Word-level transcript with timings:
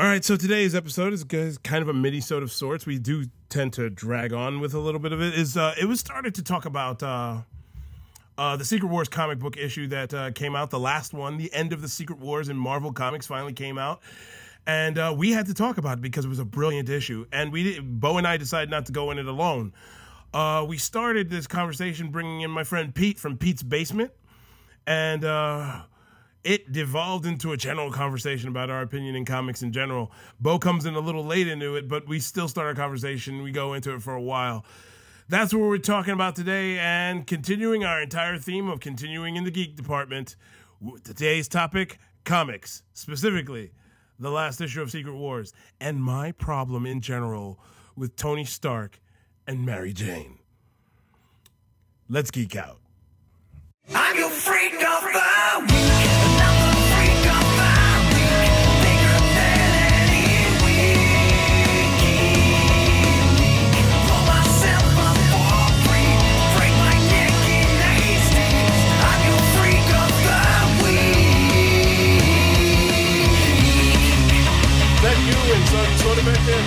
All 0.00 0.06
right, 0.06 0.24
so 0.24 0.34
today's 0.34 0.74
episode 0.74 1.12
is 1.12 1.24
kind 1.58 1.82
of 1.82 1.88
a 1.88 1.92
mini 1.92 2.22
sode 2.22 2.42
of 2.42 2.50
sorts. 2.50 2.86
We 2.86 2.98
do 2.98 3.26
tend 3.50 3.74
to 3.74 3.90
drag 3.90 4.32
on 4.32 4.58
with 4.58 4.72
a 4.72 4.78
little 4.78 4.98
bit 4.98 5.12
of 5.12 5.20
it. 5.20 5.34
Is 5.34 5.58
uh, 5.58 5.74
it 5.78 5.84
was 5.84 6.00
started 6.00 6.36
to 6.36 6.42
talk 6.42 6.64
about 6.64 7.02
uh, 7.02 7.42
uh, 8.38 8.56
the 8.56 8.64
Secret 8.64 8.88
Wars 8.88 9.10
comic 9.10 9.38
book 9.38 9.58
issue 9.58 9.88
that 9.88 10.14
uh, 10.14 10.30
came 10.30 10.56
out, 10.56 10.70
the 10.70 10.80
last 10.80 11.12
one, 11.12 11.36
the 11.36 11.52
end 11.52 11.74
of 11.74 11.82
the 11.82 11.88
Secret 11.88 12.18
Wars 12.18 12.48
in 12.48 12.56
Marvel 12.56 12.94
Comics 12.94 13.26
finally 13.26 13.52
came 13.52 13.76
out, 13.76 14.00
and 14.66 14.96
uh, 14.96 15.14
we 15.14 15.32
had 15.32 15.44
to 15.48 15.52
talk 15.52 15.76
about 15.76 15.98
it 15.98 16.00
because 16.00 16.24
it 16.24 16.28
was 16.28 16.38
a 16.38 16.46
brilliant 16.46 16.88
issue. 16.88 17.26
And 17.30 17.52
we, 17.52 17.78
Bo 17.78 18.16
and 18.16 18.26
I, 18.26 18.38
decided 18.38 18.70
not 18.70 18.86
to 18.86 18.92
go 18.92 19.10
in 19.10 19.18
it 19.18 19.26
alone. 19.26 19.74
Uh, 20.32 20.64
we 20.66 20.78
started 20.78 21.28
this 21.28 21.46
conversation 21.46 22.08
bringing 22.08 22.40
in 22.40 22.50
my 22.50 22.64
friend 22.64 22.94
Pete 22.94 23.18
from 23.18 23.36
Pete's 23.36 23.62
Basement, 23.62 24.12
and 24.86 25.26
it 26.44 26.72
devolved 26.72 27.26
into 27.26 27.52
a 27.52 27.56
general 27.56 27.90
conversation 27.90 28.48
about 28.48 28.70
our 28.70 28.82
opinion 28.82 29.14
in 29.14 29.24
comics 29.24 29.62
in 29.62 29.72
general. 29.72 30.10
Bo 30.40 30.58
comes 30.58 30.86
in 30.86 30.94
a 30.94 31.00
little 31.00 31.24
late 31.24 31.48
into 31.48 31.76
it, 31.76 31.88
but 31.88 32.08
we 32.08 32.18
still 32.18 32.48
start 32.48 32.66
our 32.66 32.74
conversation. 32.74 33.42
We 33.42 33.52
go 33.52 33.74
into 33.74 33.94
it 33.94 34.02
for 34.02 34.14
a 34.14 34.22
while. 34.22 34.64
That's 35.28 35.54
what 35.54 35.62
we're 35.62 35.78
talking 35.78 36.14
about 36.14 36.34
today, 36.34 36.78
and 36.78 37.26
continuing 37.26 37.84
our 37.84 38.02
entire 38.02 38.38
theme 38.38 38.68
of 38.68 38.80
continuing 38.80 39.36
in 39.36 39.44
the 39.44 39.50
geek 39.50 39.76
department. 39.76 40.34
Today's 41.04 41.46
topic 41.46 41.98
comics, 42.24 42.82
specifically 42.94 43.70
the 44.18 44.30
last 44.30 44.60
issue 44.60 44.82
of 44.82 44.90
Secret 44.90 45.14
Wars, 45.14 45.52
and 45.80 46.02
my 46.02 46.32
problem 46.32 46.84
in 46.84 47.00
general 47.00 47.58
with 47.96 48.16
Tony 48.16 48.44
Stark 48.44 49.00
and 49.46 49.64
Mary 49.64 49.92
Jane. 49.92 50.38
Let's 52.08 52.30
geek 52.30 52.56
out. 52.56 52.80
I'm 53.94 54.16
your 54.16 54.30
freak 54.30 54.74
of 54.74 55.04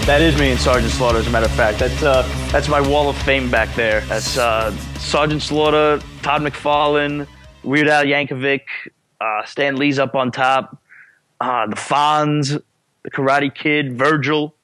That 0.05 0.21
is 0.21 0.37
me 0.37 0.51
and 0.51 0.59
Sergeant 0.59 0.91
Slaughter, 0.91 1.19
as 1.19 1.27
a 1.27 1.29
matter 1.29 1.45
of 1.45 1.51
fact. 1.53 1.79
That's 1.79 2.03
uh, 2.03 2.23
that's 2.51 2.67
my 2.67 2.81
wall 2.81 3.09
of 3.09 3.17
fame 3.19 3.49
back 3.49 3.73
there. 3.75 4.01
That's 4.01 4.37
uh, 4.37 4.75
Sergeant 4.97 5.41
Slaughter, 5.41 6.01
Todd 6.21 6.41
McFarlane, 6.41 7.25
Weird 7.63 7.87
Al 7.87 8.03
Yankovic, 8.03 8.61
uh, 9.21 9.45
Stan 9.45 9.75
Lee's 9.77 9.99
up 9.99 10.15
on 10.15 10.31
top, 10.31 10.77
uh, 11.39 11.67
the 11.67 11.75
Fonz, 11.75 12.61
the 13.03 13.11
Karate 13.11 13.53
Kid, 13.53 13.97
Virgil, 13.97 14.55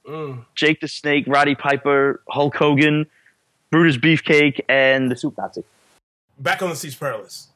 Jake 0.56 0.82
the 0.82 0.88
Snake, 0.88 1.26
Roddy 1.28 1.56
Piper, 1.56 2.22
Hulk 2.30 2.56
Hogan, 2.56 3.06
Brutus 3.72 3.98
Beefcake, 3.98 4.60
and 4.68 5.12
the 5.12 5.16
Soup 5.16 5.38
Nazi. 5.38 5.64
back 6.40 6.62
on 6.62 6.70
the 6.70 6.76
Siege 6.76 7.00
Perilous. 7.00 7.48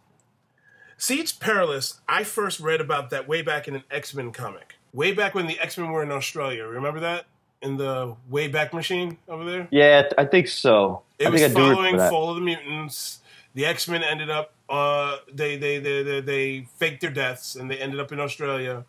Siege 0.98 1.40
Perilous, 1.40 2.00
I 2.08 2.24
first 2.24 2.60
read 2.60 2.80
about 2.80 3.10
that 3.10 3.28
way 3.28 3.42
back 3.42 3.68
in 3.68 3.76
an 3.76 3.84
X 3.90 4.14
Men 4.14 4.32
comic. 4.32 4.76
Way 4.94 5.12
back 5.12 5.34
when 5.34 5.48
the 5.48 5.60
X 5.60 5.78
Men 5.78 5.92
were 5.92 6.04
in 6.04 6.12
Australia. 6.12 6.66
Remember 6.66 7.00
that? 7.00 7.26
In 7.62 7.78
the 7.78 8.16
Wayback 8.30 8.74
Machine 8.74 9.18
over 9.28 9.44
there? 9.50 9.68
Yeah, 9.72 10.10
I 10.18 10.26
think 10.26 10.48
so. 10.50 11.02
It 11.18 11.28
I 11.28 11.30
was 11.30 11.48
following. 11.54 11.98
Fall 11.98 12.30
of 12.30 12.36
the 12.36 12.42
Mutants. 12.42 13.20
The 13.54 13.66
X 13.66 13.88
Men 13.88 14.04
ended 14.04 14.30
up, 14.30 14.54
uh, 14.70 15.18
they, 15.32 15.58
they, 15.58 15.80
they, 15.80 16.04
they, 16.04 16.22
they 16.22 16.68
faked 16.78 17.02
their 17.02 17.12
deaths 17.12 17.56
and 17.56 17.70
they 17.70 17.78
ended 17.78 18.00
up 18.00 18.12
in 18.12 18.20
Australia. 18.20 18.86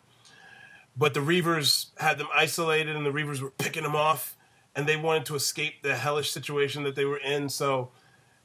But 0.97 1.13
the 1.13 1.19
Reavers 1.19 1.87
had 1.97 2.17
them 2.17 2.27
isolated 2.33 2.95
and 2.95 3.05
the 3.05 3.11
Reavers 3.11 3.41
were 3.41 3.51
picking 3.51 3.83
them 3.83 3.95
off 3.95 4.35
and 4.75 4.87
they 4.87 4.97
wanted 4.97 5.25
to 5.25 5.35
escape 5.35 5.81
the 5.83 5.95
hellish 5.95 6.31
situation 6.31 6.83
that 6.83 6.95
they 6.95 7.05
were 7.05 7.17
in. 7.17 7.49
So 7.49 7.91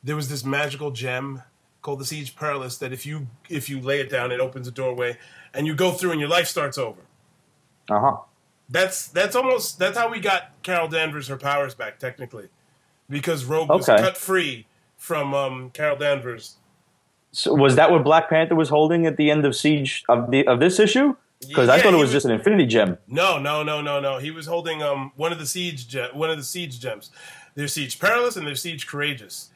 there 0.02 0.16
was 0.16 0.28
this 0.28 0.44
magical 0.44 0.91
gem 0.91 1.42
called 1.82 1.98
the 2.00 2.04
Siege 2.04 2.37
Perilous 2.37 2.76
that 2.78 2.92
if 2.92 3.06
you 3.06 3.28
if 3.48 3.69
you 3.69 3.81
lay 3.81 4.00
it 4.00 4.10
down, 4.10 4.31
it 4.31 4.41
opens 4.41 4.69
a 4.69 4.70
doorway 4.70 5.19
and 5.54 5.66
you 5.66 5.75
go 5.75 5.92
through 5.92 6.12
and 6.12 6.20
your 6.20 6.28
life 6.28 6.47
starts 6.47 6.78
over. 6.78 7.00
Uh 7.88 8.00
huh. 8.00 8.16
That's 8.69 9.08
that's 9.08 9.34
almost 9.34 9.78
that's 9.78 9.98
how 9.98 10.10
we 10.10 10.20
got 10.20 10.62
Carol 10.62 10.88
Danvers 10.88 11.28
her 11.28 11.37
powers 11.37 11.75
back 11.75 11.98
technically, 11.98 12.48
because 13.08 13.44
Rogue 13.44 13.69
was 13.69 13.87
cut 13.87 14.16
free 14.16 14.66
from 15.00 15.34
um, 15.34 15.71
Carol 15.71 15.97
Danvers. 15.97 16.56
So 17.33 17.55
was 17.55 17.75
that 17.77 17.91
what 17.91 18.05
Black 18.05 18.28
Panther 18.28 18.55
was 18.55 18.69
holding 18.69 19.06
at 19.06 19.16
the 19.16 19.31
end 19.31 19.44
of 19.44 19.56
Siege 19.56 20.05
of 20.09 20.31
the 20.31 20.47
of 20.47 20.61
this 20.61 20.78
issue? 20.78 21.16
Because 21.49 21.71
I 21.71 21.81
thought 21.81 21.94
it 21.94 21.97
was 21.97 22.05
was- 22.09 22.12
just 22.12 22.27
an 22.27 22.33
Infinity 22.33 22.66
Gem. 22.66 22.99
No, 23.09 23.38
no, 23.38 23.62
no, 23.62 23.81
no, 23.81 23.99
no. 23.99 24.19
He 24.19 24.31
was 24.31 24.47
holding 24.47 24.83
um 24.83 25.12
one 25.16 25.33
of 25.33 25.38
the 25.38 25.47
siege 25.47 25.88
ge- 25.88 26.12
one 26.12 26.28
of 26.31 26.37
the 26.37 26.44
siege 26.44 26.78
gems. 26.78 27.11
There's 27.55 27.72
siege 27.72 27.99
perilous 27.99 28.37
and 28.37 28.47
there's 28.47 28.61
siege 28.62 28.87
courageous. 28.87 29.50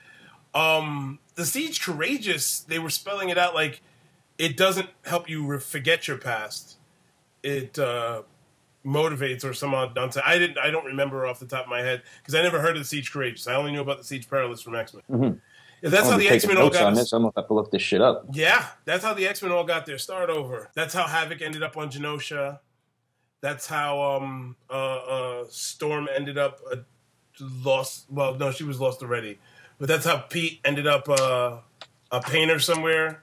Um, 0.54 1.18
the 1.34 1.44
siege 1.44 1.82
courageous 1.82 2.60
they 2.60 2.78
were 2.78 2.90
spelling 2.90 3.28
it 3.28 3.36
out 3.38 3.54
like 3.54 3.80
it 4.38 4.56
doesn't 4.56 4.88
help 5.04 5.28
you 5.28 5.44
re- 5.46 5.58
forget 5.60 6.08
your 6.08 6.16
past. 6.16 6.76
It 7.42 7.78
uh, 7.78 8.22
motivates 8.84 9.44
or 9.44 9.54
some 9.54 9.74
odd 9.74 9.94
nonsense. 9.94 10.24
I 10.26 10.38
didn't. 10.38 10.58
I 10.58 10.70
don't 10.70 10.84
remember 10.84 11.26
off 11.26 11.40
the 11.40 11.46
top 11.46 11.64
of 11.64 11.70
my 11.70 11.80
head 11.80 12.02
because 12.18 12.34
I 12.34 12.42
never 12.42 12.60
heard 12.60 12.76
of 12.76 12.82
the 12.82 12.86
siege 12.86 13.12
courageous. 13.12 13.46
I 13.46 13.54
only 13.54 13.72
knew 13.72 13.80
about 13.80 13.98
the 13.98 14.04
siege 14.04 14.28
perilous 14.28 14.60
from 14.60 14.74
X 14.74 14.94
Men. 15.08 15.40
If 15.82 15.90
that's 15.90 16.08
how 16.08 16.16
the 16.16 16.28
X 16.28 16.46
Men 16.46 16.56
all 16.56 16.70
got 16.70 16.84
on 16.84 16.94
this- 16.94 17.04
this. 17.04 17.12
I'm 17.12 17.22
gonna 17.22 17.32
have 17.36 17.48
to 17.48 17.54
look 17.54 17.70
this 17.70 17.82
shit 17.82 18.00
up. 18.00 18.26
yeah, 18.32 18.66
that's 18.84 19.04
how 19.04 19.12
the 19.14 19.26
X 19.26 19.42
Men 19.42 19.52
all 19.52 19.64
got 19.64 19.86
their 19.86 19.98
start 19.98 20.30
over. 20.30 20.70
That's 20.74 20.94
how 20.94 21.06
Havoc 21.06 21.42
ended 21.42 21.62
up 21.62 21.76
on 21.76 21.90
Genosha. 21.90 22.60
That's 23.40 23.66
how 23.66 24.00
um 24.00 24.56
uh, 24.70 24.72
uh 24.72 25.44
Storm 25.50 26.08
ended 26.14 26.38
up 26.38 26.60
uh, 26.72 26.76
lost. 27.62 28.06
Well, 28.10 28.34
no, 28.36 28.50
she 28.50 28.64
was 28.64 28.80
lost 28.80 29.02
already. 29.02 29.38
But 29.78 29.88
that's 29.88 30.06
how 30.06 30.18
Pete 30.18 30.60
ended 30.64 30.86
up 30.86 31.08
uh, 31.08 31.58
a 32.10 32.20
painter 32.20 32.58
somewhere. 32.60 33.22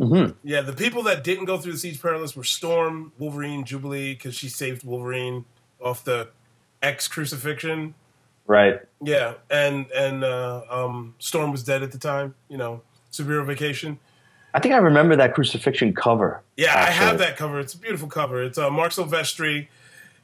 Mhm. 0.00 0.34
Yeah, 0.42 0.62
the 0.62 0.72
people 0.72 1.02
that 1.04 1.22
didn't 1.22 1.44
go 1.44 1.58
through 1.58 1.72
the 1.72 1.78
Siege 1.78 2.00
Perilous 2.00 2.34
were 2.34 2.44
Storm, 2.44 3.12
Wolverine, 3.18 3.64
Jubilee, 3.64 4.14
because 4.14 4.34
she 4.34 4.48
saved 4.48 4.82
Wolverine 4.82 5.44
off 5.80 6.02
the 6.04 6.28
X 6.82 7.06
crucifixion. 7.06 7.94
Right. 8.46 8.80
Yeah, 9.02 9.34
and 9.50 9.90
and 9.92 10.24
uh, 10.24 10.62
um, 10.70 11.14
Storm 11.18 11.52
was 11.52 11.62
dead 11.62 11.82
at 11.82 11.92
the 11.92 11.98
time. 11.98 12.34
You 12.48 12.56
know, 12.56 12.82
superhero 13.12 13.44
vacation. 13.46 13.98
I 14.54 14.58
think 14.58 14.74
I 14.74 14.78
remember 14.78 15.14
that 15.16 15.34
crucifixion 15.34 15.94
cover. 15.94 16.40
Yeah, 16.56 16.74
I 16.76 16.90
have 16.90 17.18
that 17.18 17.36
cover. 17.36 17.60
It's 17.60 17.74
a 17.74 17.78
beautiful 17.78 18.08
cover. 18.08 18.42
It's 18.42 18.58
uh, 18.58 18.68
Marc 18.70 18.90
Silvestri. 18.92 19.68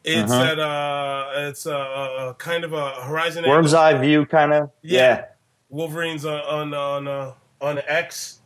It's 0.02 0.32
Uh-huh. 0.32 0.44
at 0.52 0.58
uh, 0.58 1.48
it's 1.48 1.66
uh, 1.66 1.76
uh, 1.78 2.32
kind 2.34 2.64
of 2.64 2.72
a 2.72 2.90
Horizon. 3.02 3.44
Worm's 3.46 3.74
angle. 3.74 4.00
eye 4.00 4.02
view, 4.04 4.24
kind 4.26 4.52
of. 4.52 4.70
Yeah. 4.82 5.26
Wolverine's 5.68 6.24
on 6.24 6.40
on 6.40 6.74
on, 6.74 7.08
uh, 7.08 7.32
on 7.60 7.80
X 7.86 8.40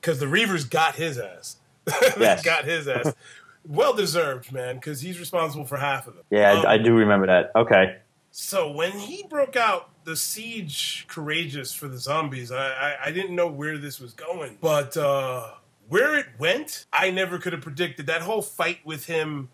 because 0.00 0.18
the 0.18 0.26
Reavers 0.26 0.68
got 0.68 0.94
his 0.96 1.18
ass. 1.18 1.56
they 1.84 1.94
Yes. 2.18 2.42
got 2.44 2.64
his 2.64 2.88
ass. 2.88 3.12
well 3.66 3.92
deserved, 3.94 4.52
man, 4.52 4.76
because 4.76 5.00
he's 5.00 5.18
responsible 5.20 5.64
for 5.66 5.76
half 5.76 6.06
of 6.06 6.14
them. 6.14 6.24
Yeah, 6.30 6.52
Um, 6.52 6.66
I, 6.66 6.72
I 6.74 6.78
do 6.78 6.94
remember 6.94 7.26
that. 7.26 7.52
Okay. 7.56 7.98
So 8.30 8.70
when 8.70 8.92
he 8.92 9.24
broke 9.28 9.56
out 9.56 9.90
the 10.04 10.16
siege 10.16 11.04
courageous 11.08 11.74
for 11.74 11.88
the 11.88 11.98
zombies, 11.98 12.52
I, 12.52 12.68
I, 12.68 12.96
I 13.06 13.10
didn't 13.10 13.34
know 13.34 13.48
where 13.48 13.76
this 13.76 13.98
was 14.00 14.12
going. 14.12 14.56
But 14.60 14.96
uh, 14.96 15.48
where 15.88 16.16
it 16.16 16.26
went, 16.38 16.86
I 16.92 17.10
never 17.10 17.38
could 17.38 17.52
have 17.52 17.62
predicted. 17.62 18.06
That 18.06 18.22
whole 18.22 18.40
fight 18.42 18.78
with 18.84 19.06
him 19.06 19.48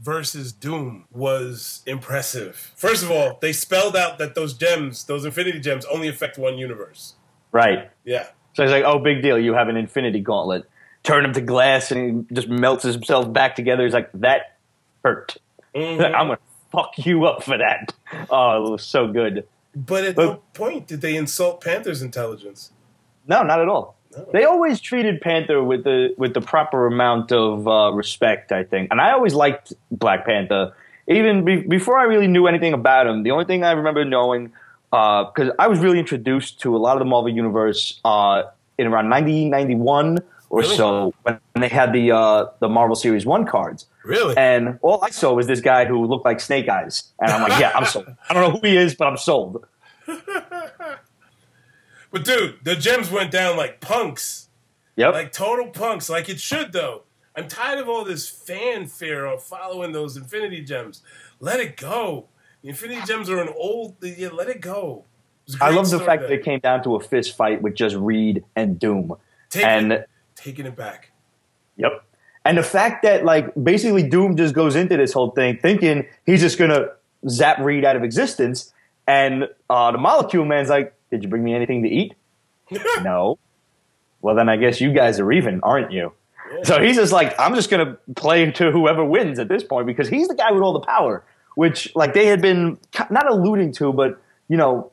versus 0.00 0.52
Doom 0.52 1.06
was 1.10 1.82
impressive. 1.86 2.72
First 2.76 3.02
of 3.02 3.10
all, 3.10 3.38
they 3.42 3.52
spelled 3.52 3.96
out 3.96 4.18
that 4.18 4.34
those 4.34 4.54
gems, 4.54 5.04
those 5.04 5.24
infinity 5.24 5.58
gems, 5.60 5.84
only 5.86 6.08
affect 6.08 6.38
one 6.38 6.56
universe. 6.56 7.14
Right. 7.52 7.90
Yeah. 8.04 8.28
So 8.60 8.64
he's 8.64 8.72
like, 8.72 8.84
oh, 8.84 8.98
big 8.98 9.22
deal. 9.22 9.38
You 9.38 9.54
have 9.54 9.68
an 9.68 9.78
infinity 9.78 10.20
gauntlet. 10.20 10.68
Turn 11.02 11.24
him 11.24 11.32
to 11.32 11.40
glass 11.40 11.90
and 11.90 12.26
he 12.28 12.34
just 12.34 12.46
melts 12.46 12.82
himself 12.84 13.32
back 13.32 13.56
together. 13.56 13.84
He's 13.84 13.94
like, 13.94 14.10
that 14.12 14.58
hurt. 15.02 15.38
Mhm. 15.74 16.04
I'm 16.14 16.26
going 16.26 16.36
to 16.36 16.42
fuck 16.70 16.90
you 16.98 17.24
up 17.24 17.42
for 17.42 17.56
that. 17.56 17.94
Oh, 18.28 18.66
it 18.66 18.70
was 18.70 18.82
so 18.82 19.06
good. 19.10 19.46
But 19.74 20.04
at 20.04 20.14
But- 20.14 20.26
no 20.26 20.42
point 20.52 20.88
did 20.88 21.00
they 21.00 21.16
insult 21.16 21.62
Panther's 21.64 22.02
intelligence. 22.02 22.70
No, 23.26 23.42
not 23.42 23.60
at 23.62 23.68
all. 23.68 23.96
No. 24.14 24.26
They 24.30 24.44
always 24.44 24.78
treated 24.78 25.22
Panther 25.22 25.64
with 25.64 25.84
the 25.84 26.12
with 26.18 26.34
the 26.34 26.42
proper 26.42 26.86
amount 26.86 27.32
of 27.32 27.66
uh, 27.66 27.92
respect, 27.94 28.52
I 28.52 28.64
think. 28.64 28.88
And 28.90 29.00
I 29.00 29.12
always 29.12 29.32
liked 29.32 29.72
Black 29.90 30.26
Panther, 30.26 30.74
even 31.08 31.46
be- 31.46 31.62
before 31.62 31.96
I 31.98 32.02
really 32.04 32.26
knew 32.26 32.46
anything 32.46 32.74
about 32.74 33.06
him. 33.06 33.22
The 33.22 33.30
only 33.30 33.46
thing 33.46 33.64
I 33.64 33.70
remember 33.70 34.04
knowing, 34.04 34.52
because 34.90 35.50
I 35.58 35.68
was 35.68 35.78
really 35.78 35.98
introduced 35.98 36.60
to 36.62 36.76
a 36.76 36.78
lot 36.78 36.96
of 36.96 36.98
the 36.98 37.04
Marvel 37.06 37.30
Universe 37.32 38.00
uh, 38.04 38.42
in 38.80 38.86
around 38.86 39.08
1991 39.10 40.18
or 40.48 40.60
Really? 40.60 40.76
so 40.76 41.14
when 41.22 41.38
they 41.54 41.68
had 41.68 41.92
the 41.92 42.10
uh, 42.10 42.46
the 42.58 42.68
Marvel 42.68 42.96
Series 42.96 43.24
One 43.24 43.46
cards. 43.46 43.86
Really? 44.04 44.36
And 44.36 44.78
all 44.82 45.04
I 45.04 45.10
saw 45.10 45.32
was 45.34 45.46
this 45.46 45.60
guy 45.60 45.84
who 45.84 46.04
looked 46.06 46.24
like 46.24 46.40
Snake 46.40 46.68
Eyes, 46.68 47.12
and 47.20 47.30
I'm 47.30 47.42
like, 47.48 47.60
yeah, 47.60 47.72
I'm 47.74 47.84
sold. 47.84 48.06
I 48.28 48.34
don't 48.34 48.42
know 48.42 48.58
who 48.58 48.66
he 48.66 48.76
is, 48.76 48.94
but 48.94 49.06
I'm 49.08 49.16
sold. 49.16 49.64
but 52.10 52.24
dude, 52.24 52.58
the 52.64 52.76
gems 52.76 53.10
went 53.10 53.30
down 53.30 53.56
like 53.56 53.80
punks. 53.80 54.48
Yep. 54.96 55.14
like 55.14 55.32
total 55.32 55.68
punks, 55.68 56.10
like 56.10 56.28
it 56.28 56.40
should 56.40 56.72
though. 56.72 57.04
I'm 57.36 57.46
tired 57.48 57.78
of 57.78 57.88
all 57.88 58.04
this 58.04 58.28
fanfare 58.28 59.24
of 59.26 59.42
following 59.42 59.92
those 59.92 60.16
Infinity 60.16 60.62
Gems. 60.62 61.00
Let 61.38 61.60
it 61.60 61.76
go. 61.76 62.26
The 62.62 62.68
Infinity 62.70 63.02
Gems 63.06 63.30
are 63.30 63.40
an 63.40 63.48
old. 63.56 63.96
Yeah, 64.02 64.28
let 64.30 64.48
it 64.48 64.60
go. 64.60 65.04
It 65.46 65.52
was 65.52 65.60
a 65.60 65.64
I 65.64 65.70
love 65.70 65.90
the 65.90 66.00
fact 66.00 66.22
that 66.22 66.32
it 66.32 66.44
came 66.44 66.60
down 66.60 66.82
to 66.84 66.96
a 66.96 67.00
fist 67.00 67.36
fight 67.36 67.62
with 67.62 67.74
just 67.74 67.96
Reed 67.96 68.44
and 68.56 68.78
Doom. 68.78 69.14
Taking, 69.50 69.68
and 69.68 70.04
taking 70.36 70.66
it 70.66 70.76
back. 70.76 71.10
Yep. 71.76 72.04
And 72.44 72.56
the 72.56 72.62
fact 72.62 73.02
that 73.02 73.24
like 73.24 73.52
basically 73.60 74.08
Doom 74.08 74.36
just 74.36 74.54
goes 74.54 74.76
into 74.76 74.96
this 74.96 75.12
whole 75.12 75.30
thing 75.30 75.58
thinking 75.60 76.06
he's 76.24 76.40
just 76.40 76.58
gonna 76.58 76.88
zap 77.28 77.58
Reed 77.58 77.84
out 77.84 77.96
of 77.96 78.04
existence, 78.04 78.72
and 79.06 79.48
uh, 79.68 79.92
the 79.92 79.98
Molecule 79.98 80.44
Man's 80.44 80.68
like, 80.68 80.94
"Did 81.10 81.22
you 81.22 81.28
bring 81.28 81.44
me 81.44 81.54
anything 81.54 81.82
to 81.82 81.88
eat?" 81.88 82.14
no. 83.02 83.38
Well, 84.22 84.34
then 84.34 84.48
I 84.48 84.56
guess 84.56 84.80
you 84.80 84.92
guys 84.92 85.18
are 85.18 85.32
even, 85.32 85.60
aren't 85.62 85.92
you? 85.92 86.12
So 86.62 86.80
he's 86.80 86.96
just 86.96 87.12
like, 87.12 87.34
I'm 87.38 87.54
just 87.54 87.70
gonna 87.70 87.96
play 88.16 88.50
to 88.52 88.70
whoever 88.70 89.04
wins 89.04 89.38
at 89.38 89.48
this 89.48 89.62
point 89.62 89.86
because 89.86 90.08
he's 90.08 90.28
the 90.28 90.34
guy 90.34 90.50
with 90.52 90.62
all 90.62 90.72
the 90.72 90.80
power, 90.80 91.24
which 91.54 91.94
like 91.94 92.14
they 92.14 92.26
had 92.26 92.42
been 92.42 92.78
not 93.10 93.30
alluding 93.30 93.72
to, 93.74 93.92
but 93.92 94.20
you 94.48 94.56
know, 94.56 94.90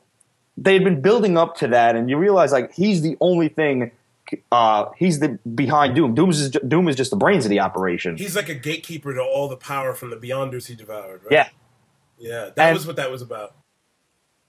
they 0.62 0.74
had 0.74 0.84
been 0.84 1.00
building 1.00 1.36
up 1.38 1.56
to 1.56 1.68
that, 1.68 1.96
and 1.96 2.08
you 2.10 2.16
realize 2.18 2.52
like 2.52 2.72
he's 2.74 3.02
the 3.02 3.16
only 3.20 3.48
thing. 3.48 3.90
Uh, 4.52 4.90
he's 4.96 5.20
the 5.20 5.38
behind 5.54 5.94
Doom. 5.94 6.14
Doom's 6.14 6.38
is, 6.40 6.50
Doom 6.50 6.88
is 6.88 6.96
just 6.96 7.10
the 7.10 7.16
brains 7.16 7.46
of 7.46 7.50
the 7.50 7.60
operation. 7.60 8.16
He's 8.18 8.36
like 8.36 8.50
a 8.50 8.54
gatekeeper 8.54 9.14
to 9.14 9.22
all 9.22 9.48
the 9.48 9.56
power 9.56 9.94
from 9.94 10.10
the 10.10 10.16
Beyonders 10.16 10.66
he 10.66 10.74
devoured. 10.74 11.22
Right? 11.24 11.32
yeah, 11.32 11.48
yeah. 12.18 12.50
That 12.54 12.68
And- 12.68 12.74
was 12.76 12.86
what 12.86 12.96
that 12.96 13.10
was 13.10 13.22
about. 13.22 13.54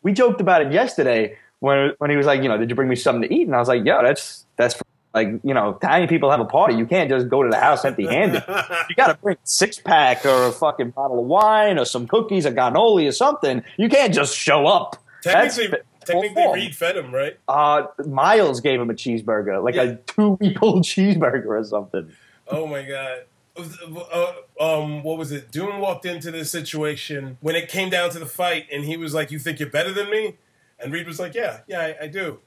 we 0.01 0.11
joked 0.13 0.41
about 0.41 0.61
it 0.65 0.71
yesterday 0.73 1.37
when 1.59 1.93
when 1.99 2.09
he 2.09 2.17
was 2.17 2.25
like, 2.25 2.41
you 2.43 2.49
know, 2.49 2.57
did 2.57 2.69
you 2.69 2.75
bring 2.75 2.89
me 2.89 2.95
something 2.97 3.27
to 3.29 3.33
eat? 3.33 3.47
And 3.47 3.55
I 3.55 3.59
was 3.59 3.67
like, 3.69 3.85
yeah, 3.85 4.01
that's 4.01 4.45
that's 4.57 4.73
for, 4.73 4.83
like 5.13 5.29
you 5.45 5.53
know, 5.53 5.69
Italian 5.81 6.09
people 6.09 6.29
have 6.29 6.41
a 6.41 6.45
party. 6.45 6.75
You 6.75 6.85
can't 6.85 7.09
just 7.09 7.29
go 7.29 7.41
to 7.43 7.49
the 7.49 7.57
house 7.59 7.85
empty 7.85 8.05
handed. 8.05 8.43
you 8.89 8.95
got 8.97 9.07
to 9.07 9.13
bring 9.21 9.37
a 9.37 9.47
six 9.47 9.79
pack 9.79 10.25
or 10.25 10.47
a 10.47 10.51
fucking 10.51 10.89
bottle 10.91 11.19
of 11.19 11.25
wine 11.25 11.79
or 11.79 11.85
some 11.85 12.05
cookies, 12.05 12.45
a 12.45 12.51
cannoli 12.51 13.07
or 13.07 13.13
something. 13.13 13.63
You 13.77 13.87
can't 13.87 14.13
just 14.13 14.35
show 14.35 14.67
up. 14.67 14.97
Technically, 15.23 15.79
technically. 16.05 16.43
Reed 16.53 16.75
fed 16.75 16.97
him, 16.97 17.13
right? 17.13 17.37
Uh, 17.47 17.87
Miles 18.07 18.61
gave 18.61 18.79
him 18.79 18.89
a 18.89 18.93
cheeseburger, 18.93 19.63
like 19.63 19.75
Yeah. 19.75 19.83
a 19.83 19.95
two 19.95 20.31
week 20.39 20.61
old 20.61 20.83
cheeseburger 20.83 21.47
or 21.47 21.63
something. 21.63 22.11
Oh 22.47 22.65
my 22.67 22.83
god. 22.83 23.23
Uh, 23.57 24.33
um, 24.59 25.03
what 25.03 25.17
was 25.17 25.31
it? 25.31 25.51
Doom 25.51 25.79
walked 25.79 26.05
into 26.05 26.31
this 26.31 26.49
situation 26.49 27.37
when 27.41 27.55
it 27.55 27.67
came 27.67 27.89
down 27.89 28.09
to 28.11 28.19
the 28.19 28.25
fight, 28.25 28.67
and 28.71 28.85
he 28.85 28.95
was 28.95 29.13
like, 29.13 29.31
"You 29.31 29.39
think 29.39 29.59
you're 29.59 29.69
better 29.69 29.91
than 29.91 30.09
me?" 30.09 30.35
And 30.79 30.93
Reed 30.93 31.05
was 31.07 31.19
like, 31.19 31.35
"Yeah, 31.35 31.59
yeah, 31.67 31.81
I, 31.99 32.05
I 32.05 32.07
do." 32.07 32.39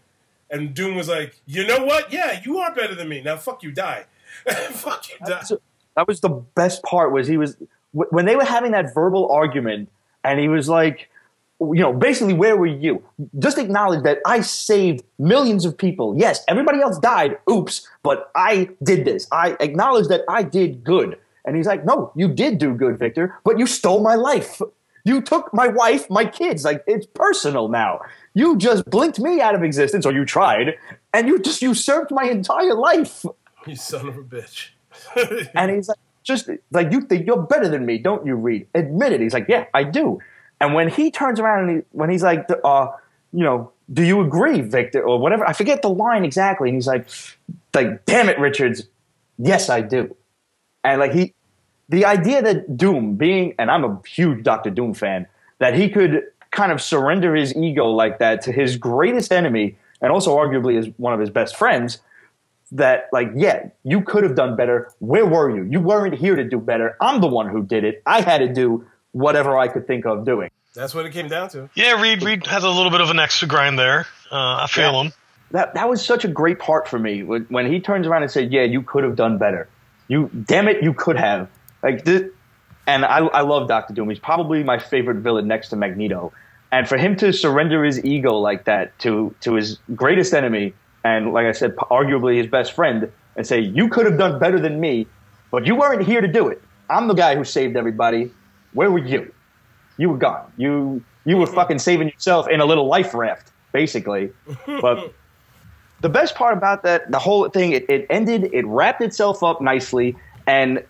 And 0.50 0.72
Doom 0.74 0.94
was 0.96 1.08
like, 1.08 1.36
"You 1.46 1.66
know 1.66 1.84
what? 1.84 2.12
Yeah, 2.12 2.40
you 2.44 2.58
are 2.58 2.74
better 2.74 2.94
than 2.94 3.08
me. 3.10 3.20
Now, 3.20 3.36
fuck 3.36 3.62
you, 3.62 3.72
die. 3.72 4.06
fuck 4.70 5.04
you, 5.10 5.16
die." 5.26 5.42
That 5.96 6.08
was 6.08 6.20
the 6.20 6.30
best 6.30 6.82
part 6.82 7.12
was 7.12 7.28
he 7.28 7.36
was 7.36 7.56
wh- 7.94 8.10
when 8.10 8.24
they 8.24 8.34
were 8.36 8.44
having 8.44 8.72
that 8.72 8.94
verbal 8.94 9.30
argument 9.30 9.90
and 10.24 10.40
he 10.40 10.48
was 10.48 10.66
like 10.68 11.10
you 11.60 11.80
know 11.80 11.92
basically 11.92 12.34
where 12.34 12.56
were 12.56 12.66
you? 12.66 13.02
Just 13.38 13.58
acknowledge 13.58 14.02
that 14.02 14.18
i 14.26 14.40
saved 14.40 15.04
millions 15.18 15.64
of 15.64 15.76
people. 15.76 16.16
Yes 16.16 16.44
everybody 16.48 16.80
else 16.80 16.98
died 16.98 17.38
oops 17.50 17.86
but 18.02 18.30
i 18.34 18.68
did 18.82 19.04
this. 19.04 19.26
I 19.32 19.56
acknowledge 19.60 20.08
that 20.08 20.22
i 20.28 20.42
did 20.42 20.84
good. 20.84 21.18
And 21.44 21.56
he's 21.56 21.66
like 21.66 21.84
no 21.84 22.12
you 22.16 22.28
did 22.28 22.58
do 22.58 22.74
good 22.74 22.98
victor 22.98 23.38
but 23.44 23.58
you 23.58 23.66
stole 23.66 24.02
my 24.02 24.14
life. 24.14 24.60
You 25.04 25.20
took 25.20 25.52
my 25.52 25.68
wife 25.68 26.08
my 26.10 26.24
kids. 26.24 26.64
Like 26.64 26.84
it's 26.86 27.06
personal 27.06 27.68
now. 27.68 28.00
You 28.34 28.56
just 28.56 28.84
blinked 28.86 29.18
me 29.20 29.40
out 29.40 29.54
of 29.54 29.62
existence 29.62 30.06
or 30.06 30.12
you 30.12 30.24
tried 30.24 30.74
and 31.12 31.28
you 31.28 31.38
just 31.38 31.62
usurped 31.62 32.10
my 32.10 32.24
entire 32.24 32.74
life. 32.74 33.24
You 33.64 33.76
son 33.76 34.08
of 34.08 34.16
a 34.16 34.22
bitch. 34.24 34.70
and 35.54 35.70
he's 35.70 35.88
like, 35.88 35.98
just 36.22 36.48
like 36.70 36.92
you 36.92 37.02
think 37.02 37.26
you're 37.26 37.42
better 37.42 37.68
than 37.68 37.84
me, 37.86 37.98
don't 37.98 38.24
you, 38.26 38.34
Reed? 38.34 38.66
Admit 38.74 39.12
it. 39.12 39.20
He's 39.20 39.34
like, 39.34 39.46
yeah, 39.48 39.66
I 39.74 39.84
do. 39.84 40.20
And 40.62 40.74
when 40.74 40.88
he 40.88 41.10
turns 41.10 41.40
around 41.40 41.68
and 41.68 41.78
he, 41.78 41.82
when 41.90 42.08
he's 42.08 42.22
like, 42.22 42.48
uh, 42.62 42.86
you 43.32 43.42
know, 43.42 43.72
do 43.92 44.04
you 44.04 44.20
agree, 44.20 44.60
Victor, 44.60 45.02
or 45.02 45.18
whatever? 45.18 45.44
I 45.44 45.54
forget 45.54 45.82
the 45.82 45.90
line 45.90 46.24
exactly. 46.24 46.68
And 46.68 46.76
he's 46.76 46.86
like, 46.86 47.08
like, 47.74 48.04
damn 48.04 48.28
it, 48.28 48.38
Richards, 48.38 48.86
yes, 49.38 49.68
I 49.68 49.80
do. 49.80 50.14
And 50.84 51.00
like 51.00 51.10
he, 51.10 51.34
the 51.88 52.04
idea 52.04 52.42
that 52.42 52.76
Doom 52.76 53.16
being, 53.16 53.56
and 53.58 53.72
I'm 53.72 53.82
a 53.82 54.00
huge 54.06 54.44
Doctor 54.44 54.70
Doom 54.70 54.94
fan, 54.94 55.26
that 55.58 55.74
he 55.74 55.88
could 55.88 56.22
kind 56.52 56.70
of 56.70 56.80
surrender 56.80 57.34
his 57.34 57.56
ego 57.56 57.86
like 57.86 58.20
that 58.20 58.40
to 58.42 58.52
his 58.52 58.76
greatest 58.76 59.32
enemy, 59.32 59.76
and 60.00 60.12
also 60.12 60.36
arguably 60.36 60.78
as 60.78 60.88
one 60.96 61.12
of 61.12 61.18
his 61.18 61.30
best 61.30 61.56
friends 61.56 61.98
that 62.70 63.10
like 63.12 63.28
yeah 63.34 63.68
you 63.84 64.00
could 64.00 64.24
have 64.24 64.34
done 64.34 64.56
better 64.56 64.90
where 65.00 65.26
were 65.26 65.54
you 65.54 65.62
you 65.70 65.78
weren't 65.78 66.14
here 66.14 66.34
to 66.34 66.42
do 66.42 66.58
better 66.58 66.96
i'm 67.02 67.20
the 67.20 67.26
one 67.26 67.46
who 67.46 67.62
did 67.62 67.84
it 67.84 68.02
i 68.06 68.22
had 68.22 68.38
to 68.38 68.50
do 68.50 68.82
whatever 69.12 69.56
i 69.58 69.68
could 69.68 69.86
think 69.86 70.04
of 70.06 70.24
doing 70.24 70.50
That's 70.74 70.94
what 70.94 71.04
it 71.06 71.12
came 71.12 71.28
down 71.28 71.48
to. 71.50 71.68
Yeah, 71.74 72.00
Reed 72.00 72.22
Reed 72.22 72.46
has 72.46 72.64
a 72.64 72.70
little 72.70 72.90
bit 72.90 73.02
of 73.02 73.10
an 73.10 73.18
extra 73.18 73.46
grind 73.46 73.78
there. 73.78 74.06
Uh, 74.30 74.64
I 74.64 74.66
feel 74.68 74.92
Yeah. 74.92 75.02
him. 75.04 75.12
that 75.50 75.74
that 75.74 75.88
was 75.88 76.02
such 76.04 76.24
a 76.24 76.28
great 76.28 76.58
part 76.58 76.88
for 76.88 76.98
me 76.98 77.22
when, 77.22 77.42
when 77.50 77.70
he 77.70 77.78
turns 77.80 78.06
around 78.06 78.22
and 78.22 78.30
said 78.32 78.50
yeah 78.52 78.62
you 78.62 78.80
could 78.82 79.04
have 79.04 79.16
done 79.16 79.36
better 79.38 79.68
you 80.08 80.30
damn 80.46 80.66
it 80.68 80.82
you 80.82 80.94
could 80.94 81.16
have 81.16 81.48
like 81.82 82.04
this 82.06 82.22
and 82.86 83.04
I, 83.04 83.18
I 83.18 83.42
love 83.42 83.68
dr 83.68 83.92
doom 83.92 84.08
he's 84.08 84.18
probably 84.18 84.64
my 84.64 84.78
favorite 84.78 85.18
villain 85.18 85.46
next 85.46 85.68
to 85.70 85.76
magneto 85.76 86.32
and 86.72 86.88
for 86.88 86.96
him 86.96 87.16
to 87.16 87.32
surrender 87.34 87.84
his 87.84 88.02
ego 88.02 88.32
like 88.38 88.64
that 88.64 88.98
to 89.00 89.34
to 89.42 89.54
his 89.54 89.78
greatest 89.94 90.32
enemy 90.32 90.72
and 91.04 91.32
like 91.34 91.44
i 91.46 91.52
said 91.52 91.76
arguably 91.76 92.38
his 92.38 92.46
best 92.46 92.72
friend 92.72 93.12
and 93.36 93.46
say 93.46 93.60
you 93.60 93.88
could 93.90 94.06
have 94.06 94.16
done 94.18 94.38
better 94.38 94.58
than 94.58 94.80
me 94.80 95.06
but 95.50 95.66
you 95.66 95.74
weren't 95.76 96.02
here 96.02 96.22
to 96.22 96.28
do 96.28 96.48
it 96.48 96.62
i'm 96.88 97.08
the 97.08 97.14
guy 97.14 97.36
who 97.36 97.44
saved 97.44 97.76
everybody 97.76 98.30
where 98.74 98.90
were 98.90 98.98
you 98.98 99.32
you 99.96 100.08
were 100.08 100.18
gone 100.18 100.50
you 100.56 101.02
you 101.24 101.36
were 101.36 101.46
fucking 101.46 101.78
saving 101.78 102.08
yourself 102.08 102.48
in 102.48 102.60
a 102.60 102.64
little 102.64 102.86
life 102.86 103.14
raft 103.14 103.52
basically 103.72 104.30
but 104.80 105.12
the 106.02 106.08
best 106.08 106.34
part 106.34 106.56
about 106.56 106.82
that, 106.82 107.10
the 107.10 107.18
whole 107.18 107.48
thing, 107.48 107.72
it, 107.72 107.88
it 107.88 108.06
ended, 108.10 108.50
it 108.52 108.66
wrapped 108.66 109.00
itself 109.00 109.42
up 109.42 109.60
nicely, 109.60 110.16
and 110.46 110.84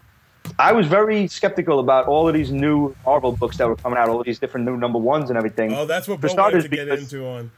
I 0.59 0.73
was 0.73 0.87
very 0.87 1.29
skeptical 1.29 1.79
about 1.79 2.07
all 2.07 2.27
of 2.27 2.35
these 2.35 2.51
new 2.51 2.97
Marvel 3.05 3.33
books 3.33 3.59
that 3.59 3.69
were 3.69 3.77
coming 3.77 3.99
out, 3.99 4.09
all 4.09 4.21
of 4.21 4.27
these 4.27 4.39
different 4.39 4.67
new 4.67 4.77
number 4.77 4.99
ones 4.99 5.29
and 5.29 5.37
everything. 5.37 5.73
Oh, 5.75 5.85
that's 5.85 6.09
what 6.09 6.21
For 6.21 6.29
Bo 6.29 6.35
wanted 6.35 6.63
starters, 6.63 6.65
to 6.65 6.69
get 6.69 6.89
into 6.89 7.27
on. 7.27 7.51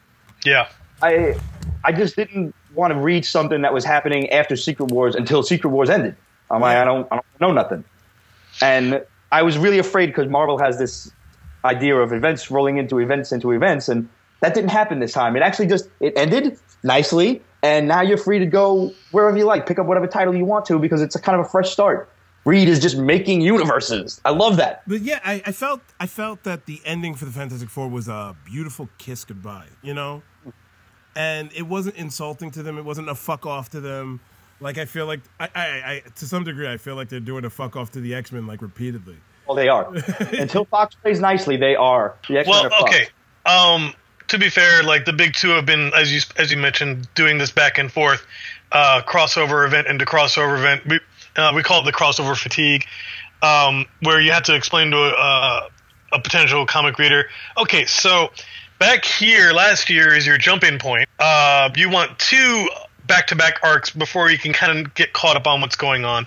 Yeah. 0.44 0.68
I 1.00 1.36
I 1.84 1.92
just 1.92 2.16
didn't 2.16 2.54
want 2.74 2.92
to 2.92 2.98
read 2.98 3.24
something 3.24 3.62
that 3.62 3.72
was 3.72 3.84
happening 3.84 4.30
after 4.30 4.56
Secret 4.56 4.90
Wars 4.90 5.14
until 5.14 5.42
Secret 5.42 5.70
Wars 5.70 5.90
ended. 5.90 6.16
I'm 6.50 6.60
like, 6.60 6.76
I 6.76 6.84
don't, 6.84 7.06
I 7.10 7.16
don't 7.16 7.40
know 7.40 7.52
nothing, 7.52 7.84
and 8.60 9.04
I 9.34 9.42
was 9.42 9.58
really 9.58 9.81
afraid 9.81 10.06
because 10.06 10.28
Marvel 10.28 10.58
has 10.58 10.78
this 10.78 11.10
idea 11.64 11.96
of 11.96 12.12
events 12.12 12.53
rolling 12.53 12.76
into 12.76 13.00
events 13.00 13.32
into 13.32 13.50
events, 13.50 13.88
and 13.88 14.08
that 14.41 14.55
didn't 14.55 14.70
happen 14.70 15.00
this 15.00 15.12
time. 15.12 15.34
It 15.34 15.43
actually 15.43 15.67
just 15.67 15.88
it 15.98 16.17
ended 16.17 16.56
nicely, 16.84 17.43
and 17.60 17.88
now 17.88 18.00
you're 18.00 18.17
free 18.17 18.38
to 18.38 18.46
go 18.46 18.93
wherever 19.10 19.36
you 19.36 19.44
like, 19.44 19.67
pick 19.67 19.81
up 19.81 19.86
whatever 19.86 20.06
title 20.06 20.36
you 20.36 20.44
want 20.44 20.67
to 20.67 20.79
because 20.79 21.03
it's 21.03 21.17
a 21.17 21.20
kind 21.20 21.41
of 21.41 21.46
a 21.46 21.48
fresh 21.48 21.70
start. 21.72 22.08
Reed 22.44 22.69
is 22.69 22.79
just 22.79 22.96
making 22.96 23.41
universes. 23.41 24.20
I 24.24 24.31
love 24.31 24.56
that. 24.58 24.82
But 24.86 25.00
yeah, 25.00 25.19
I, 25.24 25.43
I 25.44 25.50
felt 25.50 25.81
I 25.98 26.06
felt 26.06 26.44
that 26.44 26.67
the 26.67 26.81
ending 26.84 27.17
for 27.17 27.24
the 27.24 27.32
Fantastic 27.32 27.70
Four 27.70 27.88
was 27.88 28.06
a 28.06 28.36
beautiful 28.44 28.88
kiss 28.98 29.24
goodbye. 29.24 29.67
You 29.82 29.94
know, 29.94 30.22
and 31.17 31.50
it 31.53 31.67
wasn't 31.67 31.96
insulting 31.96 32.53
to 32.53 32.62
them. 32.62 32.79
It 32.79 32.84
wasn't 32.84 33.08
a 33.08 33.17
fuck 33.17 33.46
off 33.46 33.69
to 33.70 33.81
them. 33.81 34.20
Like 34.64 34.78
I 34.78 34.86
feel 34.86 35.04
like 35.04 35.20
I, 35.38 35.48
I, 35.54 35.60
I 35.62 36.02
to 36.16 36.24
some 36.24 36.42
degree 36.42 36.66
I 36.66 36.78
feel 36.78 36.96
like 36.96 37.10
they're 37.10 37.20
doing 37.20 37.44
a 37.44 37.50
fuck 37.50 37.76
off 37.76 37.92
to 37.92 38.00
the 38.00 38.14
X 38.14 38.32
Men 38.32 38.46
like 38.46 38.62
repeatedly. 38.62 39.16
Well, 39.46 39.54
they 39.54 39.68
are. 39.68 39.94
Until 40.32 40.64
Fox 40.64 40.94
plays 40.94 41.20
nicely, 41.20 41.58
they 41.58 41.76
are. 41.76 42.14
The 42.26 42.38
X-Men 42.38 42.70
Well, 42.70 42.72
are 42.72 42.82
okay. 42.82 43.08
Um, 43.44 43.92
to 44.28 44.38
be 44.38 44.48
fair, 44.48 44.82
like 44.82 45.04
the 45.04 45.12
big 45.12 45.34
two 45.34 45.50
have 45.50 45.66
been, 45.66 45.92
as 45.94 46.10
you 46.14 46.22
as 46.38 46.50
you 46.50 46.56
mentioned, 46.56 47.06
doing 47.14 47.36
this 47.36 47.50
back 47.50 47.76
and 47.76 47.92
forth, 47.92 48.26
uh, 48.72 49.02
crossover 49.06 49.66
event 49.66 49.86
into 49.86 50.06
crossover 50.06 50.58
event. 50.58 50.86
We 50.86 51.00
uh, 51.36 51.52
we 51.54 51.62
call 51.62 51.82
it 51.82 51.84
the 51.84 51.92
crossover 51.92 52.34
fatigue, 52.34 52.86
um, 53.42 53.84
where 54.00 54.18
you 54.18 54.32
have 54.32 54.44
to 54.44 54.54
explain 54.54 54.90
to 54.92 54.96
a, 54.96 55.10
uh, 55.10 55.68
a 56.14 56.20
potential 56.20 56.64
comic 56.64 56.98
reader, 56.98 57.28
okay, 57.58 57.84
so 57.84 58.30
back 58.78 59.04
here 59.04 59.52
last 59.52 59.90
year 59.90 60.14
is 60.14 60.26
your 60.26 60.38
jump 60.38 60.64
in 60.64 60.78
point. 60.78 61.08
Uh, 61.18 61.68
you 61.76 61.90
want 61.90 62.18
two 62.18 62.68
back 63.06 63.29
to 63.29 63.37
back 63.37 63.61
arcs 63.63 63.91
before 63.91 64.31
you 64.31 64.39
can 64.39 64.53
kind 64.53 64.79
of 64.79 64.94
get 64.94 65.13
caught 65.13 65.37
up 65.37 65.46
on 65.46 65.61
what's 65.61 65.77
going 65.77 66.05
on. 66.05 66.27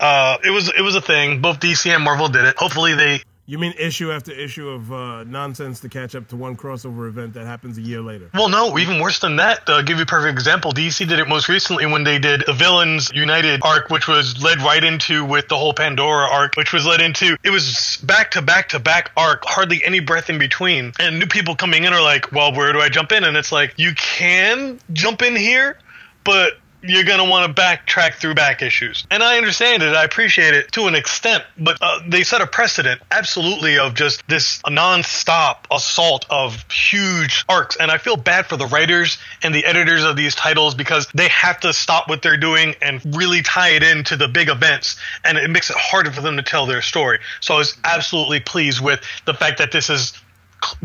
Uh, 0.00 0.38
it 0.44 0.50
was 0.50 0.70
it 0.76 0.82
was 0.82 0.94
a 0.96 1.00
thing. 1.00 1.40
Both 1.40 1.60
DC 1.60 1.88
and 1.94 2.02
Marvel 2.02 2.28
did 2.28 2.44
it. 2.44 2.56
Hopefully 2.58 2.94
they 2.94 3.22
You 3.46 3.58
mean 3.58 3.74
issue 3.78 4.10
after 4.10 4.32
issue 4.32 4.68
of 4.70 4.92
uh, 4.92 5.22
nonsense 5.24 5.80
to 5.80 5.88
catch 5.88 6.14
up 6.14 6.28
to 6.28 6.36
one 6.36 6.56
crossover 6.56 7.08
event 7.08 7.34
that 7.34 7.46
happens 7.46 7.76
a 7.78 7.82
year 7.82 8.00
later? 8.00 8.30
Well, 8.32 8.48
no, 8.48 8.78
even 8.78 9.00
worse 9.00 9.18
than 9.18 9.36
that. 9.36 9.66
To 9.66 9.82
give 9.84 9.98
you 9.98 10.04
a 10.04 10.06
perfect 10.06 10.32
example, 10.32 10.72
DC 10.72 11.06
did 11.06 11.18
it 11.18 11.28
most 11.28 11.48
recently 11.48 11.86
when 11.86 12.04
they 12.04 12.18
did 12.18 12.42
the 12.46 12.54
Villains 12.54 13.10
United 13.14 13.60
arc, 13.62 13.90
which 13.90 14.08
was 14.08 14.42
led 14.42 14.60
right 14.62 14.82
into 14.82 15.24
with 15.24 15.48
the 15.48 15.56
whole 15.56 15.74
Pandora 15.74 16.26
arc, 16.28 16.56
which 16.56 16.72
was 16.72 16.86
led 16.86 17.00
into. 17.00 17.36
It 17.44 17.50
was 17.50 17.98
back 18.02 18.32
to 18.32 18.42
back 18.42 18.70
to 18.70 18.78
back 18.78 19.12
arc, 19.16 19.44
hardly 19.44 19.84
any 19.84 20.00
breath 20.00 20.28
in 20.30 20.38
between. 20.38 20.92
And 20.98 21.18
new 21.18 21.26
people 21.26 21.54
coming 21.54 21.84
in 21.84 21.92
are 21.92 22.02
like, 22.02 22.32
well, 22.32 22.52
where 22.52 22.72
do 22.72 22.80
I 22.80 22.88
jump 22.88 23.12
in? 23.12 23.24
And 23.24 23.36
it's 23.36 23.52
like, 23.52 23.74
you 23.76 23.94
can 23.94 24.80
jump 24.92 25.22
in 25.22 25.36
here, 25.36 25.78
but 26.24 26.54
you're 26.86 27.04
going 27.04 27.18
to 27.18 27.30
want 27.30 27.54
to 27.54 27.62
backtrack 27.62 28.14
through 28.14 28.34
back 28.34 28.60
issues. 28.60 29.06
And 29.10 29.22
I 29.22 29.38
understand 29.38 29.82
it. 29.82 29.94
I 29.94 30.04
appreciate 30.04 30.54
it 30.54 30.70
to 30.72 30.86
an 30.86 30.94
extent. 30.94 31.42
But 31.58 31.78
uh, 31.80 32.00
they 32.06 32.24
set 32.24 32.42
a 32.42 32.46
precedent, 32.46 33.00
absolutely, 33.10 33.78
of 33.78 33.94
just 33.94 34.26
this 34.28 34.60
non-stop 34.68 35.66
assault 35.70 36.26
of 36.28 36.70
huge 36.70 37.44
arcs. 37.48 37.76
And 37.80 37.90
I 37.90 37.98
feel 37.98 38.16
bad 38.16 38.46
for 38.46 38.56
the 38.56 38.66
writers 38.66 39.18
and 39.42 39.54
the 39.54 39.64
editors 39.64 40.04
of 40.04 40.16
these 40.16 40.34
titles 40.34 40.74
because 40.74 41.08
they 41.14 41.28
have 41.28 41.60
to 41.60 41.72
stop 41.72 42.08
what 42.08 42.20
they're 42.20 42.36
doing 42.36 42.74
and 42.82 43.00
really 43.16 43.40
tie 43.40 43.70
it 43.70 43.82
into 43.82 44.16
the 44.16 44.28
big 44.28 44.48
events. 44.50 44.96
And 45.24 45.38
it 45.38 45.48
makes 45.48 45.70
it 45.70 45.76
harder 45.78 46.12
for 46.12 46.20
them 46.20 46.36
to 46.36 46.42
tell 46.42 46.66
their 46.66 46.82
story. 46.82 47.18
So 47.40 47.54
I 47.54 47.58
was 47.58 47.76
absolutely 47.84 48.40
pleased 48.40 48.80
with 48.82 49.00
the 49.24 49.34
fact 49.34 49.58
that 49.58 49.72
this 49.72 49.88
is 49.88 50.12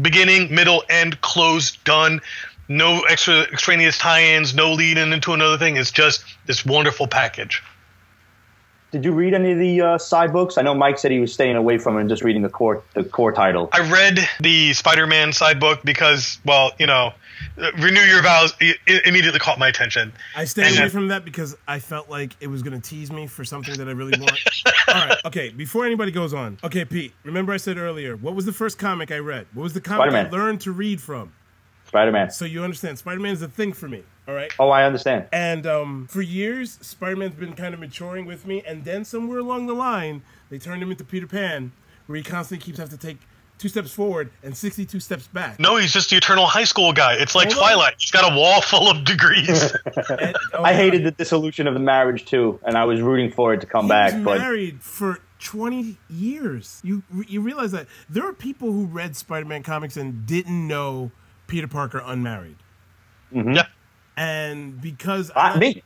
beginning, 0.01 0.53
middle, 0.53 0.83
end, 0.89 1.19
close, 1.21 1.71
done. 1.77 2.21
No 2.71 3.01
extra 3.09 3.41
extraneous 3.51 3.97
tie-ins, 3.97 4.53
no 4.53 4.71
leading 4.71 5.11
into 5.11 5.33
another 5.33 5.57
thing. 5.57 5.75
It's 5.75 5.91
just 5.91 6.23
this 6.45 6.63
wonderful 6.65 7.07
package. 7.07 7.63
Did 8.91 9.05
you 9.05 9.11
read 9.11 9.33
any 9.35 9.51
of 9.51 9.59
the 9.59 9.81
uh, 9.81 9.97
side 9.99 10.33
books? 10.33 10.57
I 10.57 10.63
know 10.63 10.73
Mike 10.73 10.97
said 10.97 11.11
he 11.11 11.19
was 11.19 11.31
staying 11.31 11.55
away 11.55 11.77
from 11.77 11.97
it 11.97 12.01
and 12.01 12.09
just 12.09 12.23
reading 12.23 12.41
the 12.41 12.49
core 12.49 12.81
the 12.95 13.03
core 13.03 13.31
title. 13.31 13.69
I 13.71 13.87
read 13.89 14.19
the 14.39 14.73
Spider-Man 14.73 15.31
side 15.33 15.59
book 15.59 15.81
because, 15.83 16.39
well, 16.43 16.71
you 16.79 16.87
know, 16.87 17.13
renew 17.79 18.01
your 18.01 18.23
vows 18.23 18.53
i- 18.61 18.73
i- 18.87 19.01
immediately 19.05 19.39
caught 19.39 19.59
my 19.59 19.67
attention. 19.67 20.11
I 20.35 20.45
stayed 20.45 20.63
And 20.65 20.71
away 20.73 20.81
then- 20.81 20.89
from 20.89 21.07
that 21.09 21.23
because 21.23 21.55
I 21.67 21.77
felt 21.79 22.09
like 22.09 22.35
it 22.39 22.47
was 22.47 22.63
going 22.63 22.79
to 22.79 22.87
tease 22.89 23.11
me 23.11 23.27
for 23.27 23.43
something 23.45 23.75
that 23.77 23.87
I 23.87 23.91
really 23.91 24.19
want. 24.19 24.39
All 24.87 24.93
right, 24.95 25.17
okay. 25.25 25.49
Before 25.49 25.85
anybody 25.85 26.11
goes 26.11 26.33
on, 26.33 26.57
okay, 26.63 26.83
Pete. 26.83 27.13
Remember 27.23 27.53
I 27.53 27.57
said 27.57 27.77
earlier, 27.77 28.15
what 28.15 28.33
was 28.33 28.45
the 28.45 28.53
first 28.53 28.79
comic 28.79 29.11
I 29.11 29.17
read? 29.19 29.45
What 29.53 29.63
was 29.63 29.73
the 29.73 29.81
comic 29.81 30.07
I 30.07 30.09
Spider-Man. 30.09 30.31
learned 30.31 30.61
to 30.61 30.71
read 30.71 30.99
from? 30.99 31.31
Spider 31.89 32.11
Man. 32.11 32.29
So 32.31 32.45
you 32.45 32.63
understand, 32.63 32.97
Spider-Man 32.99 33.33
is 33.33 33.41
a 33.41 33.47
thing 33.47 33.73
for 33.73 33.87
me. 33.89 34.03
All 34.27 34.35
right. 34.35 34.51
Oh, 34.59 34.69
I 34.69 34.83
understand. 34.85 35.25
And 35.33 35.65
um, 35.65 36.07
for 36.09 36.21
years, 36.21 36.77
Spider-Man's 36.81 37.33
been 37.35 37.53
kind 37.53 37.73
of 37.73 37.79
maturing 37.79 38.25
with 38.25 38.45
me, 38.45 38.61
and 38.65 38.85
then 38.85 39.03
somewhere 39.03 39.39
along 39.39 39.65
the 39.67 39.73
line, 39.73 40.21
they 40.51 40.59
turned 40.59 40.81
him 40.83 40.91
into 40.91 41.03
Peter 41.03 41.25
Pan, 41.27 41.71
where 42.05 42.17
he 42.17 42.23
constantly 42.23 42.63
keeps 42.63 42.77
having 42.77 42.95
to 42.97 43.05
take 43.07 43.17
two 43.57 43.67
steps 43.67 43.91
forward 43.91 44.29
and 44.43 44.55
sixty-two 44.55 44.99
steps 45.01 45.27
back. 45.27 45.59
No, 45.59 45.75
he's 45.77 45.91
just 45.91 46.11
the 46.11 46.15
eternal 46.17 46.45
high 46.45 46.63
school 46.63 46.93
guy. 46.93 47.15
It's 47.15 47.33
like 47.35 47.47
Hold 47.51 47.57
on. 47.57 47.63
Twilight. 47.71 47.95
He's 47.97 48.11
got 48.11 48.31
a 48.31 48.35
wall 48.35 48.61
full 48.61 48.89
of 48.89 49.03
degrees. 49.03 49.73
And- 50.09 50.35
oh, 50.53 50.63
I 50.63 50.73
hated 50.73 51.03
the 51.03 51.11
dissolution 51.11 51.67
of 51.67 51.73
the 51.73 51.79
marriage 51.79 52.25
too, 52.25 52.59
and 52.63 52.77
I 52.77 52.85
was 52.85 53.01
rooting 53.01 53.31
for 53.31 53.53
it 53.55 53.61
to 53.61 53.67
come 53.67 53.85
He 53.85 53.89
back. 53.89 54.13
was 54.13 54.23
But 54.23 54.37
married 54.37 54.81
for 54.83 55.17
20 55.39 55.97
years. 56.09 56.79
You 56.83 57.01
you 57.27 57.41
realize 57.41 57.71
that 57.71 57.87
there 58.09 58.25
are 58.27 58.33
people 58.33 58.71
who 58.71 58.85
read 58.85 59.15
Spider-Man 59.15 59.63
comics 59.63 59.97
and 59.97 60.25
didn't 60.27 60.67
know 60.67 61.11
Peter 61.49 61.67
Parker 61.67 62.01
unmarried. 62.05 62.57
Mm-hmm. 63.33 63.53
yeah. 63.53 63.67
And 64.15 64.79
because 64.81 65.31
ah, 65.35 65.53
I, 65.55 65.59
me, 65.59 65.83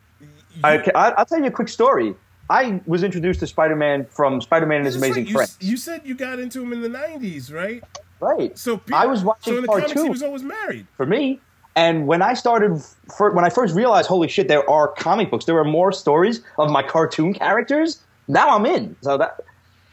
I, 0.64 0.78
I, 0.96 1.12
I'll 1.12 1.26
tell 1.26 1.40
you 1.40 1.46
a 1.46 1.52
quick 1.52 1.70
story. 1.70 2.16
I 2.50 2.82
was 2.86 3.04
introduced 3.04 3.40
to 3.40 3.48
Spider 3.48 3.76
Man 3.76 4.06
from 4.06 4.42
Spider 4.42 4.66
Man 4.66 4.78
and 4.78 4.86
His 4.86 4.96
That's 4.96 5.02
right, 5.02 5.12
Amazing 5.12 5.28
you, 5.28 5.34
Friends. 5.34 5.58
you 5.62 5.78
said 5.78 6.02
you 6.06 6.14
got 6.14 6.40
into 6.40 6.62
him 6.62 6.74
in 6.74 6.82
the 6.82 6.90
90s, 6.90 7.52
right? 7.52 7.84
right. 8.20 8.58
So 8.58 8.78
Pe- 8.78 8.94
I 8.94 9.06
was 9.06 9.24
watching 9.24 9.54
so 9.54 9.58
in 9.58 9.62
the 9.64 9.68
comics 9.68 9.94
he 9.94 10.10
was 10.10 10.22
always 10.22 10.44
married. 10.44 10.86
for 10.96 11.06
me. 11.06 11.40
And 11.76 12.06
when 12.06 12.22
I 12.22 12.36
started, 12.36 12.84
for, 13.18 13.32
when 13.32 13.46
I 13.46 13.50
first 13.50 13.76
realized, 13.76 14.08
holy 14.08 14.28
shit, 14.28 14.48
there 14.48 14.70
are 14.70 14.90
comic 14.90 15.32
books. 15.32 15.46
There 15.46 15.58
are 15.58 15.66
more 15.66 15.92
stories 15.92 16.42
of 16.60 16.70
my 16.70 16.84
cartoon 16.84 17.34
characters. 17.34 18.04
Now 18.28 18.56
I'm 18.56 18.66
in. 18.66 18.96
So 19.02 19.18
that, 19.18 19.42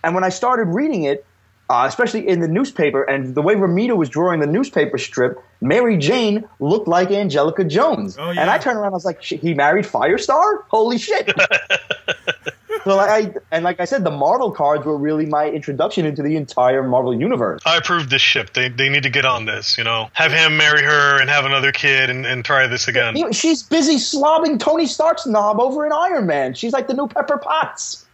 and 0.04 0.14
when 0.14 0.24
I 0.24 0.28
started 0.28 0.64
reading 0.64 1.04
it, 1.04 1.24
uh, 1.70 1.86
especially 1.86 2.26
in 2.26 2.40
the 2.40 2.48
newspaper, 2.48 3.04
and 3.04 3.36
the 3.36 3.42
way 3.42 3.54
Romita 3.54 3.96
was 3.96 4.08
drawing 4.08 4.40
the 4.40 4.46
newspaper 4.46 4.98
strip, 4.98 5.40
Mary 5.60 5.96
Jane 5.96 6.48
looked 6.58 6.88
like 6.88 7.12
Angelica 7.12 7.62
Jones. 7.62 8.18
Oh, 8.18 8.32
yeah. 8.32 8.40
And 8.40 8.50
I 8.50 8.58
turned 8.58 8.76
around, 8.76 8.92
I 8.92 8.94
was 8.94 9.04
like, 9.04 9.22
he 9.22 9.54
married 9.54 9.84
Firestar? 9.84 10.64
Holy 10.66 10.98
shit! 10.98 11.30
so 12.84 12.96
like, 12.96 13.08
I 13.08 13.34
and 13.52 13.62
like 13.62 13.78
I 13.78 13.84
said, 13.84 14.02
the 14.02 14.10
Marvel 14.10 14.50
cards 14.50 14.84
were 14.84 14.96
really 14.96 15.26
my 15.26 15.48
introduction 15.48 16.04
into 16.06 16.24
the 16.24 16.34
entire 16.34 16.82
Marvel 16.82 17.14
universe. 17.14 17.62
I 17.64 17.76
approve 17.76 18.10
this 18.10 18.22
ship. 18.22 18.52
They, 18.52 18.68
they 18.68 18.88
need 18.88 19.04
to 19.04 19.10
get 19.10 19.24
on 19.24 19.44
this, 19.44 19.78
you 19.78 19.84
know. 19.84 20.10
Have 20.14 20.32
him 20.32 20.56
marry 20.56 20.82
her 20.82 21.20
and 21.20 21.30
have 21.30 21.44
another 21.44 21.70
kid 21.70 22.10
and, 22.10 22.26
and 22.26 22.44
try 22.44 22.66
this 22.66 22.88
again. 22.88 23.32
She's 23.32 23.62
busy 23.62 23.94
slobbing 23.94 24.58
Tony 24.58 24.86
Stark's 24.86 25.24
knob 25.24 25.60
over 25.60 25.86
in 25.86 25.92
Iron 25.92 26.26
Man. 26.26 26.54
She's 26.54 26.72
like 26.72 26.88
the 26.88 26.94
new 26.94 27.06
Pepper 27.06 27.38
Potts. 27.38 28.06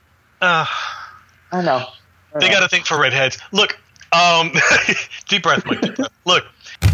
Uh, 0.42 0.66
I 1.50 1.62
know. 1.62 1.86
They 2.38 2.48
got 2.48 2.60
to 2.60 2.68
think 2.68 2.86
for 2.86 2.98
redheads. 3.00 3.38
Look, 3.52 3.78
um, 4.12 4.52
deep 5.28 5.42
breath, 5.42 5.64
Mike. 5.66 5.80
Deep 5.80 5.96
breath. 5.96 6.12
Look, 6.24 6.44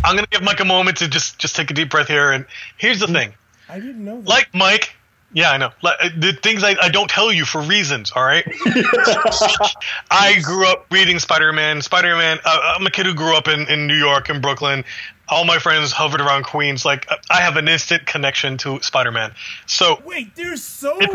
I'm 0.05 0.15
gonna 0.15 0.27
give 0.31 0.43
Mike 0.43 0.61
a 0.61 0.65
moment 0.65 0.99
to 0.99 1.09
just 1.09 1.39
just 1.39 1.57
take 1.57 1.71
a 1.71 1.75
deep 1.75 1.91
breath 1.91 2.09
here. 2.09 2.31
And 2.33 2.47
here's 2.77 3.01
the 3.01 3.07
thing, 3.07 3.35
I 3.69 3.81
didn't 3.81 4.05
know 4.05 4.21
that. 4.21 4.29
like 4.29 4.55
Mike. 4.55 4.95
Yeah, 5.35 5.51
I 5.51 5.57
know. 5.57 5.71
Uh, 5.83 6.11
the 6.15 6.35
things 6.35 6.63
I, 6.63 6.77
I 6.83 6.91
don't 6.91 7.09
tell 7.09 7.33
you 7.33 7.47
for 7.47 7.63
reasons. 7.63 8.13
All 8.15 8.23
right. 8.23 8.45
I 10.11 10.39
grew 10.43 10.67
up 10.67 10.85
reading 10.91 11.19
Spider-Man. 11.19 11.81
Spider-Man. 11.81 12.39
Uh, 12.45 12.75
I'm 12.77 12.87
a 12.87 12.91
kid 12.91 13.07
who 13.07 13.15
grew 13.15 13.35
up 13.35 13.49
in, 13.49 13.67
in 13.69 13.87
New 13.87 13.97
York 13.97 14.29
and 14.29 14.43
Brooklyn. 14.43 14.85
All 15.31 15.47
my 15.47 15.59
friends 15.59 15.91
hovered 15.91 16.21
around 16.21 16.45
Queens. 16.45 16.85
Like 16.85 17.09
I 17.31 17.41
have 17.41 17.57
an 17.57 17.67
instant 17.67 18.05
connection 18.05 18.59
to 18.59 18.83
Spider-Man. 18.83 19.33
So 19.65 20.03
Wait, 20.05 20.37
there's 20.37 20.63
so 20.63 20.99
many 20.99 21.11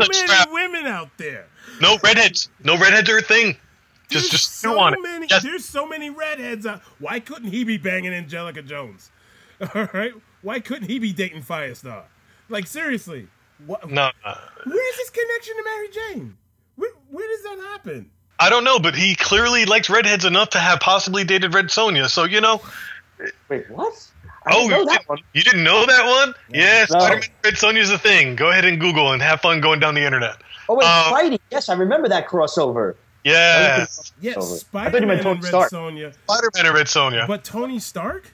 women 0.50 0.86
out 0.86 1.10
there. 1.16 1.46
no 1.80 1.96
redheads. 2.02 2.48
No 2.64 2.76
redheads 2.76 3.08
are 3.10 3.18
a 3.18 3.22
thing. 3.22 3.56
Just 4.10 4.30
There's 4.30 4.42
just 4.42 4.56
so 4.56 4.74
go 4.74 4.80
on 4.80 4.94
it. 4.94 5.00
many. 5.02 5.26
Yes. 5.28 5.42
There's 5.42 5.64
so 5.64 5.86
many 5.86 6.08
redheads 6.10 6.64
out. 6.66 6.80
Why 6.98 7.20
couldn't 7.20 7.50
he 7.50 7.64
be 7.64 7.76
banging 7.76 8.12
Angelica 8.12 8.62
Jones? 8.62 9.10
All 9.74 9.88
right. 9.92 10.12
Why 10.42 10.60
couldn't 10.60 10.88
he 10.88 10.98
be 10.98 11.12
dating 11.12 11.42
Firestar? 11.42 12.04
Like 12.48 12.66
seriously, 12.66 13.28
what, 13.66 13.90
No, 13.90 14.10
uh, 14.24 14.34
where's 14.64 14.96
his 14.98 15.10
connection 15.10 15.56
to 15.56 15.64
Mary 15.64 15.88
Jane? 15.90 16.36
Where, 16.76 16.90
where 17.10 17.28
does 17.28 17.42
that 17.42 17.58
happen? 17.72 18.10
I 18.40 18.48
don't 18.50 18.64
know, 18.64 18.78
but 18.78 18.94
he 18.94 19.14
clearly 19.16 19.64
likes 19.66 19.90
redheads 19.90 20.24
enough 20.24 20.50
to 20.50 20.58
have 20.58 20.78
possibly 20.80 21.24
dated 21.24 21.52
Red 21.54 21.66
Sonja. 21.66 22.08
So 22.08 22.24
you 22.24 22.40
know. 22.40 22.62
Wait, 23.48 23.68
what? 23.68 23.92
I 24.46 24.52
Oh, 24.54 24.68
didn't 24.68 24.88
you, 24.88 24.96
didn't, 24.98 25.20
you 25.34 25.42
didn't 25.42 25.64
know 25.64 25.84
that 25.84 26.06
one? 26.06 26.34
Yes, 26.50 26.90
No. 26.90 27.00
Spider-Man 27.00 27.28
Red 27.44 27.54
Sonja's 27.54 27.90
a 27.90 27.98
thing. 27.98 28.36
Go 28.36 28.48
ahead 28.50 28.64
and 28.64 28.80
Google 28.80 29.12
and 29.12 29.20
have 29.20 29.40
fun 29.40 29.60
going 29.60 29.80
down 29.80 29.94
the 29.94 30.04
internet. 30.04 30.36
Oh 30.68 30.76
wait, 30.76 30.86
Um, 30.86 31.12
Spidey. 31.12 31.40
Yes, 31.50 31.68
I 31.68 31.74
remember 31.74 32.08
that 32.08 32.28
crossover. 32.28 32.94
Yes, 33.28 34.12
Yes, 34.20 34.36
Over. 34.36 34.44
I 34.46 34.90
thought 34.90 35.02
you 35.02 35.08
Spider-Man 35.08 35.26
and 35.26 35.42
Red 35.42 35.44
Stark. 35.44 35.72
Sonja, 35.72 36.14
Spider-Man 36.14 36.66
and 36.66 36.74
Red 36.74 36.86
Sonja. 36.86 37.26
but 37.26 37.44
Tony 37.44 37.78
Stark. 37.78 38.32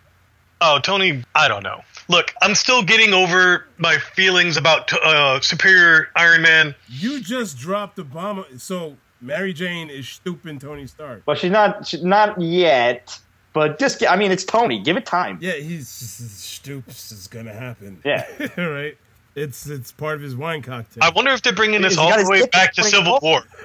Oh, 0.60 0.78
Tony, 0.78 1.22
I 1.34 1.48
don't 1.48 1.62
know. 1.62 1.82
Look, 2.08 2.32
I'm 2.40 2.54
still 2.54 2.82
getting 2.82 3.12
over 3.12 3.66
my 3.78 3.98
feelings 3.98 4.56
about 4.56 4.92
uh, 4.92 5.40
Superior 5.40 6.08
Iron 6.16 6.42
Man. 6.42 6.74
You 6.88 7.20
just 7.20 7.58
dropped 7.58 7.96
the 7.96 8.04
bomb. 8.04 8.44
So 8.56 8.96
Mary 9.20 9.52
Jane 9.52 9.90
is 9.90 10.08
stooping 10.08 10.58
Tony 10.58 10.86
Stark. 10.86 11.22
But 11.26 11.38
she's 11.38 11.50
not. 11.50 11.86
She's 11.86 12.04
not 12.04 12.40
yet. 12.40 13.18
But 13.52 13.78
just. 13.78 14.06
I 14.06 14.16
mean, 14.16 14.32
it's 14.32 14.44
Tony. 14.44 14.80
Give 14.80 14.96
it 14.96 15.06
time. 15.06 15.38
Yeah, 15.40 15.52
he's 15.52 15.88
stoops 15.88 17.12
is 17.12 17.26
gonna 17.26 17.52
happen. 17.52 18.00
Yeah. 18.04 18.26
right. 18.56 18.96
It's 19.34 19.66
it's 19.66 19.90
part 19.90 20.16
of 20.16 20.22
his 20.22 20.36
wine 20.36 20.62
cocktail. 20.62 21.02
I 21.02 21.10
wonder 21.10 21.32
if 21.32 21.42
they're 21.42 21.52
bringing 21.52 21.82
this 21.82 21.94
He's 21.94 21.98
all 21.98 22.16
the 22.22 22.30
way 22.30 22.46
back 22.46 22.72
to 22.74 22.84
Civil 22.84 23.18
War. 23.20 23.42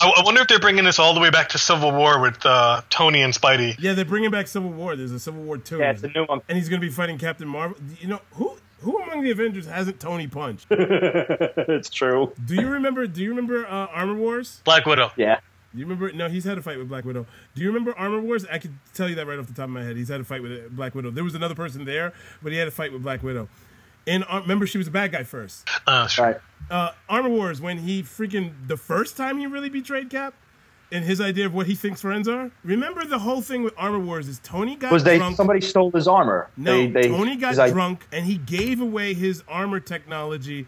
I, 0.00 0.12
I 0.16 0.22
wonder 0.24 0.40
if 0.40 0.48
they're 0.48 0.58
bringing 0.58 0.84
this 0.84 0.98
all 0.98 1.14
the 1.14 1.20
way 1.20 1.30
back 1.30 1.48
to 1.50 1.58
Civil 1.58 1.92
War 1.92 2.20
with 2.20 2.44
uh, 2.44 2.82
Tony 2.90 3.22
and 3.22 3.32
Spidey. 3.32 3.76
yeah, 3.78 3.94
they're 3.94 4.04
bringing 4.04 4.30
back 4.30 4.46
Civil 4.48 4.70
War. 4.70 4.96
There's 4.96 5.12
a 5.12 5.20
Civil 5.20 5.42
War 5.42 5.58
two. 5.58 5.78
Yeah, 5.78 5.92
it's 5.92 6.02
a 6.02 6.08
new 6.08 6.24
one. 6.24 6.40
and 6.48 6.58
he's 6.58 6.68
gonna 6.68 6.80
be 6.80 6.90
fighting 6.90 7.18
Captain 7.18 7.48
Marvel. 7.48 7.76
You 8.00 8.08
know 8.08 8.20
who? 8.32 8.56
Who 8.80 8.96
among 9.02 9.22
the 9.22 9.32
Avengers 9.32 9.66
hasn't 9.66 9.98
Tony 9.98 10.28
punched? 10.28 10.66
it's 10.70 11.90
true. 11.90 12.32
Do 12.44 12.54
you 12.54 12.68
remember? 12.68 13.06
Do 13.08 13.22
you 13.22 13.30
remember 13.30 13.66
uh, 13.66 13.86
Armor 13.86 14.14
Wars? 14.14 14.60
Black 14.64 14.86
Widow. 14.86 15.10
Yeah. 15.16 15.40
Do 15.72 15.80
you 15.80 15.84
remember? 15.84 16.12
No, 16.12 16.28
he's 16.28 16.44
had 16.44 16.58
a 16.58 16.62
fight 16.62 16.78
with 16.78 16.88
Black 16.88 17.04
Widow. 17.04 17.26
Do 17.54 17.62
you 17.62 17.68
remember 17.68 17.96
Armor 17.98 18.20
Wars? 18.20 18.46
I 18.50 18.58
could 18.58 18.74
tell 18.94 19.08
you 19.08 19.16
that 19.16 19.26
right 19.26 19.38
off 19.38 19.48
the 19.48 19.52
top 19.52 19.64
of 19.64 19.70
my 19.70 19.82
head. 19.82 19.96
He's 19.96 20.08
had 20.08 20.20
a 20.20 20.24
fight 20.24 20.42
with 20.42 20.52
uh, 20.52 20.68
Black 20.70 20.94
Widow. 20.94 21.10
There 21.10 21.24
was 21.24 21.34
another 21.34 21.56
person 21.56 21.84
there, 21.84 22.12
but 22.40 22.52
he 22.52 22.58
had 22.58 22.68
a 22.68 22.70
fight 22.70 22.92
with 22.92 23.02
Black 23.02 23.22
Widow. 23.24 23.48
And 24.08 24.24
uh, 24.28 24.40
remember, 24.40 24.66
she 24.66 24.78
was 24.78 24.88
a 24.88 24.90
bad 24.90 25.12
guy 25.12 25.22
first. 25.22 25.68
Uh, 25.86 26.06
sure. 26.06 26.24
Right. 26.26 26.36
uh, 26.70 26.90
Armor 27.08 27.28
Wars 27.28 27.60
when 27.60 27.78
he 27.78 28.02
freaking 28.02 28.52
the 28.66 28.76
first 28.76 29.16
time 29.16 29.38
he 29.38 29.46
really 29.46 29.68
betrayed 29.68 30.10
Cap 30.10 30.34
and 30.90 31.04
his 31.04 31.20
idea 31.20 31.44
of 31.44 31.52
what 31.54 31.66
he 31.66 31.74
thinks 31.74 32.00
friends 32.00 32.26
are. 32.26 32.50
Remember 32.64 33.04
the 33.04 33.18
whole 33.18 33.42
thing 33.42 33.62
with 33.62 33.74
Armor 33.76 33.98
Wars 33.98 34.26
is 34.26 34.40
Tony 34.42 34.74
got 34.76 34.90
Was 34.90 35.04
they 35.04 35.18
drunk. 35.18 35.36
somebody 35.36 35.60
stole 35.60 35.90
his 35.90 36.08
armor? 36.08 36.48
no, 36.56 36.72
they, 36.72 36.86
they, 36.86 37.08
Tony 37.08 37.36
got 37.36 37.50
his 37.50 37.58
i- 37.58 37.70
drunk 37.70 38.06
and 38.10 38.24
he 38.24 38.38
gave 38.38 38.80
away 38.80 39.12
his 39.12 39.44
armor 39.46 39.80
technology 39.80 40.66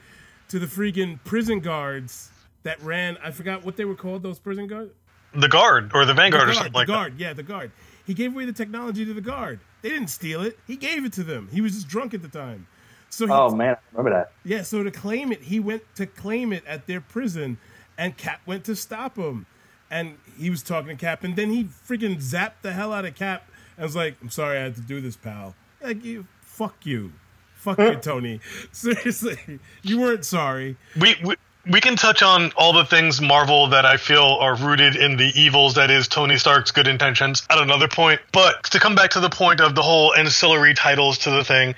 to 0.49 0.59
the 0.59 0.66
freaking 0.66 1.18
prison 1.25 1.61
guards 1.61 2.30
that 2.64 2.80
ran. 2.82 3.16
I 3.25 3.30
forgot 3.30 3.64
what 3.64 3.76
they 3.78 3.87
were 3.87 3.94
called. 3.94 4.23
Those 4.23 4.38
prison 4.38 4.66
guards. 4.66 4.92
The 5.32 5.49
Guard 5.49 5.92
or 5.94 6.04
the 6.04 6.12
Vanguard 6.12 6.40
The 6.40 6.44
or 6.44 6.47
guard, 6.47 6.54
something 6.56 6.73
the 6.73 6.78
like 6.78 6.87
guard, 6.88 7.14
yeah, 7.18 7.32
the 7.32 7.42
guard. 7.44 7.70
He 8.04 8.12
gave 8.14 8.35
away 8.35 8.44
the 8.44 8.52
technology 8.52 9.04
to 9.06 9.14
the 9.14 9.20
guard. 9.20 9.61
They 9.80 9.88
didn't 9.88 10.09
steal 10.09 10.42
it. 10.42 10.59
He 10.66 10.76
gave 10.76 11.04
it 11.04 11.12
to 11.14 11.23
them. 11.23 11.49
He 11.52 11.61
was 11.61 11.73
just 11.73 11.87
drunk 11.88 12.12
at 12.14 12.20
the 12.20 12.28
time. 12.28 12.66
So 13.11 13.26
he, 13.26 13.33
Oh 13.33 13.50
man, 13.55 13.75
I 13.75 13.79
remember 13.93 14.17
that. 14.19 14.33
yeah, 14.45 14.62
so 14.62 14.83
to 14.83 14.90
claim 14.90 15.33
it, 15.33 15.43
he 15.43 15.61
went 15.61 15.83
to 15.97 16.07
claim 16.07 16.52
it 16.52 16.64
at 16.67 16.87
their 16.87 17.00
prison, 17.00 17.59
and 17.99 18.17
Cap 18.17 18.40
went 18.47 18.64
to 18.64 18.76
stop 18.76 19.17
him. 19.17 19.47
And 19.90 20.19
he 20.38 20.49
was 20.50 20.62
talking 20.62 20.88
to 20.90 20.95
Cap, 20.97 21.25
and 21.25 21.35
then 21.35 21.50
he 21.50 21.64
freaking 21.64 22.17
zapped 22.23 22.62
the 22.62 22.73
hell 22.73 22.93
out 22.93 23.05
of 23.05 23.17
Cap 23.17 23.49
and 23.76 23.83
was 23.85 23.97
like, 23.97 24.14
I'm 24.23 24.31
sorry 24.31 24.59
I 24.59 24.62
had 24.62 24.76
to 24.76 24.81
do 24.83 25.00
this, 25.00 25.17
pal. 25.17 25.57
Like, 25.83 26.05
you, 26.05 26.26
fuck 26.43 26.87
you. 26.87 27.12
Fuck 27.57 27.79
you, 27.79 27.97
Tony. 28.00 28.40
Seriously, 28.73 29.59
you 29.83 30.00
weren't 30.00 30.25
sorry. 30.25 30.76
we, 31.00 31.17
we 31.25 31.35
we 31.71 31.79
can 31.81 31.95
touch 31.97 32.23
on 32.23 32.52
all 32.57 32.73
the 32.73 32.87
things 32.87 33.21
Marvel 33.21 33.67
that 33.69 33.85
I 33.85 33.99
feel 33.99 34.38
are 34.40 34.55
rooted 34.57 34.97
in 34.97 35.19
the 35.19 35.31
evils 35.38 35.75
that 35.75 35.90
is 35.90 36.09
Tony 36.09 36.38
Stark's 36.38 36.71
good 36.71 36.87
intentions 36.88 37.47
at 37.50 37.59
another 37.59 37.87
point. 37.87 38.19
But 38.33 38.62
to 38.71 38.81
come 38.81 38.95
back 38.95 39.11
to 39.11 39.21
the 39.21 39.29
point 39.29 39.61
of 39.61 39.75
the 39.75 39.83
whole 39.83 40.14
ancillary 40.14 40.73
titles 40.73 41.19
to 41.19 41.31
the 41.31 41.45
thing, 41.45 41.75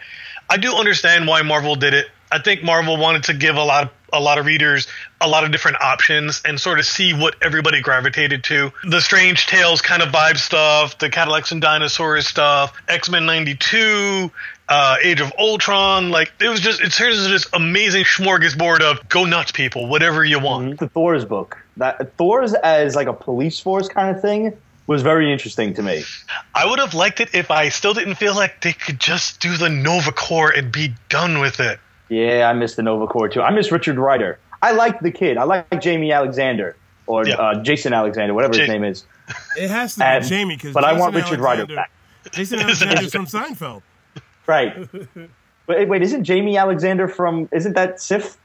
I 0.53 0.59
do 0.59 0.75
understand 0.77 1.27
why 1.27 1.41
Marvel 1.41 1.77
did 1.77 1.95
it. 1.95 2.11
I 2.31 2.39
think 2.39 2.63
Marvel 2.63 2.99
wanted 2.99 3.25
to 3.25 3.33
give 3.33 3.57
a 3.57 3.65
lot 3.65 3.85
of 3.85 3.91
a 4.13 4.21
lot 4.21 4.37
of 4.37 4.45
readers 4.45 4.87
a 5.23 5.27
lot 5.27 5.45
of 5.45 5.51
different 5.51 5.81
options 5.81 6.43
and 6.45 6.61
sort 6.61 6.79
of 6.79 6.85
see 6.85 7.15
what 7.15 7.35
everybody 7.41 7.81
gravitated 7.81 8.45
to. 8.45 8.71
The 8.85 9.01
Strange 9.01 9.47
Tales 9.47 9.81
kind 9.81 10.03
of 10.03 10.11
vibe 10.11 10.37
stuff, 10.37 10.99
the 10.99 11.09
Cadillacs 11.09 11.53
and 11.53 11.63
Dinosaurs 11.63 12.27
stuff, 12.29 12.79
X 12.87 13.09
Men 13.09 13.25
'92, 13.25 14.31
uh, 14.69 14.97
Age 15.03 15.23
of 15.23 15.33
Ultron. 15.39 16.11
Like 16.11 16.31
it 16.39 16.51
was 16.51 16.61
just 16.61 16.83
it 16.83 16.93
turns 16.93 17.17
into 17.17 17.31
this 17.31 17.47
amazing 17.55 18.05
smorgasbord 18.05 18.83
of 18.83 19.09
go 19.09 19.25
nuts, 19.25 19.53
people, 19.53 19.87
whatever 19.87 20.23
you 20.23 20.39
want. 20.39 20.81
the 20.81 20.89
Thor's 20.91 21.25
book. 21.25 21.57
That 21.79 22.15
Thor's 22.19 22.53
as 22.53 22.95
like 22.95 23.07
a 23.07 23.15
police 23.15 23.59
force 23.59 23.89
kind 23.89 24.15
of 24.15 24.21
thing 24.21 24.55
was 24.87 25.03
very 25.03 25.33
interesting 25.33 25.75
to 25.75 25.83
me. 25.83 26.03
I 26.55 26.67
would 26.69 26.79
have 26.79 26.95
liked 26.95 27.21
it 27.21 27.31
if 27.35 27.51
I 27.51 27.69
still 27.69 27.95
didn't 27.95 28.17
feel 28.17 28.35
like 28.35 28.61
they 28.63 28.73
could 28.73 28.99
just 29.01 29.41
do 29.41 29.57
the 29.57 29.69
Nova 29.69 30.13
Corps 30.13 30.51
and 30.51 30.73
be 30.73 30.95
done 31.09 31.39
with 31.41 31.61
it. 31.61 31.79
Yeah, 32.09 32.49
I 32.49 32.53
miss 32.53 32.75
the 32.75 32.83
Nova 32.83 33.07
Corps 33.07 33.29
too. 33.29 33.41
I 33.43 33.51
miss 33.51 33.71
Richard 33.73 33.97
Rider. 33.97 34.39
I 34.61 34.73
like 34.73 35.01
the 35.01 35.11
kid. 35.11 35.39
I 35.39 35.45
like 35.45 35.81
Jamie 35.81 36.13
Alexander 36.13 36.77
or 37.07 37.27
Yeah. 37.27 37.35
uh, 37.37 37.63
Jason 37.63 37.93
Alexander, 37.93 38.35
whatever 38.35 38.57
his 38.59 38.69
name 38.69 38.85
is. 38.85 39.05
It 39.57 39.71
has 39.71 39.95
to 39.97 40.19
be 40.21 40.29
Jamie 40.29 40.57
because. 40.57 40.75
but 40.75 40.85
I 40.85 40.93
want 40.93 41.15
Richard 41.15 41.41
Rider 41.41 41.67
back. 41.67 41.91
Jason 42.33 42.59
Alexander's 42.61 43.13
from 43.13 43.27
Seinfeld. 43.27 43.83
Right. 44.47 44.89
But 45.65 45.87
wait, 45.87 46.03
isn't 46.03 46.25
Jamie 46.25 46.57
Alexander 46.57 47.07
from? 47.07 47.49
Isn't 47.53 47.75
that 47.75 48.01
Sif? 48.01 48.37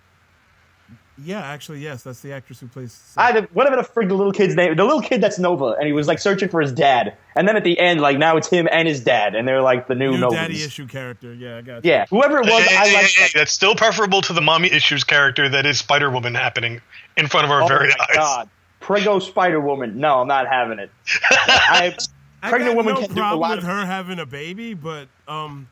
Yeah, 1.23 1.41
actually, 1.41 1.79
yes, 1.79 2.03
that's 2.03 2.19
the 2.21 2.31
actress 2.33 2.59
who 2.59 2.67
plays. 2.67 3.13
I 3.17 3.41
whatever 3.53 3.75
the 3.77 3.81
frig 3.81 4.07
the 4.07 4.13
little 4.13 4.31
kid's 4.31 4.55
name. 4.55 4.75
The 4.75 4.83
little 4.83 5.01
kid 5.01 5.19
that's 5.19 5.39
Nova, 5.39 5.75
and 5.77 5.87
he 5.87 5.91
was 5.93 6.07
like 6.07 6.19
searching 6.19 6.47
for 6.49 6.61
his 6.61 6.71
dad. 6.71 7.17
And 7.35 7.47
then 7.47 7.55
at 7.55 7.63
the 7.63 7.79
end, 7.79 8.01
like 8.01 8.19
now 8.19 8.37
it's 8.37 8.47
him 8.47 8.67
and 8.71 8.87
his 8.87 9.01
dad, 9.01 9.33
and 9.33 9.47
they're 9.47 9.61
like 9.63 9.87
the 9.87 9.95
new, 9.95 10.11
new 10.11 10.17
Novas. 10.19 10.35
daddy 10.37 10.61
issue 10.63 10.85
character. 10.87 11.33
Yeah, 11.33 11.57
I 11.57 11.61
got 11.61 11.83
you. 11.83 11.91
Yeah, 11.91 12.05
whoever 12.11 12.37
it 12.37 12.45
was, 12.45 12.63
Hey, 12.65 12.75
I 12.75 12.87
hey, 12.87 12.93
like. 12.93 13.05
hey, 13.07 13.21
hey, 13.23 13.29
that's 13.33 13.51
still 13.51 13.73
preferable 13.75 14.21
to 14.23 14.33
the 14.33 14.41
mommy 14.41 14.71
issues 14.71 15.03
character 15.03 15.49
that 15.49 15.65
is 15.65 15.79
Spider 15.79 16.11
Woman 16.11 16.35
happening 16.35 16.81
in 17.17 17.25
front 17.27 17.45
of 17.45 17.51
our 17.51 17.63
Oh 17.63 17.67
very 17.67 17.87
my 17.89 18.05
eyes. 18.09 18.15
god, 18.15 18.49
Prego 18.79 19.17
Spider 19.17 19.59
Woman. 19.59 19.99
No, 19.99 20.21
I'm 20.21 20.27
not 20.27 20.47
having 20.47 20.77
it. 20.77 20.91
I, 21.31 21.95
I 22.43 22.49
pregnant 22.49 22.75
got 22.75 22.85
woman 22.85 22.93
no 22.93 22.99
can 23.07 23.15
do 23.15 23.21
a 23.21 23.23
problem 23.23 23.39
lot 23.39 23.55
with 23.57 23.65
of- 23.65 23.71
her 23.71 23.85
having 23.87 24.19
a 24.19 24.25
baby, 24.27 24.75
but 24.75 25.07
um, 25.27 25.67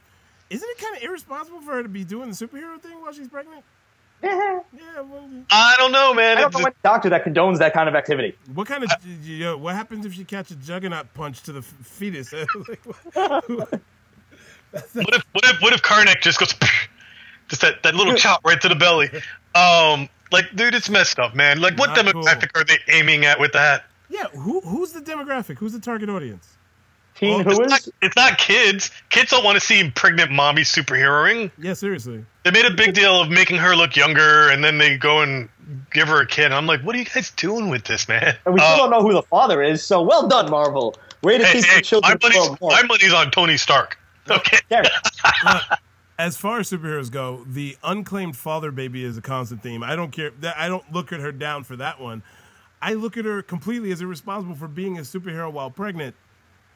isn't 0.49 0.67
it 0.67 0.77
kind 0.79 0.97
of 0.97 1.03
irresponsible 1.03 1.61
for 1.61 1.73
her 1.73 1.83
to 1.83 1.89
be 1.89 2.03
doing 2.03 2.29
the 2.29 2.35
superhero 2.35 2.81
thing 2.81 2.99
while 2.99 3.13
she's 3.13 3.27
pregnant? 3.27 3.63
I 4.23 4.27
Yeah. 4.73 5.01
Well, 5.01 5.29
I 5.51 5.75
don't 5.77 5.91
know, 5.91 6.13
man. 6.13 6.37
don't 6.37 6.53
know 6.53 6.59
It's- 6.59 6.65
any 6.65 6.75
doctor 6.83 7.09
that 7.09 7.25
condones 7.25 7.59
that 7.59 7.73
kind 7.73 7.87
of 7.89 7.95
activity. 7.95 8.35
what 8.53 8.67
kind 8.67 8.83
of 8.83 8.89
you 9.23 9.39
know, 9.39 9.57
what 9.57 9.75
happens 9.75 10.05
if 10.05 10.13
she 10.13 10.23
catches 10.23 10.51
a 10.57 10.59
juggernaut 10.59 11.13
punch 11.13 11.41
to 11.43 11.51
the 11.51 11.59
f- 11.59 11.65
fetus? 11.83 12.33
Like, 12.33 12.85
what- 12.85 13.81
what 14.93 15.15
if 15.15 15.23
what 15.31 15.45
if 15.45 15.61
what 15.61 15.73
if 15.73 15.81
Karnak 15.81 16.21
just 16.21 16.39
goes 16.39 16.53
just 17.47 17.61
that, 17.61 17.81
that 17.83 17.95
little 17.95 18.13
chop 18.15 18.41
right 18.45 18.59
to 18.61 18.67
the 18.69 18.75
belly? 18.75 19.09
Um, 19.53 20.09
like, 20.31 20.53
dude, 20.55 20.75
it's 20.75 20.89
messed 20.89 21.17
up, 21.19 21.33
man. 21.35 21.61
Like, 21.61 21.77
what 21.77 21.95
Not 21.95 22.11
cool. 22.11 22.23
demographic 22.23 22.49
are 22.59 22.63
they 22.65 22.77
aiming 22.89 23.25
at 23.25 23.39
with 23.39 23.53
that? 23.53 23.85
yeah. 24.09 24.25
Who 24.33 24.59
who's 24.61 24.91
the 24.91 25.01
demographic? 25.01 25.57
Who's 25.59 25.71
the 25.73 25.79
target 25.79 26.09
audience? 26.09 26.54
Teen 27.15 27.45
Well, 27.45 27.55
who 27.55 27.61
it's, 27.63 27.69
not, 27.69 27.87
it's 28.01 28.15
not 28.15 28.37
kids. 28.37 28.91
Kids 29.09 29.31
don't 29.31 29.43
want 29.43 29.55
to 29.55 29.61
see 29.61 29.89
pregnant 29.89 30.31
mommy 30.31 30.63
superheroing. 30.63 31.49
Yeah, 31.57 31.73
seriously. 31.73 32.25
They 32.43 32.51
made 32.51 32.65
a 32.65 32.73
big 32.73 32.93
deal 32.93 33.21
of 33.21 33.29
making 33.29 33.57
her 33.57 33.75
look 33.75 33.95
younger, 33.95 34.49
and 34.49 34.63
then 34.63 34.77
they 34.77 34.97
go 34.97 35.21
and 35.21 35.47
give 35.91 36.09
her 36.09 36.21
a 36.21 36.27
kid. 36.27 36.51
I'm 36.51 36.67
like, 36.67 36.81
what 36.81 36.93
are 36.95 36.99
you 36.99 37.05
guys 37.05 37.31
doing 37.31 37.69
with 37.69 37.85
this, 37.85 38.07
man? 38.09 38.35
And 38.45 38.53
we 38.53 38.59
still 38.59 38.73
Uh, 38.73 38.77
don't 38.77 38.89
know 38.91 39.01
who 39.01 39.13
the 39.13 39.23
father 39.23 39.63
is. 39.63 39.81
So 39.81 40.01
well 40.01 40.27
done, 40.27 40.49
Marvel. 40.51 40.95
Way 41.23 41.37
to 41.37 41.45
hey, 41.45 41.53
teach 41.53 41.65
hey, 41.65 41.77
the 41.77 41.81
children 41.81 42.17
my, 42.21 42.29
money's, 42.29 42.61
more. 42.61 42.71
my 42.71 42.83
money's 42.83 43.13
on 43.13 43.31
Tony 43.31 43.57
Stark. 43.57 43.97
Okay. 44.29 44.59
Damn 44.69 44.83
it. 44.85 44.91
As 46.19 46.37
far 46.37 46.59
as 46.59 46.69
superheroes 46.69 47.11
go, 47.11 47.43
the 47.47 47.77
unclaimed 47.83 48.37
father 48.37 48.71
baby 48.71 49.03
is 49.03 49.17
a 49.17 49.21
constant 49.21 49.61
theme. 49.63 49.83
I 49.83 49.95
don't 49.95 50.11
care. 50.11 50.31
I 50.57 50.67
don't 50.67 50.89
look 50.93 51.11
at 51.11 51.19
her 51.19 51.31
down 51.31 51.63
for 51.63 51.75
that 51.77 51.99
one. 51.99 52.23
I 52.81 52.93
look 52.93 53.17
at 53.17 53.25
her 53.25 53.41
completely 53.41 53.91
as 53.91 54.01
irresponsible 54.01 54.55
for 54.55 54.67
being 54.67 54.97
a 54.97 55.01
superhero 55.01 55.51
while 55.51 55.71
pregnant, 55.71 56.15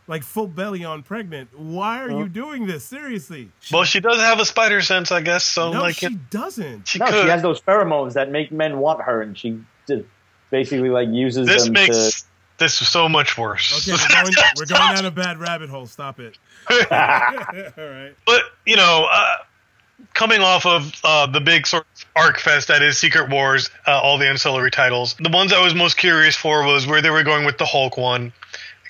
like 0.09 0.23
full 0.23 0.47
belly 0.47 0.83
on 0.83 1.03
pregnant. 1.03 1.57
Why 1.57 2.01
are 2.01 2.09
you 2.11 2.27
doing 2.27 2.65
this? 2.67 2.83
Seriously? 2.83 3.49
Well, 3.71 3.83
she 3.85 3.99
does 4.01 4.17
have 4.19 4.39
a 4.39 4.45
spider 4.45 4.81
sense, 4.81 5.11
I 5.11 5.21
guess. 5.21 5.43
So, 5.45 5.71
no, 5.71 5.81
like, 5.81 5.95
she 5.95 6.07
it- 6.07 6.29
doesn't. 6.31 6.87
she 6.87 6.99
No, 6.99 7.05
could. 7.05 7.23
she 7.23 7.29
has 7.29 7.41
those 7.43 7.61
pheromones 7.61 8.13
that 8.13 8.29
make 8.31 8.51
men 8.51 8.79
want 8.79 9.01
her, 9.03 9.21
and 9.21 9.37
she 9.37 9.59
just 9.87 10.03
basically 10.49 10.89
like 10.89 11.07
uses 11.09 11.47
this 11.47 11.65
them 11.65 11.73
makes 11.73 12.21
to. 12.23 12.27
this 12.57 12.73
so 12.73 13.07
much 13.07 13.37
worse. 13.37 13.87
Okay, 13.87 13.91
we're 14.01 14.23
going, 14.23 14.33
we're 14.57 14.65
going 14.65 14.95
down 14.95 15.05
a 15.05 15.11
bad 15.11 15.37
rabbit 15.37 15.69
hole. 15.69 15.85
Stop 15.85 16.19
it. 16.19 16.37
All 16.71 16.77
right. 16.91 18.13
but 18.25 18.41
you 18.65 18.75
know, 18.75 19.07
uh, 19.11 19.35
coming 20.13 20.41
off 20.41 20.65
of 20.65 20.91
uh, 21.03 21.27
the 21.27 21.39
big 21.41 21.67
sort 21.67 21.85
of 21.95 22.05
arc 22.15 22.39
fest 22.39 22.67
that 22.69 22.81
is 22.81 22.97
Secret 22.97 23.29
Wars, 23.29 23.69
uh, 23.87 23.91
all 23.91 24.17
the 24.17 24.27
ancillary 24.27 24.71
titles, 24.71 25.15
the 25.19 25.29
ones 25.29 25.53
I 25.53 25.61
was 25.63 25.75
most 25.75 25.97
curious 25.97 26.35
for 26.35 26.65
was 26.65 26.87
where 26.87 27.01
they 27.01 27.09
were 27.09 27.23
going 27.23 27.45
with 27.45 27.57
the 27.57 27.65
Hulk 27.65 27.97
one, 27.97 28.33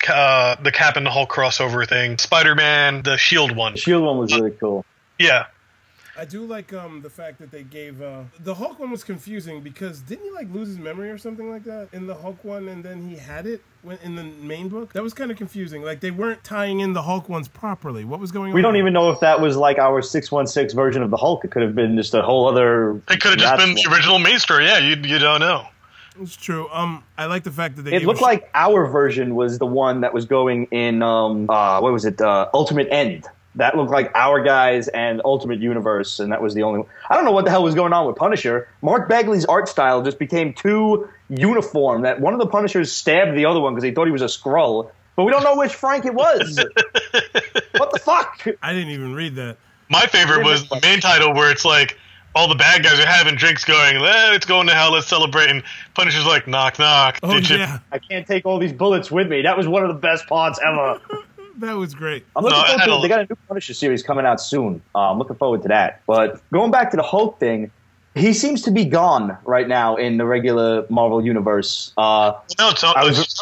uh, 0.08 0.56
the 0.62 0.72
Cap 0.72 0.96
and 0.98 1.06
the 1.06 1.12
Hulk 1.12 1.32
crossover 1.32 1.88
thing, 1.88 2.18
Spider 2.18 2.56
Man, 2.56 3.02
the 3.04 3.18
Shield 3.18 3.56
one. 3.56 3.76
Shield 3.76 4.04
one 4.04 4.18
was 4.18 4.34
really 4.36 4.52
cool. 4.52 4.86
Yeah, 5.18 5.48
I 6.18 6.26
do 6.26 6.46
like 6.46 6.74
um 6.74 7.02
the 7.02 7.10
fact 7.10 7.40
that 7.40 7.50
they 7.52 7.64
gave 7.64 8.02
uh 8.02 8.24
the 8.40 8.54
Hulk 8.56 8.78
one 8.80 8.92
was 8.92 9.04
confusing 9.04 9.62
because 9.62 10.02
didn't 10.02 10.26
he 10.26 10.32
like 10.32 10.50
lose 10.54 10.68
his 10.70 10.78
memory 10.78 11.10
or 11.10 11.18
something 11.18 11.50
like 11.50 11.64
that 11.64 11.90
in 11.94 12.08
the 12.08 12.16
Hulk 12.16 12.44
one 12.44 12.68
and 12.70 12.84
then 12.84 13.02
he 13.08 13.16
had 13.16 13.46
it 13.48 13.62
when 13.84 13.98
in 14.04 14.16
the 14.16 14.24
main 14.24 14.68
book? 14.70 14.92
That 14.94 15.04
was 15.04 15.14
kind 15.14 15.32
of 15.32 15.38
confusing. 15.38 15.82
Like 15.82 16.00
they 16.02 16.12
weren't 16.12 16.44
tying 16.44 16.80
in 16.82 16.92
the 16.94 17.02
Hulk 17.02 17.30
ones 17.30 17.48
properly. 17.48 18.04
What 18.06 18.20
was 18.20 18.32
going 18.32 18.52
on? 18.52 18.56
We 18.56 18.62
don't 18.62 18.76
even 18.78 18.92
know 18.94 19.12
if 19.12 19.20
that 19.22 19.40
was 19.40 19.56
like 19.58 19.78
our 19.78 20.02
six 20.02 20.32
one 20.32 20.48
six 20.48 20.74
version 20.74 21.04
of 21.04 21.10
the 21.10 21.18
Hulk. 21.18 21.46
It 21.46 21.52
could 21.52 21.62
have 21.64 21.76
been 21.76 21.96
just 21.96 22.14
a 22.14 22.22
whole 22.22 22.48
other. 22.50 22.98
it 23.10 23.22
could 23.22 23.32
have 23.32 23.38
just 23.40 23.58
been 23.58 23.70
That's- 23.70 23.84
the 23.86 23.92
original 23.94 24.20
main 24.20 24.40
story. 24.40 24.66
Yeah, 24.66 24.80
you 24.80 24.96
you 25.02 25.20
don't 25.20 25.40
know. 25.40 25.68
It's 26.22 26.36
true. 26.36 26.68
Um, 26.72 27.04
I 27.18 27.26
like 27.26 27.44
the 27.44 27.52
fact 27.52 27.78
that 27.78 27.84
they. 27.84 27.94
It 27.94 28.04
looked 28.04 28.20
us- 28.20 28.24
like 28.24 28.50
our 28.54 28.86
version 28.88 29.36
was 29.36 29.58
the 29.58 29.66
one 29.66 30.02
that 30.02 30.14
was 30.14 30.26
going 30.26 30.66
in. 30.72 31.02
Um, 31.02 31.50
uh, 31.50 31.80
what 31.80 31.94
was 31.94 32.06
it? 32.06 32.20
Uh, 32.22 32.50
Ultimate 32.54 32.88
End. 32.92 33.26
That 33.56 33.76
looked 33.76 33.92
like 33.92 34.12
our 34.14 34.44
guys 34.44 34.88
and 34.90 35.22
Ultimate 35.26 35.60
Universe, 35.60 36.20
and 36.20 36.32
that 36.32 36.42
was 36.42 36.54
the 36.54 36.64
only. 36.64 36.84
I 37.10 37.16
don't 37.16 37.26
know 37.26 37.32
what 37.32 37.46
the 37.46 37.52
hell 37.52 37.64
was 37.64 37.74
going 37.74 37.94
on 37.94 38.06
with 38.06 38.16
Punisher. 38.16 38.68
Mark 38.82 39.10
Bagley's 39.10 39.46
art 39.46 39.68
style 39.68 40.04
just 40.04 40.20
became 40.20 40.54
too 40.54 41.10
uniform. 41.30 42.04
That 42.04 42.22
one 42.22 42.34
of 42.34 42.40
the 42.40 42.46
Punishers 42.48 42.92
stabbed 42.92 43.36
the 43.36 43.46
other 43.46 43.60
one 43.60 43.74
because 43.74 43.84
he 43.84 43.92
thought 43.92 44.06
he 44.06 44.12
was 44.12 44.22
a 44.22 44.26
Skrull, 44.26 44.92
but 45.16 45.24
we 45.24 45.32
don't 45.32 45.44
know 45.44 45.56
which 45.58 45.74
Frank 45.74 46.06
it 46.06 46.14
was. 46.14 46.58
what 47.78 47.92
the 47.92 48.00
fuck? 48.00 48.48
I 48.62 48.74
didn't 48.74 48.90
even 48.90 49.16
read 49.16 49.36
that. 49.36 49.58
My 49.90 50.06
favorite 50.06 50.46
was 50.46 50.70
the 50.70 50.80
main 50.82 51.00
title 51.02 51.34
where 51.34 51.52
it's 51.52 51.66
like 51.66 51.98
all 52.36 52.48
the 52.48 52.56
bad 52.56 52.84
guys 52.84 53.00
are 53.00 53.06
having 53.06 53.36
drinks, 53.36 53.66
going, 53.66 53.98
eh, 53.98 54.34
"It's 54.34 54.46
going 54.46 54.68
to 54.68 54.74
hell, 54.74 54.92
let's 54.94 55.08
celebrate," 55.08 55.50
and 55.50 55.64
Punisher's 55.96 56.26
like, 56.26 56.48
"Knock 56.48 56.80
knock." 56.80 57.20
Oh 57.24 57.34
Did 57.34 57.50
you- 57.50 57.58
yeah, 57.58 57.80
I 57.92 58.00
can't 58.00 58.26
take 58.28 58.46
all 58.46 58.60
these 58.60 58.74
bullets 58.74 59.10
with 59.12 59.28
me. 59.28 59.42
That 59.42 59.58
was 59.58 59.68
one 59.68 59.84
of 59.84 59.90
the 59.90 59.96
best 60.00 60.28
pods 60.28 60.60
ever. 60.66 61.00
that 61.58 61.74
was 61.74 61.94
great. 61.94 62.26
I'm 62.36 62.44
looking 62.44 62.58
No, 62.60 62.66
forward 62.66 62.84
to 62.86 62.92
a- 62.92 62.98
it. 62.98 63.02
They 63.02 63.08
got 63.08 63.20
a 63.22 63.24
new 63.24 63.38
Punisher 63.48 63.74
series 63.74 64.04
coming 64.04 64.26
out 64.26 64.40
soon. 64.40 64.82
Uh, 64.96 65.12
I'm 65.12 65.18
looking 65.18 65.36
forward 65.36 65.62
to 65.64 65.68
that. 65.70 66.02
But 66.08 66.42
going 66.52 66.72
back 66.72 66.92
to 66.92 66.98
the 66.98 67.04
Hulk 67.04 67.40
thing, 67.40 67.72
he 68.16 68.34
seems 68.34 68.62
to 68.64 68.72
be 68.72 68.86
gone 68.86 69.38
right 69.46 69.68
now 69.68 69.96
in 69.96 70.18
the 70.18 70.26
regular 70.26 70.86
Marvel 70.90 71.24
universe. 71.26 71.94
Uh, 71.98 72.34
No, 72.58 72.70
it's, 72.70 72.84
I 72.84 73.04
was- 73.04 73.20
it's 73.20 73.42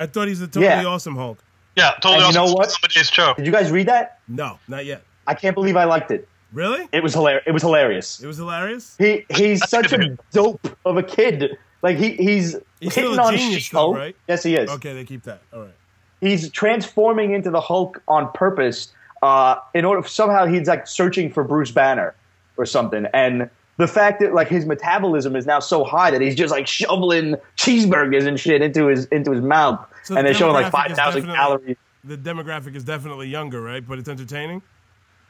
I 0.00 0.06
thought 0.06 0.28
he's 0.28 0.40
a 0.40 0.46
totally 0.46 0.66
Yeah. 0.66 0.84
awesome 0.84 1.16
Hulk. 1.16 1.42
Yeah, 1.76 1.90
totally. 2.00 2.14
And 2.14 2.34
you 2.34 2.40
awesome. 2.40 2.44
know 2.46 2.52
what? 2.54 2.70
Somebody's 2.70 3.10
Cho. 3.10 3.34
did 3.34 3.46
you 3.46 3.52
guys 3.52 3.70
read 3.72 3.86
that? 3.88 4.18
No, 4.28 4.58
not 4.68 4.84
yet. 4.84 5.02
I 5.26 5.34
can't 5.34 5.54
believe 5.54 5.76
I 5.76 5.84
liked 5.84 6.10
it. 6.10 6.28
Really? 6.52 6.88
It 6.92 7.02
was 7.02 7.12
hilarious. 7.14 7.44
It 7.46 7.52
was 7.52 7.62
hilarious. 7.62 8.20
It 8.22 8.26
was 8.26 8.36
hilarious. 8.38 8.96
He 8.98 9.24
he's 9.34 9.60
That's 9.60 9.70
such 9.70 9.92
a 9.92 9.98
good. 9.98 10.18
dope 10.32 10.76
of 10.84 10.96
a 10.96 11.02
kid. 11.02 11.56
Like 11.82 11.96
he 11.98 12.12
he's, 12.14 12.56
He's 12.80 12.92
still 12.92 13.10
hitting 13.12 13.18
a 13.18 13.22
on 13.22 13.36
genius, 13.36 13.54
though, 13.54 13.60
She-Hulk. 13.60 13.96
right? 13.96 14.16
Yes, 14.28 14.42
he 14.42 14.56
is. 14.56 14.70
Okay, 14.70 14.94
they 14.94 15.04
keep 15.04 15.22
that. 15.24 15.42
All 15.52 15.60
right. 15.60 15.74
he's 16.20 16.48
transforming 16.50 17.32
into 17.32 17.50
the 17.50 17.60
Hulk 17.60 18.02
on 18.08 18.30
purpose. 18.32 18.92
Uh, 19.22 19.56
in 19.74 19.84
order 19.84 20.06
somehow 20.08 20.46
he's 20.46 20.68
like 20.68 20.86
searching 20.86 21.30
for 21.32 21.42
Bruce 21.44 21.70
Banner 21.72 22.14
or 22.56 22.64
something, 22.64 23.06
and 23.12 23.50
the 23.76 23.86
fact 23.88 24.20
that 24.20 24.32
like 24.32 24.48
his 24.48 24.64
metabolism 24.64 25.34
is 25.36 25.44
now 25.44 25.58
so 25.60 25.84
high 25.84 26.10
that 26.10 26.20
he's 26.20 26.34
just 26.36 26.50
like 26.52 26.66
shoveling 26.68 27.34
cheeseburgers 27.56 28.26
and 28.26 28.38
shit 28.40 28.62
into 28.62 28.86
his 28.86 29.04
into 29.06 29.32
his 29.32 29.42
mouth, 29.42 29.84
So 30.04 30.14
and 30.16 30.24
the 30.24 30.30
they're 30.30 30.34
showing 30.38 30.54
like 30.54 30.66
demographic 30.66 30.70
five 30.72 30.90
is 30.92 30.96
thousand 30.96 31.20
definitely- 31.26 31.36
calories. 31.36 31.76
The 32.04 32.16
demographic 32.16 32.74
is 32.76 32.84
definitely 32.84 33.26
younger, 33.28 33.60
right? 33.60 33.86
But 33.86 33.98
it's 33.98 34.08
entertaining. 34.08 34.62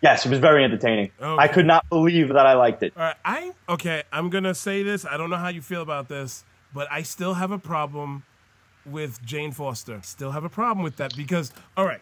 Yes, 0.00 0.24
it 0.24 0.30
was 0.30 0.38
very 0.38 0.62
entertaining. 0.64 1.10
Okay. 1.20 1.42
I 1.42 1.48
could 1.48 1.66
not 1.66 1.88
believe 1.88 2.28
that 2.28 2.46
I 2.46 2.54
liked 2.54 2.82
it. 2.82 2.92
All 2.96 3.02
right, 3.02 3.16
I 3.24 3.52
okay. 3.68 4.04
I'm 4.12 4.30
gonna 4.30 4.54
say 4.54 4.82
this. 4.82 5.04
I 5.04 5.16
don't 5.16 5.28
know 5.30 5.36
how 5.36 5.48
you 5.48 5.60
feel 5.62 5.82
about 5.82 6.08
this, 6.08 6.44
but 6.72 6.86
I 6.90 7.02
still 7.02 7.34
have 7.34 7.50
a 7.50 7.58
problem 7.58 8.22
with 8.86 9.20
Jane 9.24 9.50
Foster. 9.52 10.00
Still 10.02 10.30
have 10.30 10.44
a 10.44 10.48
problem 10.48 10.84
with 10.84 10.96
that 10.96 11.16
because, 11.16 11.52
all 11.76 11.84
right, 11.84 12.00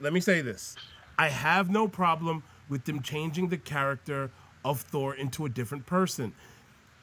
let 0.00 0.12
me 0.12 0.20
say 0.20 0.40
this: 0.40 0.76
I 1.18 1.28
have 1.28 1.70
no 1.70 1.86
problem 1.86 2.42
with 2.68 2.84
them 2.84 3.02
changing 3.02 3.48
the 3.48 3.56
character 3.58 4.30
of 4.64 4.80
Thor 4.80 5.14
into 5.14 5.44
a 5.46 5.48
different 5.48 5.86
person. 5.86 6.34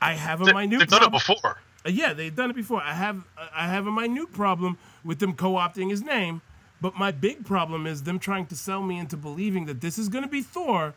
I 0.01 0.13
have 0.13 0.41
a 0.41 0.45
They, 0.45 0.53
minute 0.53 0.79
they've 0.79 0.87
done 0.89 1.03
it 1.03 1.11
before. 1.11 1.37
uh, 1.85 1.89
Yeah, 1.89 2.11
they've 2.13 2.35
done 2.35 2.49
it 2.49 2.55
before. 2.55 2.81
I 2.81 2.93
have 2.93 3.23
I 3.55 3.67
have 3.67 3.87
a 3.87 3.91
minute 3.91 4.33
problem 4.33 4.77
with 5.05 5.19
them 5.19 5.33
co-opting 5.33 5.89
his 5.89 6.03
name, 6.03 6.41
but 6.81 6.95
my 6.95 7.11
big 7.11 7.45
problem 7.45 7.87
is 7.87 8.03
them 8.03 8.19
trying 8.19 8.45
to 8.47 8.55
sell 8.55 8.81
me 8.81 8.99
into 8.99 9.17
believing 9.17 9.65
that 9.65 9.81
this 9.81 9.97
is 9.97 10.09
going 10.09 10.23
to 10.23 10.29
be 10.29 10.41
Thor, 10.41 10.93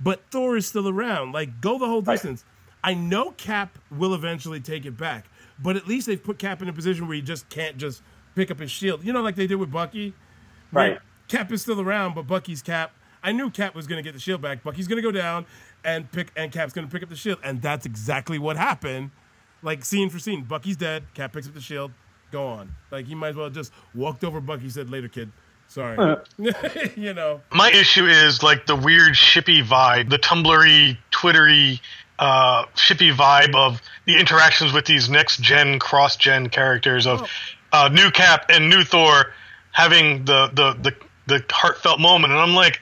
but 0.00 0.22
Thor 0.30 0.56
is 0.56 0.66
still 0.66 0.88
around. 0.88 1.32
Like 1.32 1.60
go 1.60 1.78
the 1.78 1.86
whole 1.86 2.02
distance. 2.02 2.44
I 2.82 2.94
know 2.94 3.32
Cap 3.32 3.78
will 3.90 4.14
eventually 4.14 4.60
take 4.60 4.86
it 4.86 4.96
back, 4.96 5.26
but 5.58 5.76
at 5.76 5.86
least 5.86 6.06
they've 6.06 6.22
put 6.22 6.38
Cap 6.38 6.62
in 6.62 6.68
a 6.68 6.72
position 6.72 7.06
where 7.08 7.16
he 7.16 7.22
just 7.22 7.48
can't 7.48 7.76
just 7.76 8.02
pick 8.34 8.50
up 8.50 8.60
his 8.60 8.70
shield. 8.70 9.04
You 9.04 9.12
know, 9.12 9.20
like 9.20 9.36
they 9.36 9.46
did 9.46 9.56
with 9.56 9.72
Bucky. 9.72 10.14
Right. 10.72 10.98
Cap 11.28 11.52
is 11.52 11.62
still 11.62 11.80
around, 11.80 12.14
but 12.14 12.26
Bucky's 12.26 12.62
Cap. 12.62 12.92
I 13.22 13.32
knew 13.32 13.50
Cap 13.50 13.74
was 13.74 13.86
going 13.86 14.02
to 14.02 14.02
get 14.02 14.14
the 14.14 14.20
shield 14.20 14.40
back. 14.40 14.62
Bucky's 14.62 14.86
going 14.86 14.96
to 14.96 15.02
go 15.02 15.10
down, 15.10 15.44
and 15.84 16.10
pick 16.10 16.30
and 16.36 16.52
Cap's 16.52 16.72
going 16.72 16.86
to 16.86 16.92
pick 16.92 17.02
up 17.02 17.08
the 17.08 17.16
shield, 17.16 17.38
and 17.42 17.60
that's 17.60 17.84
exactly 17.84 18.38
what 18.38 18.56
happened. 18.56 19.10
Like 19.62 19.84
scene 19.84 20.08
for 20.08 20.18
scene, 20.18 20.44
Bucky's 20.44 20.76
dead. 20.76 21.04
Cap 21.14 21.32
picks 21.32 21.48
up 21.48 21.54
the 21.54 21.60
shield. 21.60 21.90
Go 22.30 22.46
on. 22.46 22.74
Like 22.90 23.06
he 23.06 23.14
might 23.14 23.28
as 23.28 23.36
well 23.36 23.50
just 23.50 23.72
walked 23.94 24.24
over 24.24 24.40
Bucky. 24.40 24.68
Said 24.68 24.90
later, 24.90 25.08
kid. 25.08 25.30
Sorry. 25.68 26.16
you 26.96 27.12
know. 27.12 27.40
My 27.52 27.70
issue 27.70 28.06
is 28.06 28.42
like 28.42 28.66
the 28.66 28.76
weird 28.76 29.12
shippy 29.12 29.62
vibe, 29.62 30.08
the 30.08 30.18
tumblery, 30.18 30.96
twittery, 31.10 31.80
uh, 32.18 32.64
shippy 32.74 33.14
vibe 33.14 33.54
of 33.54 33.80
the 34.06 34.18
interactions 34.18 34.72
with 34.72 34.86
these 34.86 35.10
next 35.10 35.40
gen, 35.40 35.78
cross 35.78 36.16
gen 36.16 36.48
characters 36.48 37.06
of 37.06 37.30
uh, 37.72 37.88
new 37.92 38.10
Cap 38.10 38.46
and 38.48 38.70
new 38.70 38.82
Thor 38.82 39.32
having 39.72 40.24
the, 40.24 40.48
the 40.54 40.90
the 40.90 40.94
the 41.26 41.44
heartfelt 41.50 42.00
moment, 42.00 42.32
and 42.32 42.40
I'm 42.40 42.54
like, 42.54 42.80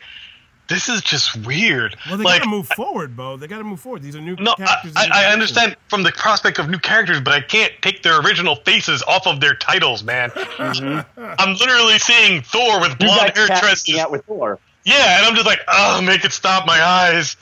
this 0.69 0.89
is 0.89 1.01
just 1.03 1.37
weird. 1.47 1.97
Well, 2.09 2.17
they 2.19 2.25
like, 2.25 2.39
gotta 2.41 2.51
move 2.51 2.67
forward, 2.69 3.17
Bo. 3.17 3.37
They 3.37 3.47
gotta 3.47 3.65
move 3.65 3.81
forward. 3.81 4.03
These 4.03 4.17
are 4.17 4.21
new 4.21 4.37
No, 4.37 4.55
characters. 4.55 4.93
I, 4.97 5.09
I 5.29 5.33
understand 5.33 5.77
from 5.89 6.03
the 6.03 6.13
prospect 6.13 6.59
of 6.59 6.69
new 6.69 6.79
characters, 6.79 7.21
but 7.21 7.35
I 7.35 7.41
can't 7.41 7.73
take 7.83 8.03
their 8.03 8.21
original 8.21 8.57
faces 8.57 9.03
off 9.05 9.27
of 9.27 9.41
their 9.41 9.55
titles, 9.55 10.03
man. 10.03 10.31
I'm 10.59 11.55
literally 11.55 11.99
seeing 11.99 12.43
Thor 12.43 12.81
with 12.81 12.91
You 12.93 13.07
blonde 13.07 13.21
got 13.21 13.37
hair 13.37 13.47
Cap 13.49 13.63
tresses. 13.63 13.87
hanging 13.87 14.01
out 14.01 14.11
with 14.11 14.25
Thor. 14.25 14.59
Yeah, 14.85 15.19
and 15.19 15.27
I'm 15.27 15.35
just 15.35 15.47
like, 15.47 15.61
oh, 15.69 16.01
make 16.03 16.25
it 16.25 16.33
stop 16.33 16.67
my 16.67 16.81
eyes. 16.83 17.37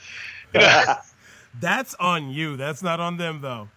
That's 1.60 1.94
on 1.96 2.30
you. 2.30 2.56
That's 2.56 2.82
not 2.82 3.00
on 3.00 3.16
them, 3.16 3.40
though. 3.40 3.68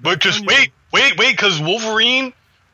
But 0.00 0.20
just 0.20 0.44
wait, 0.46 0.70
wait, 0.92 1.16
wait, 1.16 1.32
because 1.36 1.60
Wolverine, 1.60 2.32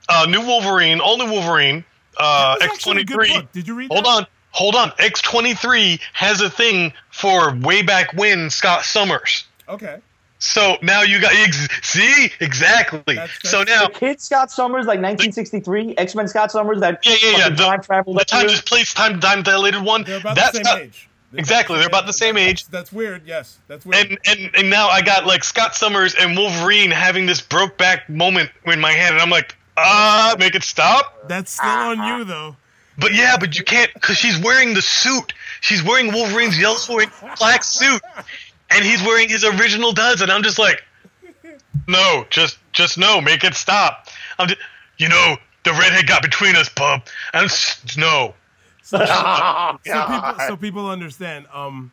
uh, 0.09 0.27
new 0.29 0.41
Wolverine, 0.45 1.01
all 1.01 1.17
new 1.19 1.31
Wolverine, 1.31 1.85
uh, 2.19 2.57
X 2.61 2.65
actually 2.73 2.77
a 2.77 2.81
twenty 2.83 3.05
good 3.05 3.15
three. 3.15 3.33
book. 3.41 3.53
Did 3.53 3.67
you 3.69 3.75
read 3.75 3.91
Hold 3.91 4.05
that? 4.05 4.09
on, 4.11 4.27
hold 4.53 4.75
on. 4.75 4.93
X 4.99 5.21
twenty 5.21 5.55
three 5.55 5.99
has 6.13 6.41
a 6.41 6.49
thing 6.49 6.93
for 7.11 7.55
way 7.57 7.83
back 7.83 8.13
when 8.15 8.49
Scott 8.51 8.85
Summers. 8.85 9.45
Okay. 9.69 9.99
So 10.39 10.77
now 10.83 11.03
you 11.03 11.21
got 11.21 11.33
ex- 11.35 11.69
see 11.83 12.31
exactly. 12.41 13.03
That's- 13.15 13.39
so 13.45 13.63
now 13.63 13.87
The 13.87 13.93
kid 13.93 14.21
Scott 14.21 14.51
Summers, 14.51 14.87
like 14.87 14.99
1963, 15.01 15.95
X 15.97 16.15
Men 16.17 16.27
Scott 16.27 16.51
Summers, 16.51 16.81
that 16.81 16.99
Yeah, 17.07 17.15
yeah, 17.23 17.39
yeah. 17.39 17.49
The, 17.51 17.57
time 17.65 17.81
travel. 17.83 18.15
the 18.15 18.25
time 18.25 18.49
just 18.49 18.67
place 18.67 18.93
time 18.93 19.21
time 19.21 19.43
dilated 19.43 19.83
one. 19.83 20.03
They're 20.03 20.19
about 20.19 20.35
that's 20.37 20.59
the 20.59 20.65
same 20.65 20.75
not- 20.75 20.83
age. 20.83 21.09
They're 21.31 21.39
exactly, 21.39 21.79
they're 21.79 21.87
about 21.89 22.05
the 22.07 22.13
same 22.13 22.37
age. 22.37 22.65
That's, 22.65 22.91
that's 22.91 22.93
weird. 22.93 23.23
Yes, 23.25 23.59
that's 23.67 23.87
weird. 23.87 24.07
And, 24.07 24.19
and 24.27 24.55
and 24.55 24.69
now 24.69 24.89
I 24.89 25.01
got 25.01 25.27
like 25.27 25.45
Scott 25.45 25.75
Summers 25.75 26.15
and 26.15 26.37
Wolverine 26.37 26.91
having 26.91 27.25
this 27.25 27.41
broke 27.41 27.79
back 27.79 28.07
moment 28.11 28.51
in 28.67 28.81
my 28.81 28.93
hand, 28.93 29.15
and 29.15 29.23
I'm 29.23 29.31
like, 29.31 29.57
ah, 29.79 30.35
make 30.39 30.55
it 30.55 30.63
stop. 30.63 31.29
that's 31.29 31.53
still 31.53 31.67
on 31.71 32.03
you, 32.19 32.25
though. 32.25 32.57
But 32.99 33.15
yeah, 33.15 33.37
but 33.39 33.57
you 33.59 33.65
can't 33.65 33.93
because 33.95 34.17
she's 34.19 34.39
wearing 34.39 34.75
the 34.75 34.83
suit. 34.83 35.33
She's 35.61 35.83
wearing 35.83 36.13
Wolverine's 36.13 36.59
yellow 36.59 36.99
and 36.99 37.11
black 37.39 37.65
suit, 37.65 38.03
and 38.71 38.85
he's 38.85 39.03
wearing 39.03 39.29
his 39.29 39.45
original 39.45 39.93
duds, 39.93 40.21
and 40.21 40.31
I'm 40.31 40.43
just 40.43 40.59
like, 40.59 40.83
no, 41.89 42.27
just 42.31 42.59
just 42.73 42.99
no, 42.99 43.21
make 43.21 43.45
it 43.45 43.55
stop. 43.55 44.09
I'm 44.39 44.49
just, 44.49 44.61
you 44.99 45.09
know, 45.09 45.37
the 45.65 45.73
redhead 45.73 46.07
got 46.07 46.23
between 46.23 46.57
us, 46.57 46.69
bub. 46.69 47.03
And 47.33 47.45
s- 47.47 47.97
no, 47.97 48.35
So 48.83 48.99
people, 49.85 50.35
so 50.49 50.57
people 50.57 50.89
understand. 50.91 51.47
Um, 51.53 51.93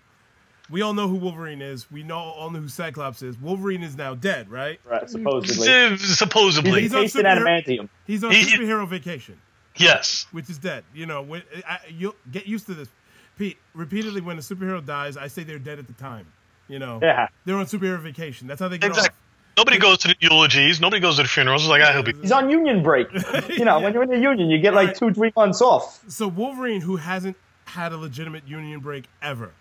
we 0.70 0.82
all 0.82 0.94
know 0.94 1.08
who 1.08 1.16
Wolverine 1.16 1.62
is. 1.62 1.90
We 1.92 2.04
know 2.04 2.18
all 2.18 2.50
know 2.52 2.60
who 2.60 2.68
Cyclops 2.68 3.22
is. 3.24 3.38
Wolverine 3.38 3.82
is 3.84 3.96
now 3.96 4.14
dead, 4.16 4.50
right? 4.52 4.80
right, 4.86 5.10
supposedly. 5.10 5.98
Supposedly, 5.98 6.82
He's 6.82 6.94
on 6.94 7.02
Tasted 7.04 7.26
superhero- 7.26 7.90
He's 8.06 8.24
on 8.24 8.32
He- 8.32 8.44
superhero 8.46 8.88
vacation, 8.88 9.40
yes. 9.80 10.26
which 10.32 10.50
is 10.50 10.58
dead. 10.58 10.84
You 10.94 11.06
know, 11.06 11.22
when, 11.22 11.44
I, 11.68 11.80
you'll 11.90 12.16
get 12.32 12.48
used 12.48 12.66
to 12.68 12.74
this. 12.74 12.90
Pete, 13.38 13.58
repeatedly, 13.74 14.22
when 14.22 14.38
a 14.38 14.42
superhero 14.42 14.86
dies, 14.86 15.16
I 15.16 15.28
say 15.28 15.44
they're 15.44 15.60
dead 15.60 15.80
at 15.80 15.88
the 15.88 15.94
time. 15.94 16.28
You 16.68 16.78
know, 16.80 17.00
Yeah. 17.02 17.30
they're 17.46 17.56
on 17.56 17.66
superhero 17.66 18.00
vacation. 18.00 18.48
That's 18.48 18.60
how 18.60 18.68
they 18.68 18.78
get 18.78 18.88
Exactly. 18.90 19.10
off. 19.10 19.16
Nobody 19.58 19.78
goes 19.78 19.98
to 20.00 20.08
the 20.10 20.16
eulogies. 20.20 20.80
Nobody 20.80 21.02
goes 21.02 21.16
to 21.18 21.24
the 21.24 21.28
funerals. 21.28 21.64
It's 21.64 21.70
like, 21.70 21.82
ah, 21.84 21.92
he'll 21.92 22.04
be. 22.04 22.14
He's 22.22 22.32
on 22.32 22.50
union 22.50 22.84
break. 22.84 23.08
You 23.50 23.66
know, 23.66 23.80
when 23.80 23.94
you're 23.94 24.04
in 24.04 24.10
the 24.10 24.18
union, 24.20 24.50
you 24.50 24.60
get 24.60 24.74
like 24.74 24.96
two, 24.96 25.14
three 25.14 25.34
months 25.36 25.62
off. 25.62 26.02
So 26.08 26.28
Wolverine, 26.28 26.80
who 26.82 26.96
hasn't 26.98 27.36
had 27.66 27.92
a 27.92 27.98
legitimate 27.98 28.48
union 28.48 28.80
break 28.80 29.06
ever, 29.22 29.52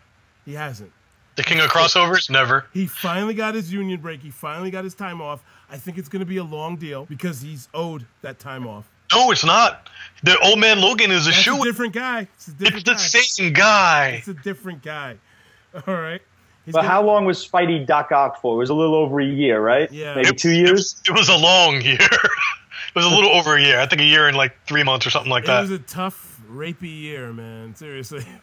he 0.44 0.54
hasn't. 0.54 0.92
The 1.35 1.42
king 1.42 1.59
of 1.61 1.70
crossovers? 1.70 2.28
Never. 2.31 2.66
He 2.72 2.87
finally 2.87 3.35
got 3.35 3.54
his 3.54 3.72
union 3.72 4.00
break. 4.00 4.22
He 4.22 4.31
finally 4.31 4.70
got 4.70 4.85
his 4.85 4.94
time 4.94 5.20
off. 5.22 5.42
I 5.70 5.76
think 5.76 5.96
it's 5.98 6.09
going 6.09 6.20
to 6.20 6.26
be 6.26 6.37
a 6.37 6.44
long 6.44 6.76
deal 6.76 7.04
because 7.07 7.40
he's 7.42 7.68
owed 7.74 8.07
that 8.22 8.38
time 8.40 8.66
off. 8.66 8.88
No, 9.14 9.31
it's 9.31 9.44
not. 9.44 9.88
The 10.23 10.38
old 10.40 10.59
man 10.59 10.81
Logan 10.81 11.11
is 11.11 11.27
a 11.27 11.31
That's 11.31 11.42
shoe. 11.42 11.61
a 11.61 11.64
different 11.64 11.92
guy. 11.92 12.29
It's 12.35 12.49
a 12.49 12.51
It's 12.51 12.59
different 12.61 12.85
the 12.87 12.92
guy. 12.92 12.99
same 12.99 13.53
guy. 13.53 14.09
It's 14.18 14.29
a 14.29 14.35
different 14.35 14.83
guy. 14.83 15.16
All 15.87 15.94
right. 15.94 16.21
He's 16.64 16.73
But 16.75 16.81
gonna- 16.83 16.88
how 16.92 17.03
long 17.03 17.25
was 17.25 17.47
Spidey 17.47 17.87
Doc 17.87 18.11
Ock 18.12 18.40
for? 18.42 18.55
It 18.57 18.59
was 18.59 18.71
a 18.71 18.75
little 18.75 18.94
over 18.97 19.21
a 19.21 19.25
year, 19.25 19.61
right? 19.61 19.90
Yeah. 19.92 20.14
Maybe 20.16 20.29
It- 20.29 20.38
two 20.38 20.51
years? 20.51 20.73
was, 20.73 21.03
it 21.09 21.12
was 21.12 21.29
a 21.29 21.37
long 21.37 21.81
year. 21.81 21.97
it 22.01 22.94
was 22.94 23.05
a 23.05 23.09
little 23.09 23.31
over 23.31 23.57
a 23.57 23.62
year. 23.62 23.81
I 23.81 23.87
think 23.87 24.01
a 24.03 24.05
year 24.05 24.27
and 24.29 24.37
like 24.37 24.57
three 24.66 24.83
months 24.83 25.07
or 25.07 25.11
something 25.11 25.31
like 25.31 25.44
It 25.44 25.49
that. 25.49 25.59
It 25.59 25.62
was 25.62 25.71
a 25.71 25.79
tough, 25.79 26.40
rapey 26.51 27.01
year, 27.03 27.33
man. 27.33 27.75
Seriously. 27.75 28.27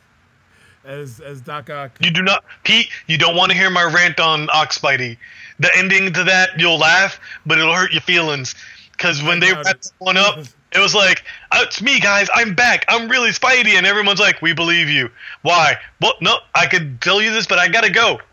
As 0.86 1.20
as 1.20 1.42
Doc 1.42 1.72
Ock. 1.72 1.98
You 2.00 2.12
do 2.12 2.22
not, 2.22 2.44
Pete. 2.64 2.90
You 3.08 3.18
don't 3.18 3.36
want 3.36 3.52
to 3.52 3.58
hear 3.58 3.72
my 3.72 3.84
rant 3.86 4.20
on 4.20 4.48
Ock's 4.54 4.78
Spidey. 4.78 5.18
The 5.58 5.76
ending 5.76 6.14
to 6.14 6.24
that, 6.26 6.60
you'll 6.60 6.78
laugh, 6.78 7.20
but 7.44 7.58
it'll 7.58 7.74
hurt 7.74 7.92
your 7.92 8.02
feelings. 8.04 8.54
Because 8.92 9.24
when 9.24 9.40
they 9.40 9.50
doubt 9.52 9.66
wrapped 9.66 9.92
one 9.98 10.16
up, 10.16 10.38
it 10.76 10.80
was 10.80 10.94
like, 10.94 11.24
"Oh, 11.52 11.64
"It's 11.64 11.82
me, 11.82 12.00
guys. 12.00 12.28
I'm 12.34 12.54
back. 12.54 12.86
I'm 12.88 13.10
really 13.10 13.32
Spidey," 13.32 13.78
and 13.78 13.86
everyone's 13.86 14.20
like, 14.20 14.42
"We 14.42 14.54
believe 14.54 14.90
you." 14.90 15.10
Why? 15.42 15.78
Well, 16.02 16.14
no, 16.22 16.40
I 16.54 16.68
could 16.68 17.02
tell 17.02 17.22
you 17.22 17.32
this, 17.32 17.48
but 17.48 17.60
I 17.60 17.68
gotta 17.68 17.90
go. 17.90 18.20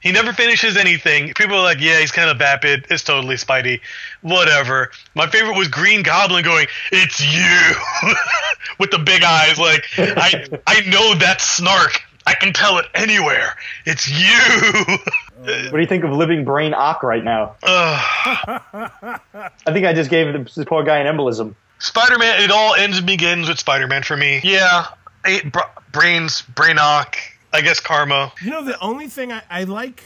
He 0.00 0.12
never 0.12 0.32
finishes 0.32 0.78
anything. 0.78 1.34
People 1.34 1.56
are 1.56 1.62
like, 1.62 1.78
"Yeah, 1.78 2.00
he's 2.00 2.10
kind 2.10 2.30
of 2.30 2.38
vapid. 2.38 2.86
It's 2.88 3.02
totally 3.02 3.36
Spidey." 3.36 3.80
Whatever. 4.22 4.92
My 5.14 5.26
favorite 5.26 5.58
was 5.58 5.68
Green 5.68 6.02
Goblin 6.02 6.42
going, 6.42 6.68
"It's 6.90 7.20
you," 7.20 8.14
with 8.78 8.90
the 8.92 8.98
big 8.98 9.22
eyes. 9.22 9.58
Like, 9.58 9.84
I 9.98 10.46
I 10.66 10.80
know 10.88 11.14
that 11.16 11.42
snark. 11.42 12.02
I 12.40 12.44
can 12.44 12.54
tell 12.54 12.78
it 12.78 12.86
anywhere. 12.94 13.54
It's 13.84 14.08
you. 14.08 14.96
What 15.40 15.72
do 15.72 15.80
you 15.80 15.86
think 15.86 16.04
of 16.04 16.12
Living 16.12 16.42
Brain 16.42 16.72
Ock 16.72 17.02
right 17.02 17.22
now? 17.22 17.56
I 17.62 19.20
think 19.66 19.84
I 19.84 19.92
just 19.92 20.08
gave 20.08 20.32
this 20.32 20.64
poor 20.66 20.82
guy 20.82 20.98
an 21.00 21.06
embolism. 21.06 21.54
Spider-Man. 21.80 22.42
It 22.42 22.50
all 22.50 22.74
ends 22.74 22.96
and 22.96 23.06
begins 23.06 23.46
with 23.46 23.58
Spider-Man 23.58 24.04
for 24.04 24.16
me. 24.16 24.40
Yeah, 24.42 24.86
eight 25.26 25.52
br- 25.52 25.60
brains, 25.92 26.42
brainock. 26.54 27.14
I 27.52 27.60
guess 27.60 27.78
karma. 27.78 28.32
You 28.42 28.50
know, 28.50 28.64
the 28.64 28.78
only 28.80 29.08
thing 29.08 29.32
I, 29.32 29.42
I 29.50 29.64
like, 29.64 30.02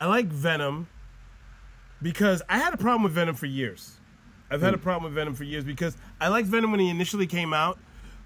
I 0.00 0.06
like 0.06 0.26
Venom 0.26 0.88
because 2.02 2.42
I 2.48 2.58
had 2.58 2.74
a 2.74 2.76
problem 2.76 3.04
with 3.04 3.12
Venom 3.12 3.36
for 3.36 3.46
years. 3.46 3.92
I've 4.50 4.62
had 4.62 4.74
a 4.74 4.78
hmm. 4.78 4.82
problem 4.82 5.04
with 5.04 5.14
Venom 5.14 5.34
for 5.34 5.44
years 5.44 5.62
because 5.62 5.96
I 6.20 6.26
liked 6.26 6.48
Venom 6.48 6.72
when 6.72 6.80
he 6.80 6.88
initially 6.88 7.26
came 7.28 7.52
out, 7.52 7.78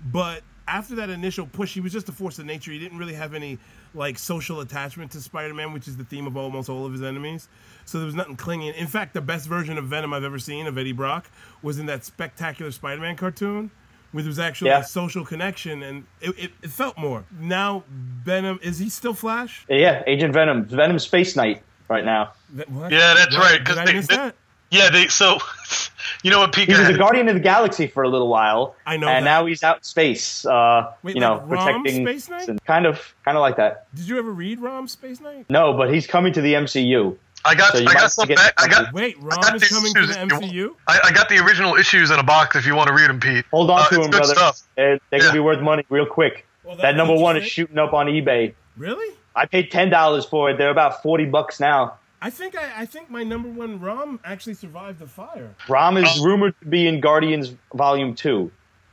but 0.03 0.43
after 0.69 0.95
that 0.97 1.11
initial 1.11 1.47
push, 1.47 1.75
he 1.75 1.81
was 1.81 1.93
just 1.93 2.09
a 2.09 2.13
force 2.13 2.39
of 2.39 2.47
nature. 2.47 2.71
He 2.71 2.79
didn't 2.79 2.99
really 2.99 3.15
have 3.15 3.35
any 3.35 3.59
like 3.95 4.19
social 4.19 4.61
attachment 4.61 5.11
to 5.13 5.21
Spider-Man, 5.21 5.73
which 5.73 5.89
is 5.89 5.97
the 5.97 6.05
theme 6.05 6.27
of 6.27 6.37
almost 6.37 6.69
all 6.69 6.87
of 6.87 6.93
his 6.93 7.03
enemies. 7.03 7.49
So 7.85 7.99
there 7.99 8.07
was 8.07 8.15
nothing 8.15 8.37
clinging. 8.37 8.75
In 8.75 8.87
fact, 8.87 9.15
the 9.15 9.21
best 9.21 9.49
version 9.49 9.77
of 9.79 9.87
Venom 9.87 10.13
I've 10.15 10.23
ever 10.25 10.39
seen 10.39 10.67
of 10.67 10.79
Eddie 10.79 10.93
Brock 10.93 11.29
was 11.63 11.79
in 11.81 11.87
that 11.87 12.05
spectacular 12.05 12.71
Spider-Man 12.71 13.17
cartoon, 13.17 13.71
where 14.13 14.23
there 14.23 14.29
was 14.29 14.39
actually 14.39 14.71
Yeah. 14.71 14.81
a 14.81 14.85
social 14.85 15.25
connection, 15.25 15.83
and 15.83 16.05
it, 16.21 16.31
it, 16.39 16.51
it 16.63 16.71
felt 16.71 16.97
more. 16.97 17.25
Now 17.41 17.83
Venom 17.91 18.61
is 18.63 18.79
he 18.79 18.89
still 18.91 19.15
Flash? 19.15 19.65
Yeah, 19.69 20.05
Agent 20.07 20.33
Venom. 20.35 20.67
Venom 20.67 20.99
Space 21.01 21.35
Knight 21.35 21.63
right 21.89 22.05
now. 22.05 22.33
What? 22.69 22.93
Yeah, 22.93 23.15
that's 23.15 23.37
What? 23.37 23.45
right, 23.51 23.59
Did 23.59 23.67
'cause 23.67 23.79
I 23.79 23.85
they- 23.87 23.93
they- 23.95 24.01
that? 24.17 24.35
Yeah, 24.71 24.89
they. 24.91 25.09
So, 25.09 25.39
you 26.23 26.31
know 26.31 26.41
what, 26.41 26.53
Pete? 26.55 26.69
He 26.69 26.75
was 26.79 26.89
Go 26.89 26.95
a. 26.95 26.99
Guardian 26.99 27.29
of 27.29 27.35
the 27.35 27.41
Galaxy 27.41 27.87
for 27.87 28.03
a 28.03 28.09
little 28.09 28.29
while. 28.29 28.75
I 28.87 28.97
know 28.97 29.09
And 29.09 29.25
that. 29.27 29.31
now 29.31 29.47
he's 29.47 29.63
out 29.63 29.79
in 29.79 29.83
space. 29.83 30.45
Uh, 30.45 30.93
Wait, 31.03 31.15
you 31.15 31.21
know, 31.21 31.35
like 31.49 31.51
Rom 31.51 31.83
protecting. 31.83 32.07
Space 32.07 32.29
Knight? 32.29 32.49
and 32.49 32.65
Kind 32.65 32.87
of, 32.87 33.15
kind 33.25 33.37
of 33.37 33.41
like 33.43 33.57
that. 33.57 33.87
Did 33.95 34.07
you 34.09 34.19
ever 34.19 34.31
read 34.31 34.61
Rom 34.61 34.87
Space 34.89 35.21
Knight? 35.21 35.47
No, 35.49 35.73
but 35.73 35.93
he's 35.93 36.07
coming 36.07 36.33
to 36.35 36.41
the 36.41 36.55
MCU. 36.55 37.17
I 37.45 37.55
got. 37.55 37.73
So 37.73 37.79
you 37.79 37.89
I 37.89 37.95
got 37.95 38.11
some. 38.13 38.29
back- 38.29 38.53
I 38.59 38.69
got. 38.69 38.93
Wait, 38.93 39.17
Rom 39.19 39.41
got 39.41 39.55
is 39.55 39.63
these 39.63 39.71
coming 39.71 39.95
to 39.95 40.07
the 40.07 40.13
MCU. 40.13 40.75
I, 40.87 41.01
I 41.05 41.13
got 41.13 41.29
the 41.31 41.39
original 41.39 41.75
issues 41.77 42.11
in 42.11 42.19
a 42.19 42.23
box 42.23 42.55
if 42.55 42.67
you 42.67 42.75
want 42.77 42.89
to 42.89 42.95
read 42.95 43.09
them, 43.09 43.19
Pete. 43.19 43.47
Hold 43.51 43.71
on 43.71 43.81
Uh, 43.81 43.85
to 43.89 43.95
them, 43.95 44.05
him, 44.05 44.11
good 44.11 44.19
brother. 44.19 44.35
Stuff. 44.35 44.61
They're, 44.77 44.99
they're 45.09 45.21
gonna 45.21 45.33
be 45.33 45.39
worth 45.41 45.61
money 45.63 45.85
real 45.89 46.05
quick. 46.07 46.47
Well, 46.65 46.77
That 46.77 46.97
number 46.97 47.15
one 47.15 47.39
is 47.39 47.47
shooting 47.47 47.79
up 47.79 47.95
on 47.95 48.07
eBay. 48.09 48.53
Really? 48.77 49.15
I 49.35 49.47
paid 49.47 49.71
ten 49.71 49.89
dollars 49.89 50.27
for 50.27 50.51
it. 50.51 50.59
They're 50.59 50.71
about 50.71 51.03
forty 51.03 51.25
bucks 51.25 51.61
now. 51.61 51.95
I 52.23 52.31
think 52.31 52.57
I, 52.57 52.83
I 52.83 52.87
think 52.87 53.11
my 53.11 53.23
number 53.23 53.49
one 53.49 53.81
ROM 53.81 54.21
actually 54.25 54.55
survived 54.55 54.99
the 54.99 55.07
fire. 55.07 55.55
Rom 55.69 55.97
is 55.97 56.09
Oh. 56.21 56.25
rumored 56.25 56.55
to 56.61 56.67
be 56.67 56.87
in 56.87 57.01
Guardians 57.01 57.55
Volume 57.75 58.15
Two, 58.15 58.51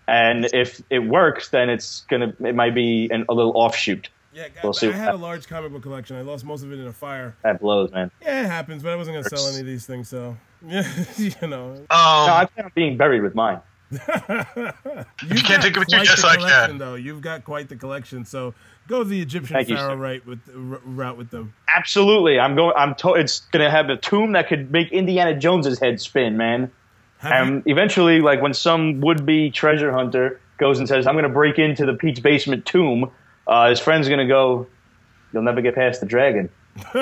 and 0.07 0.45
if 0.53 0.81
it 0.89 0.99
works, 0.99 1.49
then 1.49 1.69
it's 1.69 2.01
gonna 2.09 2.33
it 2.39 2.55
might 2.55 2.73
be 2.75 3.09
an, 3.11 3.25
a 3.29 3.33
little 3.33 3.51
offshoot. 3.55 4.09
Yeah, 4.33 4.43
I, 4.45 4.49
We'll 4.63 4.73
see 4.73 4.87
I 4.87 4.89
what 4.91 4.99
had 4.99 5.13
a 5.15 5.17
large 5.17 5.47
comic 5.47 5.71
book 5.71 5.81
collection. 5.81 6.15
I 6.15 6.21
lost 6.21 6.45
most 6.45 6.63
of 6.63 6.71
it 6.71 6.79
in 6.79 6.85
a 6.87 6.93
fire. 6.93 7.35
That 7.43 7.59
blows, 7.59 7.91
man. 7.91 8.11
Yeah, 8.21 8.43
it 8.43 8.47
happens, 8.47 8.83
but 8.83 8.91
I 8.93 8.95
wasn't 8.95 9.15
gonna 9.17 9.35
sell 9.35 9.47
any 9.49 9.59
of 9.61 9.65
these 9.65 9.85
things, 9.85 10.07
so 10.09 10.37
yeah, 10.65 10.87
you 11.17 11.31
know. 11.47 11.71
Um, 11.73 11.85
no, 11.89 12.33
I 12.33 12.47
plan 12.53 12.65
on 12.65 12.71
being 12.75 12.97
buried 12.97 13.23
with 13.23 13.35
mine. 13.35 13.59
You've 13.89 14.01
can't 14.03 15.47
got 15.47 15.61
take 15.61 15.77
it 15.77 15.79
picture? 15.79 15.97
quite 15.97 16.05
Yes, 16.05 16.21
the 16.21 16.27
I 16.27 16.35
can. 16.35 16.77
Though 16.77 16.95
you've 16.95 17.21
got 17.21 17.43
quite 17.45 17.69
the 17.69 17.75
collection, 17.75 18.25
so 18.25 18.53
go 18.87 19.03
the 19.03 19.21
Egyptian 19.21 19.55
Thank 19.55 19.69
pharaoh 19.69 19.91
sir. 19.91 19.95
right 19.95 20.25
with 20.25 20.39
r- 20.49 20.81
route 20.83 21.17
with 21.17 21.29
them. 21.29 21.53
Absolutely, 21.75 22.39
I'm 22.39 22.55
going. 22.55 22.73
I'm. 22.75 22.95
To- 22.95 23.13
it's 23.13 23.41
gonna 23.51 23.71
have 23.71 23.89
a 23.89 23.95
tomb 23.97 24.33
that 24.33 24.47
could 24.49 24.71
make 24.71 24.91
Indiana 24.91 25.37
Jones's 25.39 25.79
head 25.79 26.01
spin, 26.01 26.35
man. 26.37 26.71
Have 27.19 27.47
And 27.47 27.63
eventually, 27.65 28.21
like 28.21 28.41
when 28.41 28.53
some 28.53 28.99
would-be 29.01 29.51
treasure 29.51 29.91
hunter 29.91 30.39
goes 30.57 30.79
and 30.79 30.87
says, 30.87 31.07
"I'm 31.07 31.15
gonna 31.15 31.29
break 31.29 31.57
into 31.57 31.85
the 31.85 31.93
Pete's 31.93 32.19
basement 32.19 32.65
tomb," 32.65 33.09
uh, 33.47 33.69
his 33.69 33.79
friend's 33.79 34.09
gonna 34.09 34.27
go, 34.27 34.67
"You'll 35.33 35.43
never 35.43 35.61
get 35.61 35.75
past 35.75 36.01
the 36.01 36.05
dragon." 36.07 36.49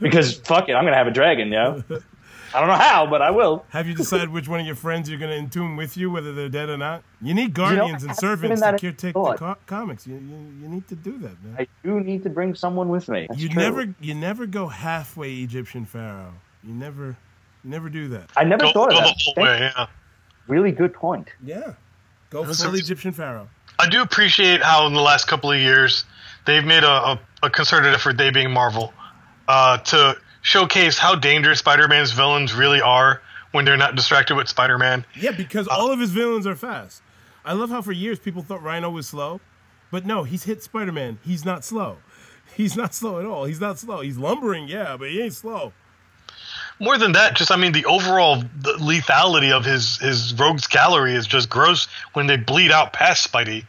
because 0.00 0.38
fuck 0.38 0.68
it, 0.68 0.74
I'm 0.74 0.84
gonna 0.84 0.96
have 0.96 1.06
a 1.08 1.12
dragon, 1.12 1.48
yeah. 1.52 1.80
I 2.52 2.58
don't 2.60 2.68
know 2.68 2.74
how, 2.74 3.06
but 3.06 3.22
I 3.22 3.30
will. 3.30 3.64
Have 3.70 3.86
you 3.86 3.94
decided 3.94 4.28
which 4.30 4.48
one 4.48 4.60
of 4.60 4.66
your 4.66 4.74
friends 4.74 5.08
you're 5.08 5.18
going 5.18 5.30
to 5.30 5.36
entomb 5.36 5.76
with 5.76 5.96
you, 5.96 6.10
whether 6.10 6.32
they're 6.32 6.48
dead 6.48 6.68
or 6.68 6.76
not? 6.76 7.02
You 7.22 7.34
need 7.34 7.48
know, 7.56 7.64
guardians 7.64 8.04
I 8.04 8.08
and 8.08 8.16
servants 8.16 8.42
given 8.42 8.56
to 8.56 8.60
that 8.60 8.74
a 8.74 8.86
caretake 9.12 9.12
the 9.12 9.36
co- 9.36 9.56
comics. 9.66 10.06
You, 10.06 10.14
you, 10.14 10.36
you 10.62 10.68
need 10.68 10.88
to 10.88 10.96
do 10.96 11.18
that, 11.18 11.42
man. 11.44 11.56
I 11.58 11.66
do 11.84 12.00
need 12.00 12.22
to 12.24 12.30
bring 12.30 12.54
someone 12.54 12.88
with 12.88 13.08
me. 13.08 13.26
That's 13.28 13.40
you 13.40 13.48
true. 13.50 13.62
never 13.62 13.94
you 14.00 14.14
never 14.14 14.46
go 14.46 14.66
halfway 14.66 15.36
Egyptian 15.36 15.84
pharaoh. 15.84 16.34
You 16.64 16.74
never 16.74 17.16
you 17.62 17.70
never 17.70 17.88
do 17.88 18.08
that. 18.08 18.30
I 18.36 18.44
never 18.44 18.64
go, 18.64 18.72
thought 18.72 18.90
go 18.90 18.98
of 18.98 19.04
the 19.04 19.10
that. 19.10 19.22
whole 19.36 19.44
way. 19.44 19.58
Yeah. 19.76 19.86
Really 20.48 20.72
good 20.72 20.92
point. 20.92 21.28
Yeah. 21.44 21.74
Go 22.30 22.42
was 22.42 22.62
full 22.62 22.74
a- 22.74 22.78
Egyptian 22.78 23.12
pharaoh. 23.12 23.48
I 23.78 23.88
do 23.88 24.02
appreciate 24.02 24.62
how 24.62 24.86
in 24.86 24.92
the 24.92 25.00
last 25.00 25.26
couple 25.26 25.50
of 25.50 25.58
years 25.58 26.04
they've 26.44 26.64
made 26.64 26.82
a, 26.84 26.88
a, 26.90 27.20
a 27.44 27.50
concerted 27.50 27.94
effort, 27.94 28.18
they 28.18 28.30
being 28.30 28.50
Marvel, 28.50 28.92
uh, 29.48 29.78
to 29.78 30.16
showcase 30.42 30.98
how 30.98 31.14
dangerous 31.14 31.58
Spider-Man's 31.58 32.12
villains 32.12 32.54
really 32.54 32.80
are 32.80 33.20
when 33.52 33.64
they're 33.64 33.76
not 33.76 33.96
distracted 33.96 34.36
with 34.36 34.48
Spider-Man. 34.48 35.04
Yeah, 35.18 35.32
because 35.32 35.68
all 35.68 35.90
of 35.90 35.98
his 35.98 36.10
villains 36.10 36.46
are 36.46 36.56
fast. 36.56 37.02
I 37.44 37.54
love 37.54 37.70
how 37.70 37.82
for 37.82 37.92
years 37.92 38.18
people 38.18 38.42
thought 38.42 38.62
Rhino 38.62 38.90
was 38.90 39.08
slow, 39.08 39.40
but 39.90 40.04
no, 40.04 40.24
he's 40.24 40.44
hit 40.44 40.62
Spider 40.62 40.92
Man. 40.92 41.18
He's 41.24 41.44
not 41.44 41.64
slow. 41.64 41.98
He's 42.56 42.76
not 42.76 42.92
slow 42.92 43.20
at 43.20 43.24
all. 43.24 43.44
He's 43.44 43.60
not 43.60 43.78
slow. 43.78 44.00
He's 44.00 44.18
lumbering, 44.18 44.66
yeah, 44.66 44.96
but 44.96 45.08
he 45.08 45.22
ain't 45.22 45.32
slow. 45.32 45.72
More 46.80 46.98
than 46.98 47.12
that, 47.12 47.36
just 47.36 47.52
I 47.52 47.56
mean 47.56 47.70
the 47.72 47.84
overall 47.84 48.42
lethality 48.42 49.52
of 49.52 49.64
his 49.64 49.98
his 49.98 50.34
rogues 50.34 50.66
gallery 50.66 51.14
is 51.14 51.26
just 51.28 51.48
gross 51.48 51.86
when 52.12 52.26
they 52.26 52.36
bleed 52.36 52.72
out 52.72 52.92
past 52.92 53.30
Spidey. 53.30 53.64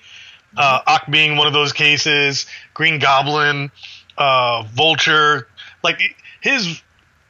Uh, 0.58 0.82
Ock 0.88 1.10
being 1.10 1.38
one 1.38 1.46
of 1.46 1.54
those 1.54 1.74
cases, 1.74 2.48
Green 2.74 3.00
Goblin, 3.00 3.72
uh, 4.18 4.64
Vulture, 4.64 5.48
like 5.84 6.00
his 6.42 6.82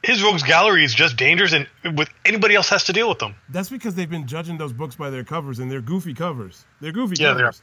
his 0.02 0.22
rogues 0.22 0.42
gallery 0.42 0.84
is 0.84 0.92
just 0.94 1.16
dangerous, 1.16 1.52
and 1.52 1.66
with 1.96 2.08
anybody 2.24 2.54
else 2.56 2.68
has 2.70 2.84
to 2.84 2.92
deal 2.92 3.08
with 3.08 3.18
them. 3.20 3.34
That's 3.48 3.68
because 3.68 3.94
they've 3.94 4.10
been 4.10 4.26
judging 4.26 4.58
those 4.58 4.72
books 4.72 4.96
by 4.96 5.10
their 5.10 5.24
covers, 5.24 5.58
and 5.60 5.70
they're 5.70 5.80
goofy 5.80 6.12
covers. 6.14 6.64
They're 6.80 6.92
goofy 6.92 7.14
Yeah, 7.18 7.34
they 7.34 7.42
are. 7.42 7.52
covers. 7.52 7.62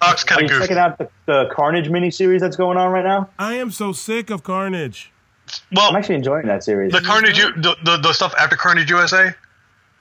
Ock's 0.00 0.24
Are 0.24 0.26
kind 0.26 0.40
you 0.40 0.46
of 0.46 0.50
goofy. 0.50 0.62
checking 0.64 0.78
out 0.78 0.98
the, 0.98 1.08
the 1.26 1.48
Carnage 1.52 1.86
miniseries 1.88 2.40
that's 2.40 2.56
going 2.56 2.76
on 2.78 2.90
right 2.90 3.04
now? 3.04 3.28
I 3.38 3.54
am 3.54 3.70
so 3.70 3.92
sick 3.92 4.30
of 4.30 4.42
Carnage. 4.42 5.12
Well, 5.72 5.88
I'm 5.88 5.94
actually 5.96 6.14
enjoying 6.16 6.46
that 6.46 6.64
series. 6.64 6.90
the 6.92 7.00
Carnage, 7.02 7.38
U- 7.38 7.52
the, 7.54 7.76
the 7.84 7.96
the 7.98 8.12
stuff 8.12 8.34
after 8.38 8.56
Carnage 8.56 8.88
USA. 8.90 9.34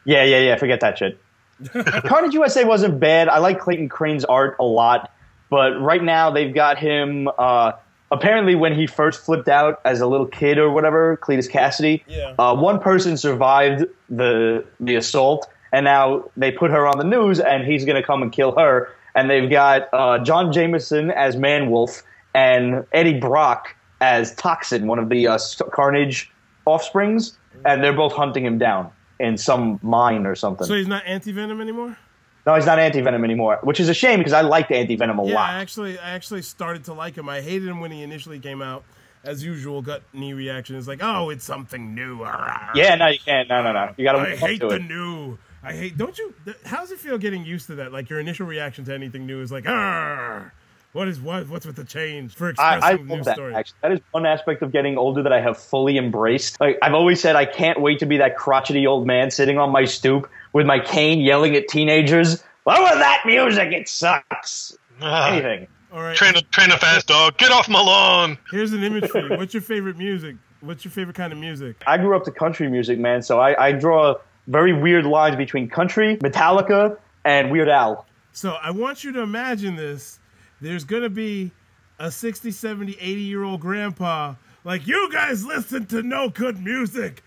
Yeah, 0.06 0.24
yeah, 0.24 0.40
yeah. 0.40 0.56
Forget 0.56 0.80
that 0.80 0.98
shit. 0.98 1.20
Carnage 2.06 2.34
USA 2.34 2.64
wasn't 2.64 3.00
bad. 3.00 3.28
I 3.30 3.38
like 3.40 3.60
Clayton 3.60 3.90
Crain's 3.90 4.26
art 4.26 4.56
a 4.60 4.64
lot, 4.64 5.12
but 5.50 5.80
right 5.82 6.02
now 6.02 6.32
they've 6.32 6.54
got 6.54 6.78
him. 6.80 7.28
Uh, 7.38 7.74
apparently, 8.12 8.56
when 8.56 8.76
he 8.76 8.88
first 8.88 9.26
flipped 9.26 9.50
out 9.50 9.82
as 9.86 10.02
a 10.02 10.08
little 10.08 10.28
kid 10.28 10.58
or 10.58 10.70
whatever, 10.70 11.18
Cletus 11.18 11.50
Kasady. 11.50 12.04
Yeah. 12.08 12.36
Uh, 12.38 12.56
one 12.56 12.80
person 12.80 13.18
survived 13.18 13.86
the 14.10 14.66
the 14.80 14.96
assault, 14.96 15.50
and 15.72 15.86
now 15.86 16.30
they 16.38 16.52
put 16.52 16.72
her 16.72 16.88
on 16.88 16.98
the 16.98 17.04
news, 17.04 17.40
and 17.40 17.66
he's 17.66 17.86
going 17.86 18.00
to 18.00 18.06
come 18.06 18.22
and 18.22 18.32
kill 18.32 18.58
her. 18.58 18.90
And 19.16 19.30
they've 19.30 19.50
got 19.50 19.90
uh, 19.94 20.20
John 20.20 20.54
Jameson 20.54 21.12
as 21.12 21.36
Man 21.36 21.70
Wolf 21.70 22.04
and 22.34 22.86
Eddie 22.94 23.20
Brock 23.20 23.76
as 24.00 24.34
Toxin, 24.36 24.88
one 24.88 25.00
of 25.00 25.10
the 25.10 25.28
uh, 25.28 25.40
Carnage 25.72 26.32
offsprings, 26.66 27.38
and 27.66 27.84
they're 27.84 27.94
both 27.94 28.14
hunting 28.14 28.46
him 28.46 28.58
down 28.58 28.92
in 29.20 29.38
some 29.38 29.80
mine 29.84 30.26
or 30.26 30.36
something. 30.36 30.66
So 30.66 30.76
he's 30.76 30.88
not 30.88 31.06
anti 31.06 31.32
venom 31.32 31.62
anymore. 31.62 31.98
No, 32.46 32.56
he's 32.56 32.66
not 32.66 32.80
anti 32.80 33.02
venom 33.02 33.24
anymore, 33.24 33.60
which 33.64 33.80
is 33.80 33.88
a 33.90 33.94
shame 33.94 34.20
because 34.20 34.34
I 34.34 34.42
liked 34.42 34.72
anti 34.72 34.96
venom 34.96 35.20
a 35.20 35.26
Yeah, 35.28 35.36
lot. 35.36 35.50
I 35.52 35.62
actually, 35.62 36.00
I 36.00 36.12
actually 36.12 36.42
started 36.42 36.86
to 36.86 36.94
like 36.94 37.16
him. 37.16 37.30
I 37.30 37.42
hated 37.42 37.68
him 37.68 37.80
when 37.80 37.92
he 37.92 38.02
initially 38.04 38.40
came 38.40 38.62
out. 38.62 38.84
As 39.24 39.44
usual, 39.44 39.84
gut 39.84 40.02
knee 40.14 40.34
reaction 40.34 40.76
is 40.76 40.88
like, 40.88 41.00
"Oh, 41.04 41.30
it's 41.30 41.46
something 41.46 41.94
new." 41.94 42.22
yeah, 42.76 42.96
no, 42.96 43.06
you 43.08 43.20
can't. 43.20 43.48
No, 43.48 43.62
no, 43.62 43.72
no. 43.72 43.94
You 43.96 44.04
got 44.04 44.14
to 44.14 44.20
I 44.20 44.36
hate 44.36 44.60
the 44.62 44.70
it. 44.70 44.82
new. 44.84 45.38
I 45.62 45.74
hate. 45.74 45.96
Don't 45.96 46.18
you? 46.18 46.34
th- 46.44 46.58
How 46.66 46.78
does 46.78 46.92
it 46.92 46.98
feel 46.98 47.20
getting 47.20 47.46
used 47.46 47.68
to 47.68 47.76
that? 47.76 47.92
Like 47.92 48.10
your 48.10 48.20
initial 48.20 48.48
reaction 48.48 48.84
to 48.86 48.94
anything 48.96 49.28
new 49.28 49.40
is 49.42 49.52
like, 49.52 49.66
"Ah, 49.68 50.50
what 50.94 51.08
is 51.08 51.20
what? 51.22 51.48
What's 51.50 51.66
with 51.66 51.76
the 51.76 51.84
change 51.84 52.34
for 52.34 52.48
I, 52.48 52.50
I 52.50 52.76
expressing 52.78 53.08
love 53.08 53.18
new 53.18 53.24
that. 53.24 53.36
story?" 53.36 53.56
Actually, 53.56 53.78
that 53.82 53.92
is 53.94 54.00
one 54.12 54.26
aspect 54.26 54.62
of 54.62 54.72
getting 54.72 54.98
older 54.98 55.24
that 55.24 55.34
I 55.34 55.42
have 55.42 55.58
fully 55.58 55.98
embraced. 55.98 56.60
Like 56.60 56.78
I've 56.82 56.94
always 56.94 57.22
said, 57.22 57.36
I 57.36 57.46
can't 57.46 57.82
wait 57.82 58.00
to 58.00 58.06
be 58.06 58.18
that 58.18 58.38
crotchety 58.38 58.86
old 58.88 59.08
man 59.08 59.32
sitting 59.32 59.58
on 59.58 59.70
my 59.72 59.86
stoop 59.86 60.30
with 60.54 60.66
my 60.66 60.80
cane, 60.80 61.20
yelling 61.20 61.56
at 61.56 61.68
teenagers. 61.68 62.44
What 62.64 62.80
was 62.82 62.96
that 63.00 63.24
music? 63.26 63.72
It 63.72 63.88
sucks. 63.90 64.78
Anything. 65.02 65.68
All 65.94 66.02
right, 66.02 66.16
Train 66.16 66.36
a 66.38 66.42
train 66.44 66.72
a 66.72 66.78
fast 66.78 67.08
dog. 67.08 67.38
Get 67.38 67.52
off 67.52 67.68
my 67.68 67.82
lawn. 67.82 68.38
here's 68.50 68.72
an 68.72 68.82
image 68.84 69.10
for 69.10 69.20
you. 69.28 69.30
What's 69.38 69.54
your 69.54 69.62
favorite 69.62 69.98
music? 69.98 70.38
What's 70.62 70.86
your 70.86 70.92
favorite 70.92 71.18
kind 71.18 71.34
of 71.34 71.40
music? 71.40 71.84
I 71.88 71.98
grew 71.98 72.16
up 72.16 72.24
to 72.26 72.32
country 72.32 72.70
music, 72.70 72.98
man. 73.00 73.22
So 73.24 73.40
I, 73.40 73.68
I 73.68 73.72
draw 73.74 74.16
very 74.48 74.72
weird 74.72 75.06
lines 75.06 75.36
between 75.36 75.68
country, 75.68 76.18
Metallica, 76.18 76.98
and 77.26 77.52
Weird 77.52 77.68
Al. 77.68 78.06
So 78.32 78.52
I 78.62 78.72
want 78.72 79.04
you 79.04 79.12
to 79.14 79.22
imagine 79.22 79.76
this. 79.76 80.20
There's 80.62 80.84
going 80.84 81.04
to 81.04 81.10
be 81.10 81.52
a 82.00 82.12
60, 82.12 82.52
70, 82.52 82.94
80 82.94 83.22
year 83.22 83.44
old 83.44 83.62
grandpa 83.62 84.36
like, 84.64 84.86
you 84.86 85.10
guys 85.12 85.44
listen 85.44 85.88
to 85.88 86.04
no 86.04 86.30
good 86.30 86.64
music. 86.64 87.24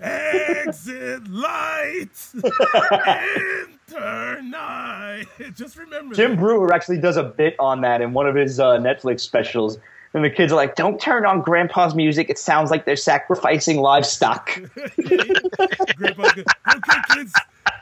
Exit 0.00 1.28
lights. 1.28 2.34
Enter 2.34 4.42
night. 4.42 5.26
Just 5.54 5.76
remember 5.76 6.14
Jim 6.14 6.32
that. 6.32 6.40
Breuer 6.40 6.72
actually 6.72 6.98
does 6.98 7.16
a 7.16 7.22
bit 7.22 7.54
on 7.60 7.82
that 7.82 8.00
in 8.00 8.12
one 8.12 8.26
of 8.26 8.34
his 8.34 8.58
uh, 8.58 8.78
Netflix 8.78 9.20
specials. 9.20 9.78
And 10.14 10.24
the 10.24 10.30
kids 10.30 10.52
are 10.52 10.56
like, 10.56 10.74
"Don't 10.74 11.00
turn 11.00 11.24
on 11.24 11.40
Grandpa's 11.40 11.94
music. 11.94 12.28
It 12.28 12.38
sounds 12.38 12.70
like 12.70 12.84
they're 12.84 12.96
sacrificing 12.96 13.78
livestock." 13.78 14.46
Grandpa's 15.06 16.32
good. 16.32 16.46
Okay, 16.68 16.98
kids, 17.14 17.32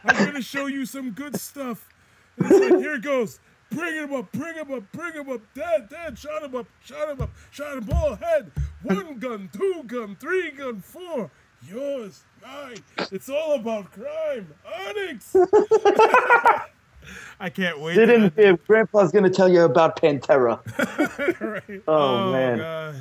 I'm 0.05 0.17
going 0.17 0.35
to 0.35 0.43
show 0.43 0.67
you 0.67 0.87
some 0.87 1.11
good 1.11 1.41
stuff. 1.41 1.89
And 2.37 2.51
it's 2.51 2.71
like, 2.71 2.81
here 2.81 2.95
it 2.95 3.03
goes. 3.03 3.41
Bring 3.71 3.95
him 3.95 4.13
up, 4.15 4.33
bring 4.33 4.55
him 4.57 4.73
up, 4.73 4.83
bring 4.93 5.13
him 5.13 5.31
up. 5.31 5.41
Dad, 5.55 5.89
dad, 5.89 6.19
shot 6.19 6.43
him 6.43 6.55
up, 6.57 6.67
shot 6.85 7.09
him 7.09 7.21
up, 7.21 7.31
shot 7.51 7.79
him 7.79 7.89
all 7.95 8.17
head. 8.17 8.51
One 8.83 9.19
gun, 9.19 9.49
two 9.53 9.83
gun, 9.87 10.17
three 10.21 10.51
gun, 10.51 10.81
four. 10.81 11.31
Yours, 11.69 12.25
mine. 12.43 12.79
It's 13.13 13.29
all 13.29 13.55
about 13.57 13.93
crime. 13.93 14.53
Onyx. 14.89 15.37
I 17.41 17.49
can't 17.51 17.81
wait. 17.81 17.95
Sit 17.95 18.07
to- 18.07 18.15
in 18.15 18.33
here. 18.37 18.57
Grandpa's 18.67 19.13
going 19.13 19.25
to 19.25 19.31
tell 19.31 19.49
you 19.49 19.63
about 19.63 20.01
Pantera. 20.01 20.61
Right. 21.41 21.83
Oh, 21.89 22.33
man. 22.33 22.59
God. 22.59 22.95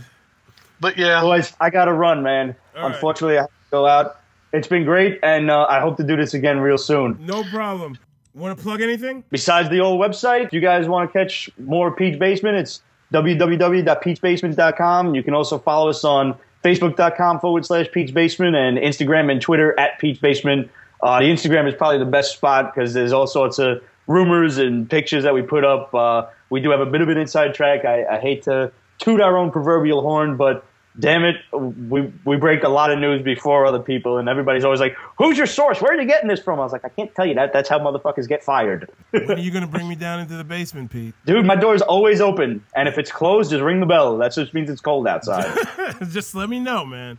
But 0.79 0.97
yeah, 0.97 1.21
Boys, 1.21 1.53
I 1.59 1.69
got 1.69 1.85
to 1.85 1.93
run, 1.93 2.23
man. 2.23 2.55
All 2.75 2.83
right. 2.83 2.93
Unfortunately, 2.93 3.37
I 3.37 3.41
have 3.41 3.49
to 3.49 3.53
go 3.71 3.85
out. 3.87 4.21
It's 4.53 4.67
been 4.67 4.85
great, 4.85 5.19
and 5.23 5.51
uh, 5.51 5.65
I 5.69 5.79
hope 5.79 5.97
to 5.97 6.03
do 6.03 6.15
this 6.15 6.33
again 6.33 6.59
real 6.59 6.77
soon. 6.77 7.17
No 7.25 7.43
problem. 7.43 7.97
Want 8.33 8.57
to 8.57 8.63
plug 8.63 8.81
anything? 8.81 9.23
Besides 9.31 9.69
the 9.69 9.79
old 9.79 9.99
website, 9.99 10.45
if 10.45 10.53
you 10.53 10.61
guys 10.61 10.87
want 10.87 11.11
to 11.11 11.19
catch 11.19 11.49
more 11.57 11.91
Pete's 11.91 12.17
Basement, 12.17 12.57
it's 12.57 12.81
www.petesbasement.com. 13.11 15.15
You 15.15 15.23
can 15.23 15.33
also 15.33 15.57
follow 15.57 15.89
us 15.89 16.03
on 16.03 16.37
facebook.com 16.63 17.39
forward 17.39 17.65
slash 17.65 17.87
Pete's 17.91 18.11
Basement 18.11 18.55
and 18.55 18.77
Instagram 18.77 19.31
and 19.31 19.41
Twitter 19.41 19.77
at 19.79 19.97
Pete's 19.99 20.19
Basement. 20.19 20.69
Uh, 21.01 21.19
the 21.19 21.25
Instagram 21.25 21.67
is 21.67 21.73
probably 21.73 21.97
the 21.97 22.05
best 22.05 22.33
spot 22.33 22.73
because 22.73 22.93
there's 22.93 23.13
all 23.13 23.25
sorts 23.25 23.57
of 23.57 23.81
rumors 24.07 24.57
and 24.57 24.89
pictures 24.89 25.23
that 25.23 25.33
we 25.33 25.41
put 25.41 25.63
up. 25.63 25.93
Uh, 25.93 26.25
we 26.49 26.59
do 26.59 26.69
have 26.69 26.81
a 26.81 26.85
bit 26.85 27.01
of 27.01 27.09
an 27.09 27.17
inside 27.17 27.53
track. 27.53 27.85
I, 27.85 28.05
I 28.05 28.19
hate 28.19 28.43
to 28.43 28.71
toot 28.99 29.21
our 29.21 29.37
own 29.37 29.49
proverbial 29.49 30.01
horn, 30.01 30.37
but 30.37 30.65
damn 30.99 31.23
it, 31.23 31.37
we 31.53 32.11
we 32.25 32.37
break 32.37 32.63
a 32.63 32.69
lot 32.69 32.91
of 32.91 32.99
news 32.99 33.23
before 33.23 33.65
other 33.65 33.79
people, 33.79 34.17
and 34.17 34.27
everybody's 34.27 34.65
always 34.65 34.79
like, 34.79 34.95
"Who's 35.17 35.37
your 35.37 35.47
source? 35.47 35.81
Where 35.81 35.93
are 35.93 36.01
you 36.01 36.07
getting 36.07 36.27
this 36.27 36.41
from?" 36.41 36.59
I 36.59 36.63
was 36.63 36.71
like, 36.71 36.85
"I 36.85 36.89
can't 36.89 37.13
tell 37.15 37.25
you 37.25 37.35
that. 37.35 37.53
That's 37.53 37.69
how 37.69 37.79
motherfuckers 37.79 38.27
get 38.27 38.43
fired." 38.43 38.89
When 39.11 39.31
are 39.31 39.37
you 39.37 39.51
gonna 39.51 39.67
bring 39.67 39.87
me 39.87 39.95
down 39.95 40.19
into 40.19 40.35
the 40.35 40.43
basement, 40.43 40.91
Pete? 40.91 41.13
Dude, 41.25 41.45
my 41.45 41.55
door's 41.55 41.81
always 41.81 42.21
open, 42.21 42.63
and 42.75 42.87
if 42.87 42.97
it's 42.97 43.11
closed, 43.11 43.51
just 43.51 43.63
ring 43.63 43.79
the 43.79 43.85
bell. 43.85 44.17
That 44.17 44.33
just 44.33 44.53
means 44.53 44.69
it's 44.69 44.81
cold 44.81 45.07
outside. 45.07 45.53
Just 46.11 46.35
let 46.35 46.49
me 46.49 46.59
know, 46.59 46.85
man. 46.85 47.17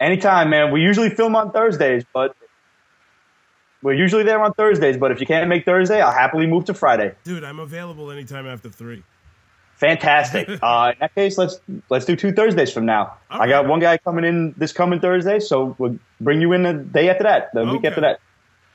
Anytime, 0.00 0.50
man. 0.50 0.72
We 0.72 0.80
usually 0.80 1.10
film 1.10 1.36
on 1.36 1.52
Thursdays, 1.52 2.04
but 2.12 2.34
we're 3.82 3.94
usually 3.94 4.22
there 4.22 4.42
on 4.42 4.52
Thursdays. 4.54 4.96
But 4.96 5.12
if 5.12 5.20
you 5.20 5.26
can't 5.26 5.48
make 5.48 5.64
Thursday, 5.64 6.00
I'll 6.00 6.12
happily 6.12 6.46
move 6.46 6.64
to 6.66 6.74
Friday. 6.74 7.14
Dude, 7.24 7.44
I'm 7.44 7.58
available 7.58 8.10
anytime 8.10 8.46
after 8.46 8.68
three. 8.68 9.02
Fantastic. 9.82 10.48
Uh, 10.62 10.92
in 10.92 10.98
that 11.00 11.14
case, 11.14 11.38
let's 11.38 11.60
let's 11.88 12.04
do 12.04 12.14
two 12.14 12.32
Thursdays 12.32 12.72
from 12.72 12.86
now. 12.86 13.16
All 13.30 13.42
I 13.42 13.48
got 13.48 13.66
one 13.66 13.80
guy 13.80 13.98
coming 13.98 14.24
in 14.24 14.54
this 14.56 14.72
coming 14.72 15.00
Thursday, 15.00 15.40
so 15.40 15.74
we'll 15.78 15.98
bring 16.20 16.40
you 16.40 16.52
in 16.52 16.62
the 16.62 16.74
day 16.74 17.10
after 17.10 17.24
that, 17.24 17.52
the 17.52 17.64
week 17.64 17.84
after 17.84 18.00
that. 18.00 18.20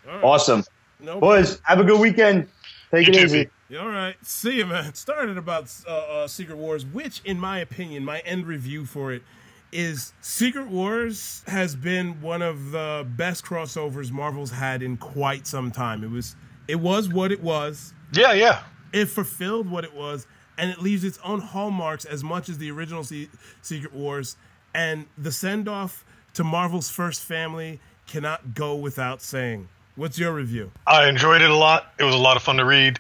All 0.06 0.14
right. 0.16 0.24
Awesome, 0.24 0.64
No 1.00 1.20
boys. 1.20 1.62
Have 1.64 1.80
a 1.80 1.86
good 1.86 2.00
weekend. 2.00 2.48
Take 2.92 3.08
You 3.08 3.14
it 3.14 3.24
easy. 3.24 3.50
Pete. 3.70 3.78
All 3.78 3.88
right. 3.88 4.16
See 4.22 4.58
you, 4.58 4.66
man. 4.66 4.94
Started 4.96 5.38
about 5.38 5.74
uh, 5.88 5.92
uh, 5.92 6.28
Secret 6.28 6.58
Wars, 6.58 6.86
which, 6.86 7.22
in 7.24 7.40
my 7.40 7.60
opinion, 7.60 8.04
my 8.04 8.20
end 8.20 8.46
review 8.46 8.86
for 8.86 9.14
it 9.14 9.24
is 9.72 10.14
Secret 10.20 10.68
Wars 10.68 11.44
has 11.48 11.76
been 11.76 12.22
one 12.22 12.42
of 12.42 12.72
the 12.72 13.08
best 13.16 13.46
crossovers 13.46 14.12
Marvel's 14.12 14.52
had 14.52 14.84
in 14.84 14.98
quite 14.98 15.48
some 15.48 15.72
time. 15.72 16.04
It 16.04 16.12
was, 16.12 16.36
it 16.68 16.80
was 16.80 17.08
what 17.08 17.32
it 17.32 17.42
was. 17.42 17.94
Yeah, 18.14 18.34
yeah. 18.34 18.64
It 18.94 19.06
fulfilled 19.06 19.70
what 19.70 19.84
it 19.84 19.94
was, 19.94 20.28
and 20.58 20.70
it 20.72 20.82
leaves 20.82 21.04
its 21.04 21.20
own 21.24 21.40
hallmarks 21.40 22.06
as 22.06 22.24
much 22.24 22.50
as 22.50 22.58
the 22.58 22.72
original 22.72 23.04
Se- 23.04 23.30
Secret 23.62 23.94
Wars. 23.94 24.36
And 24.74 25.06
the 25.18 25.32
send 25.32 25.68
off 25.68 26.04
to 26.34 26.44
Marvel's 26.44 26.90
first 26.90 27.22
family 27.22 27.80
cannot 28.08 28.54
go 28.54 28.76
without 28.76 29.22
saying. 29.22 29.70
What's 29.96 30.20
your 30.20 30.34
review? 30.34 30.72
I 30.86 31.08
enjoyed 31.10 31.42
it 31.42 31.50
a 31.50 31.56
lot. 31.56 31.92
It 32.00 32.04
was 32.04 32.14
a 32.14 32.20
lot 32.20 32.38
of 32.38 32.44
fun 32.44 32.58
to 32.58 32.66
read. 32.66 33.00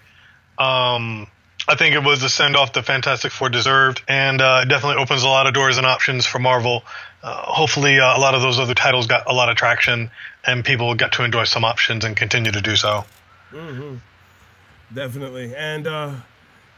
Um, 0.58 1.28
I 1.68 1.76
think 1.76 1.96
it 1.96 2.04
was 2.04 2.22
the 2.22 2.30
send 2.30 2.56
off 2.56 2.74
the 2.74 2.82
Fantastic 2.82 3.32
Four 3.32 3.50
deserved, 3.50 4.02
and 4.08 4.42
uh, 4.42 4.62
it 4.64 4.70
definitely 4.70 5.04
opens 5.04 5.24
a 5.24 5.28
lot 5.28 5.48
of 5.48 5.54
doors 5.54 5.78
and 5.78 5.86
options 5.86 6.26
for 6.26 6.40
Marvel. 6.40 6.84
Uh, 7.22 7.36
hopefully, 7.44 8.00
uh, 8.00 8.18
a 8.18 8.20
lot 8.20 8.36
of 8.36 8.42
those 8.42 8.58
other 8.58 8.74
titles 8.74 9.06
got 9.06 9.30
a 9.30 9.34
lot 9.34 9.50
of 9.50 9.58
traction, 9.58 10.10
and 10.46 10.64
people 10.64 10.96
got 10.96 11.12
to 11.14 11.24
enjoy 11.24 11.44
some 11.44 11.66
options 11.66 12.06
and 12.06 12.16
continue 12.16 12.52
to 12.52 12.62
do 12.62 12.76
so. 12.76 13.06
Definitely. 14.94 15.54
And 15.56 15.88
uh, 15.88 16.12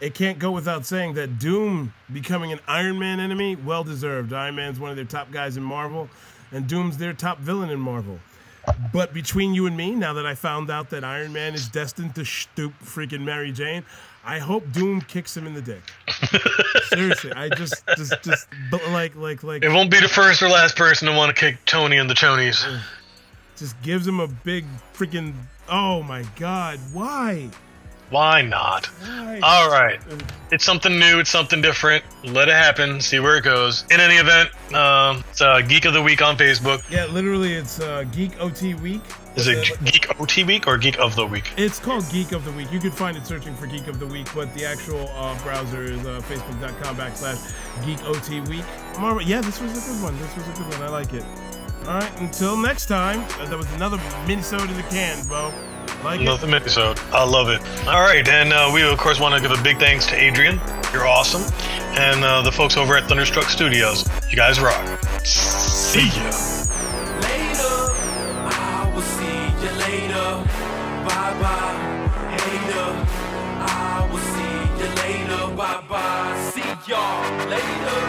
it 0.01 0.13
can't 0.13 0.39
go 0.39 0.51
without 0.51 0.85
saying 0.85 1.13
that 1.15 1.39
Doom 1.39 1.93
becoming 2.11 2.51
an 2.51 2.59
Iron 2.67 2.99
Man 2.99 3.19
enemy, 3.19 3.55
well 3.55 3.83
deserved. 3.83 4.33
Iron 4.33 4.55
Man's 4.55 4.79
one 4.79 4.89
of 4.89 4.95
their 4.95 5.05
top 5.05 5.31
guys 5.31 5.57
in 5.57 5.63
Marvel, 5.63 6.09
and 6.51 6.67
Doom's 6.67 6.97
their 6.97 7.13
top 7.13 7.39
villain 7.39 7.69
in 7.69 7.79
Marvel. 7.79 8.19
But 8.93 9.13
between 9.13 9.53
you 9.53 9.65
and 9.65 9.75
me, 9.75 9.91
now 9.91 10.13
that 10.13 10.25
I 10.25 10.35
found 10.35 10.69
out 10.69 10.89
that 10.91 11.03
Iron 11.03 11.33
Man 11.33 11.53
is 11.53 11.67
destined 11.67 12.15
to 12.15 12.25
stoop 12.25 12.73
freaking 12.83 13.21
Mary 13.21 13.51
Jane, 13.51 13.83
I 14.23 14.39
hope 14.39 14.71
Doom 14.71 15.01
kicks 15.01 15.35
him 15.35 15.47
in 15.47 15.53
the 15.53 15.61
dick. 15.61 15.81
Seriously, 16.89 17.31
I 17.33 17.49
just, 17.49 17.83
just, 17.95 18.21
just, 18.21 18.47
like, 18.89 19.15
like, 19.15 19.43
like, 19.43 19.63
It 19.63 19.69
won't 19.69 19.89
be 19.89 19.99
the 19.99 20.09
first 20.09 20.41
or 20.41 20.49
last 20.49 20.75
person 20.75 21.07
to 21.07 21.15
want 21.15 21.35
to 21.35 21.39
kick 21.39 21.57
Tony 21.65 21.97
and 21.97 22.09
the 22.09 22.13
Tonys. 22.13 22.79
just 23.57 23.81
gives 23.81 24.07
him 24.07 24.19
a 24.19 24.27
big 24.27 24.65
freaking. 24.93 25.33
Oh 25.69 26.03
my 26.03 26.23
God! 26.35 26.79
Why? 26.93 27.49
Why 28.09 28.41
not? 28.41 28.87
Why? 28.87 29.39
All 29.43 29.69
right. 29.69 29.99
It's 30.51 30.65
something 30.65 30.97
new. 30.97 31.19
It's 31.19 31.29
something 31.29 31.61
different. 31.61 32.03
Let 32.23 32.47
it 32.47 32.55
happen. 32.55 32.99
See 33.01 33.19
where 33.19 33.37
it 33.37 33.43
goes. 33.43 33.85
In 33.91 33.99
any 33.99 34.15
event, 34.15 34.49
um, 34.73 35.23
it's 35.29 35.41
uh, 35.41 35.61
Geek 35.61 35.85
of 35.85 35.93
the 35.93 36.01
Week 36.01 36.21
on 36.21 36.35
Facebook. 36.35 36.89
Yeah, 36.89 37.05
literally, 37.05 37.53
it's 37.53 37.79
uh, 37.79 38.03
Geek 38.11 38.39
OT 38.41 38.73
Week. 38.73 39.01
Is 39.35 39.47
it 39.47 39.71
Geek 39.85 40.19
OT 40.19 40.43
Week 40.43 40.67
or 40.67 40.77
Geek 40.77 40.99
of 40.99 41.15
the 41.15 41.25
Week? 41.25 41.51
It's 41.55 41.79
called 41.79 42.03
Geek 42.11 42.31
of 42.31 42.43
the 42.45 42.51
Week. 42.51 42.71
You 42.71 42.79
can 42.79 42.91
find 42.91 43.15
it 43.15 43.27
searching 43.27 43.55
for 43.55 43.67
Geek 43.67 43.87
of 43.87 43.99
the 43.99 44.07
Week, 44.07 44.27
but 44.33 44.51
the 44.55 44.65
actual 44.65 45.07
uh, 45.09 45.37
browser 45.43 45.83
is 45.83 46.03
uh, 46.05 46.19
facebook.com 46.25 46.95
backslash 46.97 47.53
Geek 47.85 48.03
OT 48.05 48.41
Week. 48.49 48.65
Yeah, 49.27 49.41
this 49.41 49.61
was 49.61 49.71
a 49.77 49.93
good 49.93 50.03
one. 50.03 50.19
This 50.19 50.35
was 50.35 50.47
a 50.47 50.51
good 50.63 50.73
one. 50.73 50.81
I 50.81 50.89
like 50.89 51.13
it. 51.13 51.23
All 51.85 51.99
right, 51.99 52.19
until 52.21 52.57
next 52.57 52.87
time. 52.87 53.21
Uh, 53.39 53.45
that 53.45 53.57
was 53.57 53.71
another 53.73 53.97
Minnesota 54.27 54.63
in 54.65 54.75
the 54.77 54.83
can, 54.83 55.23
bro. 55.27 55.53
Like 56.03 56.21
it? 56.21 56.53
Episode. 56.53 56.99
I 57.11 57.23
love 57.25 57.49
it. 57.49 57.61
All 57.87 58.01
right, 58.01 58.27
and 58.27 58.53
uh, 58.53 58.71
we 58.73 58.83
of 58.83 58.97
course 58.97 59.19
want 59.19 59.35
to 59.35 59.41
give 59.41 59.57
a 59.57 59.61
big 59.61 59.77
thanks 59.79 60.05
to 60.07 60.15
Adrian. 60.15 60.59
You're 60.93 61.07
awesome, 61.07 61.43
and 61.97 62.23
uh, 62.23 62.41
the 62.41 62.51
folks 62.51 62.77
over 62.77 62.95
at 62.95 63.07
Thunderstruck 63.09 63.49
Studios. 63.49 64.07
You 64.29 64.37
guys 64.37 64.59
rock. 64.59 65.03
See 65.25 66.07
ya. 66.07 66.31
Later, 67.21 67.75
I 68.47 68.91
will 68.95 69.01
see 69.01 69.43
you 69.61 69.71
later. 69.77 70.43
Bye 71.05 71.35
bye, 71.41 71.77
hater. 72.31 72.89
I 73.59 74.09
will 74.11 74.19
see 74.19 74.83
you 74.83 74.89
later. 75.03 75.55
Bye 75.55 75.83
bye, 75.87 76.51
see 76.53 76.91
y'all 76.91 77.47
later. 77.47 78.08